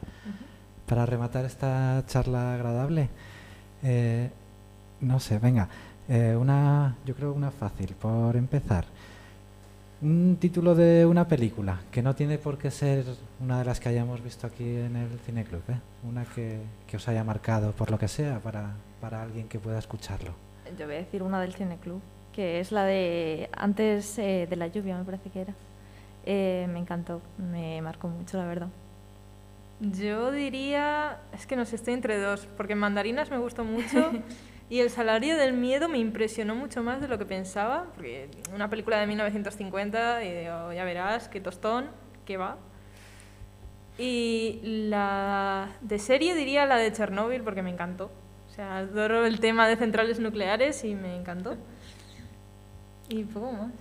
para 0.87 1.05
rematar 1.05 1.45
esta 1.45 2.03
charla 2.07 2.55
agradable. 2.55 3.09
Eh, 3.83 4.31
no 5.01 5.19
sé, 5.19 5.37
venga. 5.37 5.69
Eh, 6.09 6.35
una, 6.35 6.97
yo 7.05 7.13
creo 7.13 7.31
una 7.31 7.51
fácil, 7.51 7.93
por 7.93 8.35
empezar. 8.35 8.85
Un 10.01 10.37
título 10.39 10.73
de 10.73 11.05
una 11.05 11.27
película, 11.27 11.81
que 11.91 12.01
no 12.01 12.15
tiene 12.15 12.39
por 12.39 12.57
qué 12.57 12.71
ser 12.71 13.05
una 13.39 13.59
de 13.59 13.65
las 13.65 13.79
que 13.79 13.89
hayamos 13.89 14.23
visto 14.23 14.47
aquí 14.47 14.63
en 14.63 14.95
el 14.95 15.19
Cineclub. 15.19 15.61
Una 16.03 16.25
que, 16.25 16.59
que 16.87 16.97
os 16.97 17.07
haya 17.07 17.23
marcado, 17.23 17.71
por 17.71 17.91
lo 17.91 17.99
que 17.99 18.07
sea, 18.07 18.39
para, 18.39 18.73
para 18.99 19.21
alguien 19.21 19.47
que 19.47 19.59
pueda 19.59 19.77
escucharlo. 19.77 20.44
Yo 20.77 20.85
voy 20.85 20.95
a 20.95 20.99
decir 20.99 21.23
una 21.23 21.41
del 21.41 21.53
Cine 21.53 21.77
Club, 21.77 22.01
que 22.33 22.59
es 22.59 22.71
la 22.71 22.83
de 22.85 23.49
antes 23.55 24.17
eh, 24.19 24.47
de 24.49 24.55
la 24.55 24.67
lluvia, 24.67 24.97
me 24.97 25.03
parece 25.03 25.29
que 25.29 25.41
era. 25.41 25.53
Eh, 26.25 26.67
me 26.71 26.79
encantó, 26.79 27.21
me 27.37 27.81
marcó 27.81 28.07
mucho, 28.07 28.37
la 28.37 28.45
verdad. 28.45 28.69
Yo 29.79 30.31
diría, 30.31 31.19
es 31.33 31.45
que 31.45 31.55
no 31.55 31.65
sé, 31.65 31.75
estoy 31.75 31.93
entre 31.93 32.19
dos, 32.19 32.47
porque 32.57 32.75
mandarinas 32.75 33.29
me 33.29 33.37
gustó 33.37 33.63
mucho 33.63 34.11
Y 34.69 34.79
el 34.79 34.89
salario 34.89 35.37
del 35.37 35.53
miedo 35.53 35.87
me 35.89 35.99
impresionó 35.99 36.55
mucho 36.55 36.81
más 36.81 36.99
de 36.99 37.07
lo 37.07 37.19
que 37.19 37.25
pensaba, 37.25 37.85
porque 37.93 38.29
una 38.53 38.69
película 38.69 38.99
de 38.99 39.05
1950 39.05 40.23
y 40.23 40.33
digo, 40.33 40.73
ya 40.73 40.83
verás, 40.83 41.27
qué 41.27 41.39
tostón, 41.39 41.89
qué 42.25 42.37
va. 42.37 42.57
Y 43.99 44.59
la 44.63 45.69
de 45.81 45.99
serie 45.99 46.33
diría 46.33 46.65
la 46.65 46.77
de 46.77 46.91
Chernóbil 46.91 47.43
porque 47.43 47.61
me 47.61 47.69
encantó. 47.69 48.09
O 48.55 48.57
sea, 48.57 48.77
adoro 48.77 49.25
el 49.25 49.41
tema 49.41 49.67
de 49.67 49.75
centrales 49.75 50.17
nucleares 50.17 50.85
y 50.85 50.95
me 50.95 51.13
encantó. 51.13 51.57
Y 53.09 53.25
poco 53.25 53.51
más. 53.51 53.73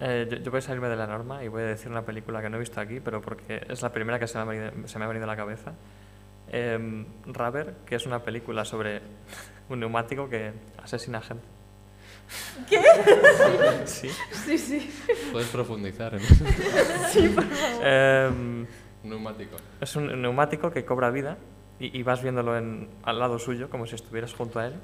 Eh, 0.00 0.26
yo, 0.30 0.38
yo 0.38 0.50
voy 0.50 0.58
a 0.58 0.60
salirme 0.62 0.88
de 0.88 0.96
la 0.96 1.06
norma 1.06 1.44
y 1.44 1.48
voy 1.48 1.60
a 1.60 1.66
decir 1.66 1.90
una 1.90 2.00
película 2.00 2.40
que 2.40 2.48
no 2.48 2.56
he 2.56 2.60
visto 2.60 2.80
aquí, 2.80 3.00
pero 3.00 3.20
porque 3.20 3.66
es 3.68 3.82
la 3.82 3.92
primera 3.92 4.18
que 4.18 4.26
se 4.26 4.38
me 4.38 4.44
ha 4.44 4.46
venido, 4.46 4.88
se 4.88 4.98
me 4.98 5.04
ha 5.04 5.08
venido 5.08 5.24
a 5.24 5.26
la 5.26 5.36
cabeza. 5.36 5.74
Eh, 6.48 7.04
Rubber, 7.26 7.74
que 7.84 7.96
es 7.96 8.06
una 8.06 8.20
película 8.24 8.64
sobre 8.64 9.02
un 9.68 9.80
neumático 9.80 10.26
que 10.26 10.52
asesina 10.82 11.20
gente. 11.20 11.44
¿Qué? 12.70 12.80
Sí. 13.84 14.08
Sí, 14.30 14.56
sí. 14.56 14.90
Puedes 15.32 15.48
profundizar 15.48 16.14
en 16.14 16.20
eso. 16.22 16.46
Sí, 17.10 17.28
por 17.28 17.44
favor. 17.44 17.86
Em, 17.86 18.66
Neumático. 19.04 19.56
es 19.82 19.96
un 19.96 20.22
neumático 20.22 20.70
que 20.70 20.82
cobra 20.86 21.10
vida 21.10 21.36
y, 21.86 21.98
y 21.98 22.02
vas 22.02 22.22
viéndolo 22.22 22.56
en, 22.56 22.88
al 23.02 23.18
lado 23.18 23.38
suyo, 23.38 23.68
como 23.70 23.86
si 23.86 23.94
estuvieras 23.94 24.32
junto 24.34 24.58
a 24.60 24.66
él. 24.66 24.74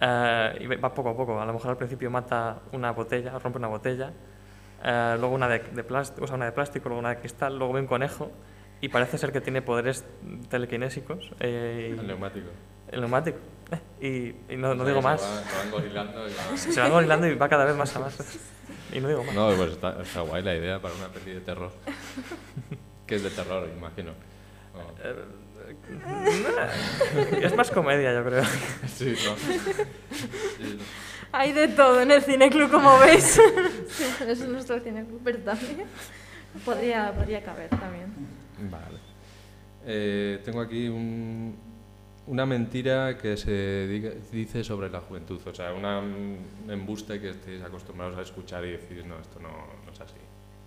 Eh, 0.00 0.58
y 0.60 0.66
va 0.66 0.92
poco 0.94 1.10
a 1.10 1.16
poco. 1.16 1.40
A 1.40 1.46
lo 1.46 1.52
mejor 1.52 1.70
al 1.70 1.76
principio 1.76 2.10
mata 2.10 2.60
una 2.72 2.92
botella, 2.92 3.38
rompe 3.38 3.58
una 3.58 3.68
botella, 3.68 4.12
eh, 4.84 5.16
luego 5.18 5.34
una 5.34 5.48
de, 5.48 5.58
de 5.60 5.84
plástico, 5.84 6.24
o 6.24 6.26
sea, 6.26 6.36
una 6.36 6.46
de 6.46 6.52
plástico, 6.52 6.88
luego 6.88 7.00
una 7.00 7.10
de 7.10 7.18
cristal, 7.18 7.58
luego 7.58 7.72
ve 7.74 7.80
un 7.80 7.86
conejo 7.86 8.30
y 8.80 8.88
parece 8.88 9.18
ser 9.18 9.32
que 9.32 9.40
tiene 9.40 9.60
poderes 9.62 10.04
telequinésicos. 10.48 11.32
eh, 11.40 11.96
El 11.98 12.06
neumático. 12.06 12.48
El 12.90 13.00
neumático. 13.00 13.38
Eh, 14.00 14.34
Y, 14.48 14.54
y 14.54 14.56
no, 14.56 14.74
no 14.74 14.82
O 14.82 14.86
sea, 14.86 14.94
digo 14.94 15.02
más. 15.02 15.20
Se 15.20 15.26
va, 15.28 15.42
se 15.42 15.56
va 15.58 15.64
engorilando 15.66 16.28
y 16.28 16.32
va- 16.32 16.56
Se 16.56 16.80
va 16.80 16.88
gorilando 16.88 17.26
y 17.26 17.34
va 17.34 17.48
cada 17.48 17.64
vez 17.64 17.76
más 17.76 17.96
a 17.96 18.00
más. 18.00 18.38
Y 18.92 19.00
no 19.00 19.08
digo 19.08 19.24
más. 19.24 19.34
No, 19.34 19.50
pues 19.56 19.72
está, 19.72 20.00
está 20.00 20.20
guay 20.22 20.42
la 20.42 20.54
idea 20.54 20.80
para 20.80 20.94
una 20.94 21.08
peli 21.08 21.32
de 21.34 21.40
terror. 21.40 21.72
que 23.06 23.16
es 23.16 23.22
de 23.24 23.30
terror, 23.30 23.68
imagino. 23.76 24.12
Oh. 24.74 24.92
Eh, 25.02 25.24
Es 27.42 27.56
más 27.56 27.70
comedia, 27.70 28.12
yo 28.14 28.24
creo. 28.24 28.44
Sí, 28.86 29.14
no. 29.24 29.36
Sí, 29.36 30.78
Hay 31.32 31.52
de 31.52 31.68
todo 31.68 32.00
en 32.00 32.10
el 32.10 32.22
cineclub, 32.22 32.70
como 32.70 32.98
veis. 32.98 33.40
Sí, 33.88 34.04
es 34.26 34.40
nuestro 34.48 34.80
cine 34.80 35.04
pero 35.24 35.38
también 35.38 35.84
podría, 36.64 37.12
podría 37.12 37.42
caber 37.42 37.68
también. 37.70 38.06
Vale. 38.70 38.98
Eh, 39.86 40.40
tengo 40.44 40.60
aquí 40.60 40.88
un- 40.88 41.56
una 42.26 42.44
mentira 42.44 43.16
que 43.16 43.36
se 43.36 43.86
diga- 43.88 44.14
dice 44.32 44.62
sobre 44.64 44.90
la 44.90 45.00
juventud, 45.00 45.40
o 45.46 45.54
sea, 45.54 45.72
una, 45.72 45.98
un 46.00 46.38
embuste 46.68 47.20
que 47.20 47.30
estéis 47.30 47.62
acostumbrados 47.62 48.18
a 48.18 48.22
escuchar 48.22 48.64
y 48.66 48.72
decir, 48.72 49.04
no, 49.06 49.18
esto 49.18 49.38
no, 49.40 49.48
no 49.86 49.92
es 49.92 50.00
así. 50.00 50.18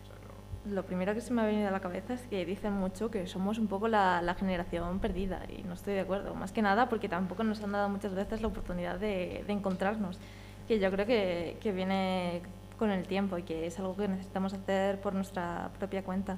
O 0.02 0.06
sea, 0.06 0.16
no. 0.26 0.34
Lo 0.66 0.84
primero 0.84 1.16
que 1.16 1.22
se 1.22 1.34
me 1.34 1.42
ha 1.42 1.46
venido 1.46 1.68
a 1.68 1.72
la 1.72 1.80
cabeza 1.80 2.14
es 2.14 2.22
que 2.22 2.46
dicen 2.46 2.74
mucho 2.74 3.10
que 3.10 3.26
somos 3.26 3.58
un 3.58 3.68
poco 3.68 3.88
la, 3.88 4.22
la 4.22 4.36
generación 4.36 5.00
perdida 5.00 5.42
y 5.50 5.64
no 5.64 5.74
estoy 5.74 5.96
de 5.96 6.02
acuerdo. 6.02 6.36
Más 6.36 6.52
que 6.52 6.62
nada 6.62 6.88
porque 6.88 7.10
tampoco 7.10 7.44
nos 7.44 7.64
han 7.64 7.72
dado 7.72 7.90
muchas 7.90 8.14
veces 8.14 8.42
la 8.42 8.48
oportunidad 8.48 9.00
de, 9.00 9.44
de 9.48 9.54
encontrarnos, 9.54 10.20
que 10.68 10.80
yo 10.80 10.92
creo 10.92 11.08
que, 11.08 11.58
que 11.62 11.72
viene 11.72 12.42
con 12.78 12.92
el 12.92 13.08
tiempo 13.08 13.38
y 13.38 13.44
que 13.44 13.66
es 13.66 13.80
algo 13.80 13.96
que 13.96 14.08
necesitamos 14.08 14.54
hacer 14.54 15.00
por 15.02 15.14
nuestra 15.14 15.72
propia 15.80 16.04
cuenta. 16.04 16.38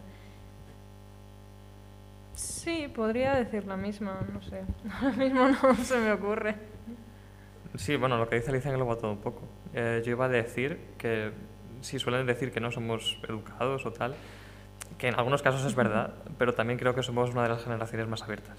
Sí, 2.36 2.88
podría 2.93 3.36
decir 3.36 3.65
la 3.65 3.78
misma, 3.78 4.19
no 4.34 4.41
sé. 4.41 4.61
Ahora 5.01 5.15
mismo 5.15 5.47
no 5.49 5.76
se 5.84 5.97
me 5.97 6.11
ocurre. 6.13 6.55
Sí, 7.76 7.95
bueno, 7.95 8.17
lo 8.17 8.30
que 8.30 8.38
dice 8.38 8.51
Alicia 8.51 8.71
engloba 8.71 8.97
todo 8.97 9.11
un 9.11 9.17
poco. 9.17 9.41
Eh, 9.74 10.01
yo 10.05 10.11
iba 10.11 10.26
a 10.26 10.30
decir 10.30 10.80
que 10.97 11.32
sí 11.84 11.99
suelen 11.99 12.25
decir 12.25 12.51
que 12.51 12.59
no 12.59 12.71
somos 12.71 13.19
educados 13.27 13.86
o 13.86 13.91
tal, 13.91 14.15
que 14.97 15.07
en 15.09 15.15
algunos 15.15 15.41
casos 15.41 15.63
es 15.65 15.75
verdad, 15.75 16.13
pero 16.38 16.53
también 16.53 16.79
creo 16.79 16.95
que 16.95 17.03
somos 17.03 17.29
una 17.31 17.43
de 17.43 17.49
las 17.49 17.63
generaciones 17.63 18.07
más 18.07 18.23
abiertas 18.23 18.57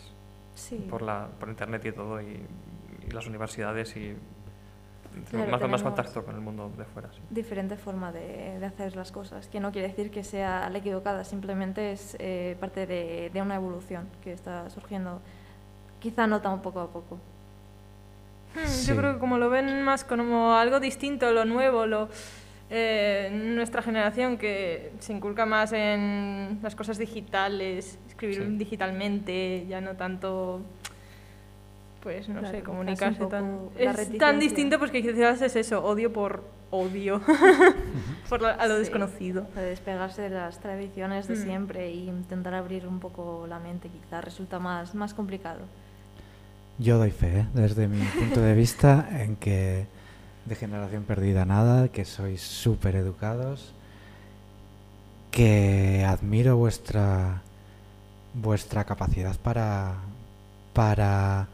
Sí. 0.54 0.86
por, 0.88 1.02
la, 1.02 1.28
por 1.40 1.48
internet 1.48 1.84
y 1.86 1.92
todo, 1.92 2.20
y, 2.22 2.46
y 3.06 3.10
las 3.10 3.26
universidades 3.26 3.96
y 3.96 4.16
Claro, 5.30 5.48
más, 5.60 5.70
más 5.70 5.82
contacto 5.84 6.24
con 6.24 6.34
el 6.34 6.40
mundo 6.40 6.72
de 6.76 6.84
fuera. 6.86 7.08
sí. 7.12 7.20
diferente 7.30 7.76
forma 7.76 8.10
de, 8.10 8.58
de 8.58 8.66
hacer 8.66 8.96
las 8.96 9.12
cosas, 9.12 9.46
que 9.46 9.60
no 9.60 9.70
quiere 9.70 9.86
decir 9.88 10.10
que 10.10 10.24
sea 10.24 10.68
la 10.70 10.78
equivocada, 10.78 11.22
simplemente 11.22 11.92
es 11.92 12.16
eh, 12.18 12.56
parte 12.58 12.84
de, 12.86 13.30
de 13.32 13.40
una 13.42 13.54
evolución 13.54 14.08
que 14.24 14.32
está 14.32 14.68
surgiendo, 14.70 15.20
quizá 16.00 16.26
nota 16.26 16.50
un 16.50 16.62
poco 16.62 16.80
a 16.80 16.88
poco. 16.90 17.14
Hmm, 18.56 18.66
Sí. 18.66 18.86
Yo 18.88 18.96
creo 18.96 19.12
que 19.14 19.18
como 19.20 19.38
lo 19.38 19.50
ven 19.50 19.82
más 19.84 20.02
como 20.04 20.54
algo 20.54 20.80
distinto, 20.80 21.30
lo 21.32 21.44
nuevo, 21.44 21.86
lo 21.86 22.08
eh, 22.76 23.30
nuestra 23.32 23.82
generación 23.82 24.36
que 24.36 24.90
se 24.98 25.12
inculca 25.12 25.46
más 25.46 25.72
en 25.72 26.58
las 26.62 26.74
cosas 26.74 26.98
digitales, 26.98 27.98
escribir 28.08 28.42
Sí. 28.48 28.56
digitalmente, 28.58 29.64
ya 29.68 29.80
no 29.80 29.94
tanto 29.94 30.60
pues 32.02 32.28
no 32.28 32.40
Claro, 32.40 32.48
sé, 32.48 32.52
quizás 32.60 32.66
comunicarse 32.66 33.22
un 33.24 33.28
tan 33.30 33.60
es 33.78 34.18
tan 34.18 34.38
distinto 34.38 34.78
pues 34.78 34.90
que 34.90 35.00
quizás 35.02 35.40
es 35.40 35.56
eso, 35.56 35.82
odio 35.84 36.12
por 36.12 36.44
odio 36.70 37.20
por 38.28 38.42
la- 38.42 38.50
a 38.50 38.66
lo 38.66 38.74
Sí, 38.74 38.80
desconocido. 38.80 39.46
De 39.54 39.62
despegarse 39.62 40.22
de 40.22 40.30
las 40.30 40.58
tradiciones 40.60 41.28
de 41.28 41.34
Mm. 41.34 41.42
siempre 41.42 41.86
e 41.86 41.94
intentar 41.94 42.54
abrir 42.54 42.86
un 42.86 43.00
poco 43.00 43.46
la 43.48 43.58
mente, 43.58 43.88
quizá 43.88 44.20
resulta 44.20 44.58
más, 44.58 44.94
más 44.94 45.14
complicado. 45.14 45.60
Yo 46.78 46.98
doy 46.98 47.12
fe, 47.12 47.38
¿eh? 47.40 47.46
desde 47.54 47.86
mi 47.88 48.04
punto 48.04 48.40
de 48.42 48.52
vista, 48.54 49.08
en 49.22 49.36
que 49.36 49.86
de 50.46 50.54
generación 50.56 51.04
perdida 51.04 51.44
nada, 51.44 51.88
que 51.88 52.04
sois 52.04 52.42
súper 52.42 52.96
educados, 52.96 53.72
que 55.30 56.04
admiro 56.06 56.56
vuestra 56.56 57.42
vuestra 58.34 58.84
capacidad 58.84 59.36
para 59.38 59.94
para 60.72 61.48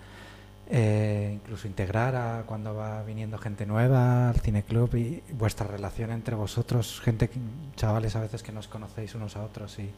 eh, 0.70 1.32
incluso 1.34 1.66
integrar 1.66 2.14
a 2.16 2.42
cuando 2.46 2.74
va 2.74 3.02
viniendo 3.02 3.38
gente 3.38 3.66
nueva 3.66 4.30
al 4.30 4.40
cineclub 4.40 4.94
y 4.94 5.22
vuestra 5.32 5.66
relación 5.66 6.10
entre 6.12 6.36
vosotros, 6.36 7.00
gente, 7.04 7.28
chavales 7.76 8.16
a 8.16 8.20
veces 8.20 8.42
que 8.42 8.52
nos 8.52 8.68
conocéis 8.68 9.14
unos 9.14 9.36
a 9.36 9.42
otros 9.44 9.78
y, 9.78 9.90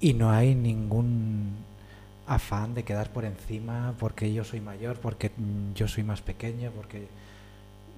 y 0.00 0.14
no 0.14 0.30
hay 0.30 0.54
ningún 0.54 1.56
afán 2.26 2.74
de 2.74 2.82
quedar 2.82 3.10
por 3.10 3.24
encima 3.24 3.94
porque 3.98 4.32
yo 4.32 4.44
soy 4.44 4.60
mayor, 4.60 4.98
porque 4.98 5.32
yo 5.74 5.88
soy 5.88 6.04
más 6.04 6.20
pequeño, 6.20 6.72
porque 6.76 7.08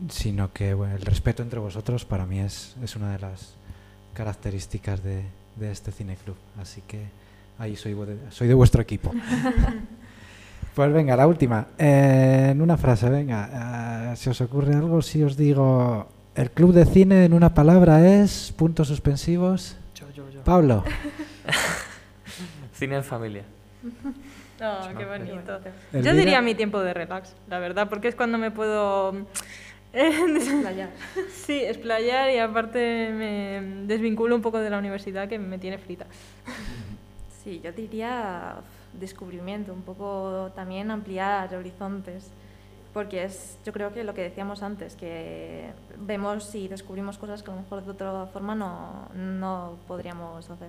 sino 0.08 0.52
que 0.52 0.74
bueno, 0.74 0.94
el 0.96 1.02
respeto 1.02 1.42
entre 1.42 1.58
vosotros 1.58 2.04
para 2.04 2.26
mí 2.26 2.40
es, 2.40 2.76
es 2.82 2.96
una 2.96 3.12
de 3.12 3.18
las 3.18 3.54
características 4.14 5.02
de, 5.02 5.22
de 5.56 5.70
este 5.70 5.92
cineclub. 5.92 6.36
Así 6.60 6.82
que 6.86 7.06
ahí 7.58 7.76
soy, 7.76 7.96
soy 8.30 8.48
de 8.48 8.54
vuestro 8.54 8.82
equipo. 8.82 9.12
Pues 10.74 10.92
venga, 10.92 11.16
la 11.16 11.26
última. 11.26 11.66
Eh, 11.76 12.50
en 12.52 12.62
una 12.62 12.76
frase, 12.76 13.10
venga. 13.10 14.12
eh, 14.12 14.16
¿Se 14.16 14.30
os 14.30 14.40
ocurre 14.40 14.76
algo 14.76 15.02
si 15.02 15.20
os 15.24 15.36
digo 15.36 16.06
el 16.36 16.52
club 16.52 16.72
de 16.72 16.84
cine 16.86 17.24
en 17.24 17.32
una 17.32 17.52
palabra 17.52 18.06
es 18.06 18.54
puntos 18.56 18.86
suspensivos? 18.86 19.76
Yo, 19.96 20.08
yo, 20.14 20.30
yo. 20.30 20.44
Pablo. 20.44 20.84
Cine 22.74 22.96
en 22.96 23.02
familia. 23.02 23.42
Oh, 24.62 24.88
qué 24.96 25.04
bonito. 25.04 25.58
Yo 25.94 26.14
diría 26.14 26.40
mi 26.42 26.54
tiempo 26.54 26.78
de 26.80 26.94
relax, 26.94 27.34
la 27.48 27.58
verdad, 27.58 27.88
porque 27.88 28.06
es 28.06 28.14
cuando 28.14 28.38
me 28.38 28.52
puedo 28.52 29.26
Explayar. 29.92 30.90
Sí, 31.32 31.60
explayar 31.64 32.30
y 32.30 32.38
aparte 32.38 33.10
me 33.12 33.86
desvinculo 33.86 34.36
un 34.36 34.42
poco 34.42 34.58
de 34.58 34.70
la 34.70 34.78
universidad 34.78 35.28
que 35.28 35.38
me 35.38 35.58
tiene 35.58 35.78
frita. 35.78 36.06
Sí, 37.42 37.60
yo 37.64 37.72
diría 37.72 38.56
descubrimiento, 38.92 39.72
un 39.72 39.82
poco 39.82 40.52
también 40.54 40.90
ampliar 40.90 41.54
horizontes, 41.54 42.30
porque 42.92 43.24
es, 43.24 43.58
yo 43.64 43.72
creo 43.72 43.92
que 43.92 44.04
lo 44.04 44.14
que 44.14 44.22
decíamos 44.22 44.62
antes, 44.62 44.94
que 44.94 45.70
vemos 45.98 46.54
y 46.54 46.68
descubrimos 46.68 47.16
cosas 47.16 47.42
que 47.42 47.50
a 47.50 47.54
lo 47.54 47.62
mejor 47.62 47.84
de 47.84 47.90
otra 47.90 48.26
forma 48.26 48.54
no, 48.54 49.08
no 49.14 49.76
podríamos 49.86 50.50
hacer. 50.50 50.68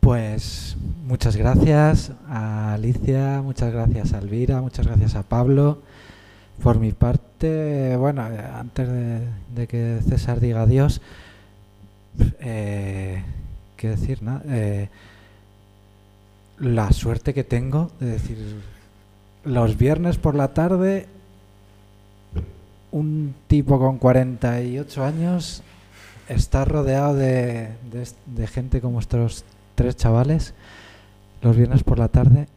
Pues 0.00 0.76
muchas 1.06 1.36
gracias 1.36 2.12
a 2.28 2.74
Alicia, 2.74 3.40
muchas 3.42 3.72
gracias 3.72 4.12
a 4.12 4.18
Elvira, 4.18 4.60
muchas 4.60 4.86
gracias 4.86 5.14
a 5.14 5.22
Pablo. 5.22 5.78
Por 6.64 6.78
mi 6.78 6.92
parte, 6.92 7.94
bueno, 7.98 8.22
antes 8.22 8.88
de, 9.54 9.66
que 9.66 10.00
César 10.08 10.40
diga 10.40 10.62
adiós, 10.62 11.02
eh, 12.40 13.22
¿qué 13.76 13.90
decir? 13.90 14.22
Nada, 14.22 14.40
eh, 14.48 14.88
la 16.58 16.90
suerte 16.92 17.34
que 17.34 17.44
tengo 17.44 17.90
de 18.00 18.06
decir, 18.06 18.62
los 19.44 19.76
viernes 19.76 20.16
por 20.16 20.34
la 20.34 20.54
tarde, 20.54 21.06
un 22.92 23.34
tipo 23.46 23.78
con 23.78 23.98
48 23.98 25.04
años 25.04 25.62
está 26.30 26.64
rodeado 26.64 27.14
de, 27.14 27.72
de 28.24 28.46
gente 28.46 28.80
como 28.80 29.00
estos 29.00 29.44
tres 29.74 29.98
chavales 29.98 30.54
los 31.42 31.58
viernes 31.58 31.84
por 31.84 31.98
la 31.98 32.08
tarde 32.08 32.48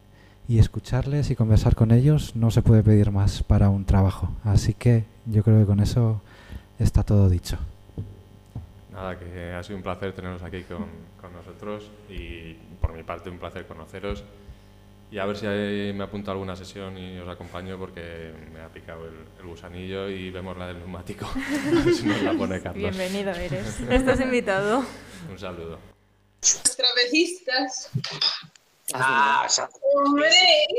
y 0.48 0.58
escucharles 0.58 1.30
y 1.30 1.36
conversar 1.36 1.76
con 1.76 1.92
ellos 1.92 2.34
no 2.34 2.50
se 2.50 2.62
puede 2.62 2.82
pedir 2.82 3.10
más 3.10 3.42
para 3.42 3.68
un 3.68 3.84
trabajo. 3.84 4.30
Así 4.42 4.72
que 4.72 5.04
yo 5.26 5.44
creo 5.44 5.60
que 5.60 5.66
con 5.66 5.80
eso 5.80 6.22
está 6.78 7.02
todo 7.02 7.28
dicho. 7.28 7.58
Nada, 8.90 9.18
que 9.18 9.52
ha 9.52 9.62
sido 9.62 9.76
un 9.76 9.82
placer 9.82 10.14
teneros 10.14 10.42
aquí 10.42 10.62
con, 10.62 10.86
con 11.20 11.34
nosotros 11.34 11.90
y 12.08 12.54
por 12.80 12.94
mi 12.94 13.02
parte 13.02 13.28
un 13.28 13.38
placer 13.38 13.66
conoceros. 13.66 14.24
Y 15.10 15.18
a 15.18 15.26
ver 15.26 15.36
si 15.36 15.46
me 15.46 16.04
apunto 16.04 16.30
a 16.30 16.34
alguna 16.34 16.56
sesión 16.56 16.96
y 16.98 17.18
os 17.18 17.28
acompaño 17.28 17.78
porque 17.78 18.32
me 18.52 18.60
ha 18.60 18.68
picado 18.68 19.06
el, 19.06 19.14
el 19.40 19.46
gusanillo 19.46 20.08
y 20.08 20.30
vemos 20.30 20.56
la 20.56 20.66
del 20.66 20.78
neumático. 20.78 21.26
si 21.94 22.06
nos 22.06 22.22
la 22.22 22.32
pone 22.32 22.60
Carlos. 22.60 22.96
Bienvenido 22.96 23.32
eres. 23.32 23.80
Estás 23.80 24.20
invitado. 24.20 24.82
Un 25.30 25.38
saludo. 25.38 25.78
Los 26.40 26.76
trapecistas. 26.76 27.90
Ah, 28.94 29.44
o 29.46 29.48
sea, 29.48 29.68
¡Hombre! 29.94 30.30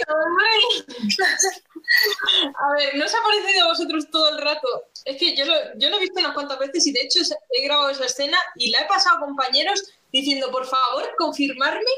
¡Hombre! 0.08 0.96
A 2.60 2.74
ver, 2.74 2.96
¿no 2.96 3.06
os 3.06 3.14
ha 3.14 3.18
parecido 3.24 3.66
a 3.66 3.70
vosotros 3.70 4.10
todo 4.12 4.30
el 4.30 4.42
rato? 4.42 4.68
Es 5.06 5.18
que 5.18 5.36
yo 5.36 5.46
lo, 5.46 5.54
yo 5.78 5.90
lo 5.90 5.98
he 5.98 6.02
visto 6.02 6.20
unas 6.20 6.34
cuantas 6.34 6.60
veces 6.60 6.86
y 6.86 6.92
de 6.92 7.02
hecho 7.02 7.20
he 7.52 7.64
grabado 7.64 7.90
esa 7.90 8.06
escena 8.06 8.38
y 8.56 8.70
la 8.70 8.82
he 8.82 8.88
pasado 8.88 9.18
a 9.18 9.22
compañeros 9.22 9.84
diciendo, 10.12 10.52
por 10.52 10.68
favor, 10.68 11.10
confirmarme 11.18 11.92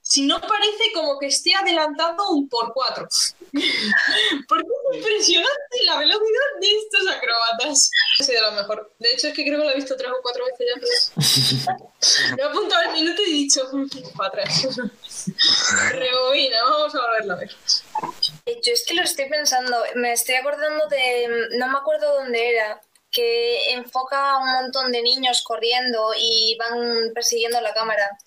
si 0.00 0.22
no 0.22 0.40
parece 0.40 0.92
como 0.94 1.18
que 1.18 1.26
esté 1.26 1.54
adelantando 1.54 2.30
un 2.30 2.48
por 2.48 2.72
cuatro. 2.72 3.08
Porque 4.48 4.68
impresionante 4.94 5.84
la 5.84 5.98
velocidad 5.98 6.60
de 6.60 6.70
estos 6.70 7.08
acróbatas. 7.08 7.90
Ha 8.20 8.24
sido 8.24 8.42
lo 8.42 8.52
mejor. 8.52 8.94
De 8.98 9.08
hecho, 9.10 9.28
es 9.28 9.34
que 9.34 9.44
creo 9.44 9.58
que 9.58 9.64
lo 9.64 9.70
he 9.72 9.76
visto 9.76 9.96
tres 9.96 10.10
o 10.10 10.22
cuatro 10.22 10.44
veces 10.44 11.64
ya. 11.64 11.76
Me 12.36 12.42
he 12.42 12.46
apuntado 12.46 12.82
el 12.82 12.92
minuto 12.92 13.22
y 13.26 13.30
he 13.30 13.32
dicho, 13.32 13.62
para 14.16 14.28
atrás. 14.28 14.66
Rebobina, 15.92 16.62
vamos 16.64 16.94
a 16.94 17.00
volverlo 17.00 17.32
a 17.34 17.36
ver. 17.36 17.50
Yo 18.62 18.72
es 18.72 18.84
que 18.86 18.94
lo 18.94 19.02
estoy 19.02 19.28
pensando, 19.28 19.76
me 19.96 20.12
estoy 20.12 20.36
acordando 20.36 20.86
de, 20.88 21.48
no 21.58 21.68
me 21.68 21.78
acuerdo 21.78 22.14
dónde 22.14 22.50
era, 22.50 22.80
que 23.10 23.72
enfoca 23.72 24.32
a 24.32 24.38
un 24.38 24.52
montón 24.52 24.92
de 24.92 25.02
niños 25.02 25.42
corriendo 25.42 26.12
y 26.18 26.56
van 26.58 27.12
persiguiendo 27.14 27.60
la 27.60 27.74
cámara. 27.74 28.18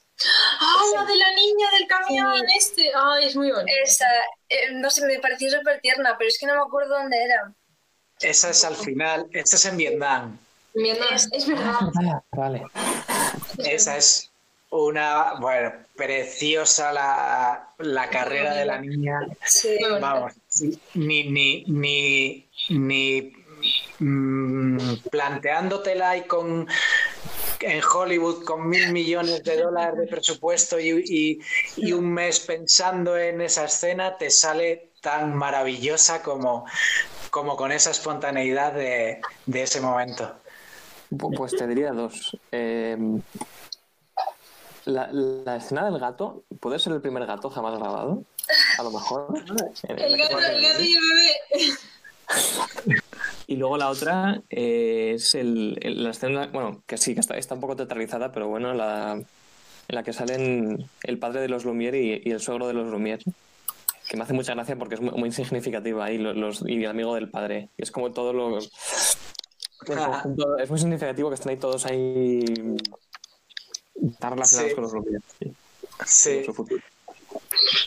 ¡Ah, 0.59 0.83
la 0.95 1.05
de 1.05 1.15
la 1.15 1.31
niña 1.33 1.67
del 1.77 1.87
camión 1.87 2.45
este! 2.57 2.91
¡Ay, 2.93 3.25
es 3.25 3.35
muy 3.35 3.51
bonita! 3.51 3.71
Esa, 3.83 4.05
eh, 4.49 4.71
no 4.73 4.89
sé, 4.89 5.05
me 5.05 5.19
pareció 5.19 5.49
súper 5.49 5.79
tierna, 5.81 6.15
pero 6.17 6.27
es 6.27 6.37
que 6.37 6.45
no 6.45 6.55
me 6.55 6.61
acuerdo 6.61 6.95
dónde 6.97 7.17
era. 7.23 7.53
esa 8.21 8.49
es 8.49 8.63
al 8.65 8.75
final, 8.75 9.27
esta 9.31 9.55
es 9.55 9.65
en 9.65 9.77
Vietnam. 9.77 10.37
Vietnam, 10.73 11.09
es 11.31 11.47
verdad. 11.47 12.23
Vale. 12.31 12.63
Esa 13.59 13.97
es 13.97 14.29
una, 14.71 15.33
bueno, 15.39 15.73
preciosa 15.95 16.91
la, 16.91 17.69
la 17.79 18.09
carrera 18.09 18.53
de 18.53 18.65
la 18.65 18.79
niña. 18.79 19.19
Sí. 19.45 19.77
Vamos, 19.99 20.33
ni, 20.93 21.29
ni, 21.29 21.63
ni, 21.67 22.47
ni 22.69 23.33
mm, 23.99 24.97
planteándotela 25.09 26.17
y 26.17 26.23
con 26.23 26.67
en 27.61 27.81
Hollywood 27.83 28.43
con 28.43 28.67
mil 28.67 28.91
millones 28.91 29.43
de 29.43 29.57
dólares 29.61 29.99
de 29.99 30.07
presupuesto 30.07 30.79
y, 30.79 30.89
y- 31.05 31.39
y 31.77 31.91
un 31.93 32.11
mes 32.13 32.39
pensando 32.39 33.17
en 33.17 33.41
esa 33.41 33.65
escena, 33.65 34.17
te 34.17 34.29
sale 34.29 34.91
tan 35.01 35.35
maravillosa 35.35 36.21
como, 36.23 36.65
como 37.29 37.55
con 37.55 37.71
esa 37.71 37.91
espontaneidad 37.91 38.73
de, 38.73 39.21
de 39.45 39.61
ese 39.63 39.79
momento. 39.81 40.35
Pu- 41.11 41.35
Pues 41.35 41.55
te 41.55 41.67
diría 41.67 41.91
dos. 41.91 42.37
Eh, 42.51 42.97
la, 44.85 45.09
la 45.11 45.55
escena 45.57 45.85
del 45.85 45.99
gato 45.99 46.43
puede 46.59 46.79
ser 46.79 46.93
el 46.93 47.01
primer 47.01 47.25
gato 47.25 47.49
jamás 47.49 47.77
grabado. 47.77 48.23
A 48.77 48.83
lo 48.83 48.91
mejor. 48.91 49.27
El 49.87 50.17
gato, 50.17 50.39
el 50.39 50.61
gato 50.61 50.81
y 50.81 50.93
el 50.95 51.01
bebé. 51.01 51.77
Y 53.51 53.55
luego 53.55 53.77
la 53.77 53.89
otra 53.89 54.43
eh, 54.51 55.13
es 55.15 55.33
el, 55.33 55.75
el- 55.81 56.03
la 56.03 56.11
escena, 56.11 56.47
bueno, 56.53 56.83
que 56.85 56.97
sí, 56.97 57.15
que 57.15 57.19
está, 57.21 57.35
está 57.35 57.55
un 57.55 57.61
poco 57.61 57.75
teatralizada, 57.75 58.31
pero 58.31 58.47
bueno, 58.47 58.75
la, 58.75 59.13
en 59.13 59.25
la 59.95 60.03
que 60.03 60.13
salen 60.13 60.87
el 61.01 61.17
padre 61.17 61.41
de 61.41 61.49
los 61.49 61.65
Lumière 61.65 61.95
y, 61.99 62.21
y 62.29 62.31
el 62.31 62.39
suegro 62.41 62.67
de 62.67 62.73
los 62.73 62.87
Lumière, 62.93 63.23
que 64.07 64.17
me 64.17 64.21
hace 64.23 64.33
mucha 64.33 64.53
gracia 64.53 64.75
porque 64.75 64.95
es 64.95 65.01
muy, 65.01 65.13
muy 65.17 65.31
significativa 65.31 66.05
ahí, 66.05 66.19
los, 66.19 66.35
los- 66.37 66.63
y 66.67 66.75
el 66.83 66.89
amigo 66.91 67.15
del 67.15 67.31
padre. 67.31 67.69
Y 67.75 67.81
es 67.81 67.89
como 67.89 68.11
todos 68.11 68.35
los... 68.35 68.69
conjunto, 69.83 70.57
es 70.59 70.69
muy 70.69 70.77
significativo 70.77 71.29
que 71.29 71.35
estén 71.35 71.49
ahí 71.49 71.57
todos 71.57 71.85
ahí 71.87 72.45
tan 74.19 74.33
relacionados 74.33 74.69
Sí. 74.69 74.75
con 74.75 74.83
los 74.83 74.93
Lumière. 74.93 75.21
sí, 76.05 76.45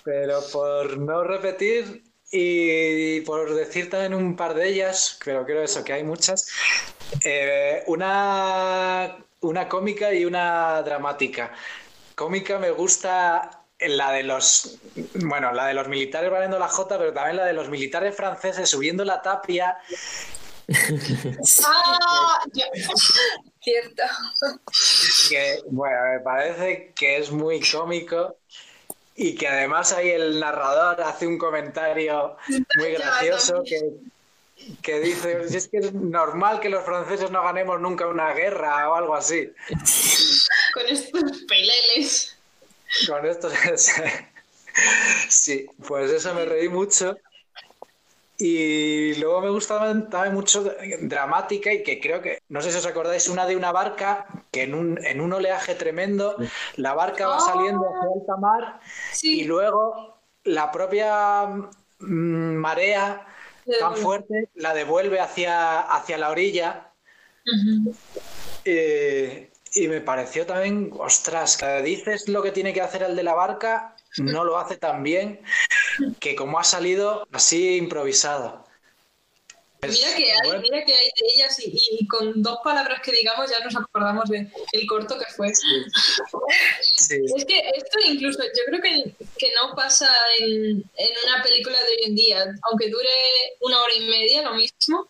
pero 0.05 0.41
por 0.53 0.99
no 0.99 1.23
repetir 1.23 2.03
y 2.33 3.21
por 3.21 3.55
decir 3.55 3.91
también 3.91 4.15
un 4.15 4.35
par 4.35 4.55
de 4.55 4.69
ellas, 4.69 5.19
pero 5.25 5.45
creo 5.45 5.63
eso, 5.63 5.85
que 5.85 5.93
hay 5.93 6.03
muchas, 6.03 6.49
eh, 7.25 7.85
una, 7.87 9.19
una 9.41 9.69
cómica 9.69 10.13
y 10.13 10.25
una 10.25 10.83
dramática. 10.83 11.53
Cómica 12.15 12.59
me 12.59 12.71
gusta 12.71 13.65
la 13.79 14.13
de 14.13 14.23
los, 14.23 14.79
bueno, 15.17 15.53
la 15.53 15.67
de 15.67 15.75
los 15.75 15.89
militares 15.89 16.31
valiendo 16.31 16.59
la 16.59 16.69
Jota, 16.69 16.99
pero 16.99 17.13
también 17.13 17.37
la 17.37 17.45
de 17.45 17.53
los 17.53 17.69
militares 17.69 18.17
franceses 18.17 18.71
subiendo 18.71 19.05
la 19.05 19.21
tapia 19.21 19.77
¡Ah! 21.65 22.39
Cierto. 23.63 24.03
que 25.29 25.61
bueno, 25.71 25.97
me 26.15 26.21
parece 26.21 26.93
que 26.97 27.19
es 27.19 27.31
muy 27.31 27.61
cómico 27.61 28.37
y 29.15 29.35
que 29.35 29.49
además 29.49 29.93
ahí 29.93 30.11
el 30.11 30.41
narrador 30.41 31.03
hace 31.03 31.27
un 31.27 31.39
comentario 31.39 32.37
muy 32.77 32.93
gracioso 32.93 33.63
que, 33.65 33.81
que 34.83 35.01
dice, 35.01 35.49
"Si 35.49 35.57
es 35.57 35.69
que 35.69 35.79
es 35.79 35.93
normal 35.93 36.61
que 36.61 36.71
los 36.71 36.85
franceses 36.85 37.31
no 37.31 37.43
ganemos 37.43 37.81
nunca 37.81 38.07
una 38.07 38.33
guerra 38.33 38.89
o 38.91 38.95
algo 38.95 39.15
así. 39.15 39.51
Con 40.75 40.87
estos 40.87 41.43
peleles. 41.49 42.37
Con 43.09 43.27
esto 43.27 43.51
sí, 45.29 45.67
pues 45.87 46.11
eso 46.11 46.35
me 46.35 46.45
reí 46.45 46.69
mucho. 46.69 47.17
Y 48.45 49.15
luego 49.21 49.41
me 49.41 49.51
gustaba 49.51 49.87
también 50.09 50.35
mucho 50.35 50.65
dramática 51.03 51.73
y 51.73 51.85
que 51.85 52.01
creo 52.01 52.21
que, 52.21 52.43
no 52.49 52.61
sé 52.61 52.73
si 52.73 52.79
os 52.79 52.87
acordáis, 52.87 53.29
una 53.29 53.47
de 53.47 53.55
una 53.55 53.71
barca 53.71 54.27
que 54.51 54.65
en 54.65 54.75
un, 54.75 54.99
en 55.07 55.21
un 55.21 55.33
oleaje 55.33 55.77
tremendo, 55.77 56.35
la 56.75 56.93
barca 56.93 57.29
va 57.29 57.39
saliendo 57.39 57.87
hacia 57.87 58.21
alta 58.21 58.37
mar 58.39 58.81
y 59.23 59.45
luego 59.45 60.17
la 60.43 60.73
propia 60.73 61.47
mm, 62.01 62.55
marea 62.57 63.29
tan 63.79 63.97
fuerte 63.97 64.49
la 64.57 64.75
devuelve 64.75 65.21
hacia, 65.21 65.79
hacia 65.81 66.19
la 66.19 66.31
orilla. 66.31 66.91
Eh, 68.65 69.53
y 69.75 69.87
me 69.87 70.01
pareció 70.01 70.47
también, 70.47 70.91
ostras, 70.99 71.57
que 71.57 71.81
dices 71.83 72.29
lo 72.29 72.43
que 72.43 72.51
tiene 72.51 72.73
que 72.73 72.81
hacer 72.81 73.05
el 73.05 73.15
de 73.15 73.23
la 73.23 73.35
barca, 73.35 73.92
no 74.19 74.45
lo 74.45 74.59
hace 74.59 74.77
tan 74.77 75.03
bien 75.03 75.41
que 76.21 76.35
como 76.35 76.59
ha 76.59 76.65
salido 76.65 77.27
así 77.33 77.77
improvisado. 77.77 78.65
Mira 79.83 80.15
que 80.17 80.31
hay, 80.31 80.39
bueno, 80.45 80.63
mira 80.63 80.85
que 80.85 80.95
hay 80.95 81.07
de 81.07 81.27
ellas 81.35 81.59
y, 81.59 81.75
y 81.99 82.07
con 82.07 82.41
dos 82.41 82.59
palabras 82.63 83.01
que 83.03 83.11
digamos 83.11 83.51
ya 83.51 83.59
nos 83.65 83.75
acordamos 83.75 84.29
de 84.31 84.49
el 84.71 84.87
corto 84.87 85.19
que 85.19 85.25
fue. 85.35 85.53
sí, 85.53 87.17
Es 87.37 87.45
que 87.45 87.59
esto 87.59 87.99
incluso, 88.07 88.45
yo 88.45 88.63
creo 88.67 88.81
que, 88.81 89.13
que 89.39 89.53
no 89.57 89.75
pasa 89.75 90.09
en, 90.39 90.85
en 90.97 91.11
una 91.27 91.43
película 91.43 91.77
de 91.83 91.89
hoy 91.89 91.99
en 92.05 92.15
día, 92.15 92.55
aunque 92.71 92.91
dure 92.91 93.11
una 93.61 93.83
hora 93.83 93.95
y 93.95 94.09
media, 94.09 94.43
lo 94.43 94.55
mismo, 94.55 95.09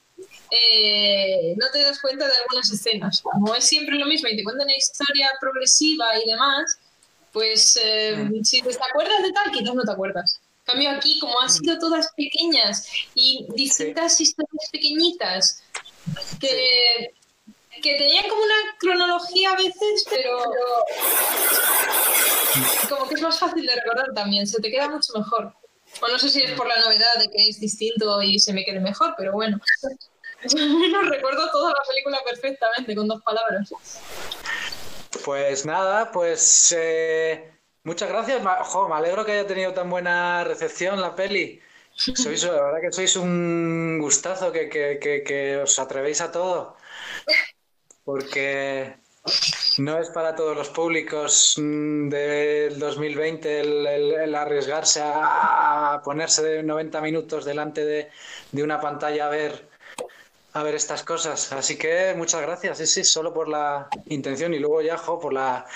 eh, 0.51 1.55
no 1.59 1.71
te 1.71 1.83
das 1.83 2.01
cuenta 2.01 2.27
de 2.27 2.35
algunas 2.43 2.73
escenas. 2.73 3.21
Como 3.21 3.55
es 3.55 3.65
siempre 3.65 3.97
lo 3.97 4.07
mismo 4.07 4.29
y 4.29 4.37
te 4.37 4.45
cuentan 4.45 4.67
una 4.67 4.77
historia 4.77 5.31
progresiva 5.39 6.19
y 6.19 6.31
demás, 6.31 6.79
pues 7.33 7.79
eh, 7.83 8.31
si 8.43 8.61
te 8.63 8.71
acuerdas 8.71 9.23
de 9.23 9.33
tal, 9.33 9.51
quizás 9.51 9.75
no 9.75 9.83
te 9.83 9.93
acuerdas. 9.93 10.41
En 10.61 10.75
cambio 10.75 10.91
aquí, 10.91 11.19
como 11.19 11.41
han 11.41 11.51
sido 11.51 11.79
todas 11.79 12.11
pequeñas 12.17 12.87
y 13.15 13.47
distintas 13.55 14.21
historias 14.21 14.69
pequeñitas, 14.71 15.63
que, 16.39 17.15
que 17.83 17.97
tenían 17.97 18.29
como 18.29 18.43
una 18.43 18.55
cronología 18.79 19.51
a 19.51 19.57
veces, 19.57 20.05
pero 20.09 20.39
como 22.89 23.09
que 23.09 23.15
es 23.15 23.23
más 23.23 23.39
fácil 23.39 23.67
de 23.67 23.75
recordar 23.75 24.13
también, 24.15 24.47
se 24.47 24.61
te 24.61 24.71
queda 24.71 24.89
mucho 24.89 25.13
mejor. 25.15 25.53
O 26.01 26.09
no 26.09 26.19
sé 26.19 26.29
si 26.29 26.43
es 26.43 26.53
por 26.53 26.67
la 26.69 26.79
novedad 26.81 27.17
de 27.19 27.29
que 27.29 27.49
es 27.49 27.61
distinto 27.61 28.23
y 28.23 28.39
se 28.39 28.53
me 28.53 28.65
quede 28.65 28.81
mejor, 28.81 29.15
pero 29.17 29.33
bueno. 29.33 29.59
No 30.45 31.03
recuerdo 31.03 31.49
toda 31.53 31.71
la 31.71 31.89
película 31.89 32.19
perfectamente, 32.29 32.97
con 32.97 33.07
dos 33.07 33.23
palabras. 33.23 33.71
Pues 35.25 35.67
nada, 35.67 36.11
pues 36.11 36.75
eh, 36.77 37.53
muchas 37.85 38.09
gracias. 38.09 38.43
Jo, 38.65 38.89
me 38.89 38.95
alegro 38.95 39.25
que 39.25 39.33
haya 39.33 39.47
tenido 39.47 39.73
tan 39.73 39.91
buena 39.91 40.43
recepción 40.45 41.01
la 41.01 41.15
peli. 41.15 41.61
Sois, 41.95 42.43
la 42.45 42.53
verdad 42.53 42.81
que 42.81 42.93
sois 42.93 43.17
un 43.17 43.99
gustazo 44.01 44.51
que, 44.51 44.69
que- 44.69 45.61
os 45.63 45.79
atrevéis 45.79 46.21
a 46.23 46.33
todo. 46.33 46.77
Porque 48.05 48.97
no 49.79 49.99
es 49.99 50.11
para 50.11 50.35
todos 50.35 50.57
los 50.57 50.71
públicos 50.71 51.55
mm, 51.59 52.09
del 52.09 52.79
2020 52.79 53.61
el, 53.61 54.35
arriesgarse 54.35 55.01
a, 55.05 56.01
ponerse 56.05 56.43
de 56.43 56.63
90 56.63 57.01
minutos 57.01 57.45
delante 57.45 57.85
de, 57.85 58.11
una 58.63 58.81
pantalla 58.81 59.27
a 59.27 59.31
ver, 59.31 59.69
a 60.53 60.63
ver 60.63 60.75
estas 60.75 61.03
cosas. 61.03 61.53
Así 61.53 61.77
que 61.77 62.15
muchas 62.17 62.43
gracias, 62.43 62.79
sí, 62.79 62.87
sí, 62.87 63.05
solo 63.05 63.33
por 63.33 63.49
la 63.49 63.89
intención 64.07 64.55
y 64.55 64.59
luego 64.59 64.83
ya, 64.83 64.97
por 64.97 65.33
la, 65.33 65.67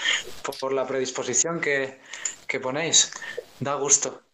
por 0.61 0.72
la 0.72 0.87
predisposición 0.87 1.61
que, 1.61 2.01
que 2.47 2.61
ponéis. 2.61 3.11
Da 3.61 3.74
gusto. 3.74 4.26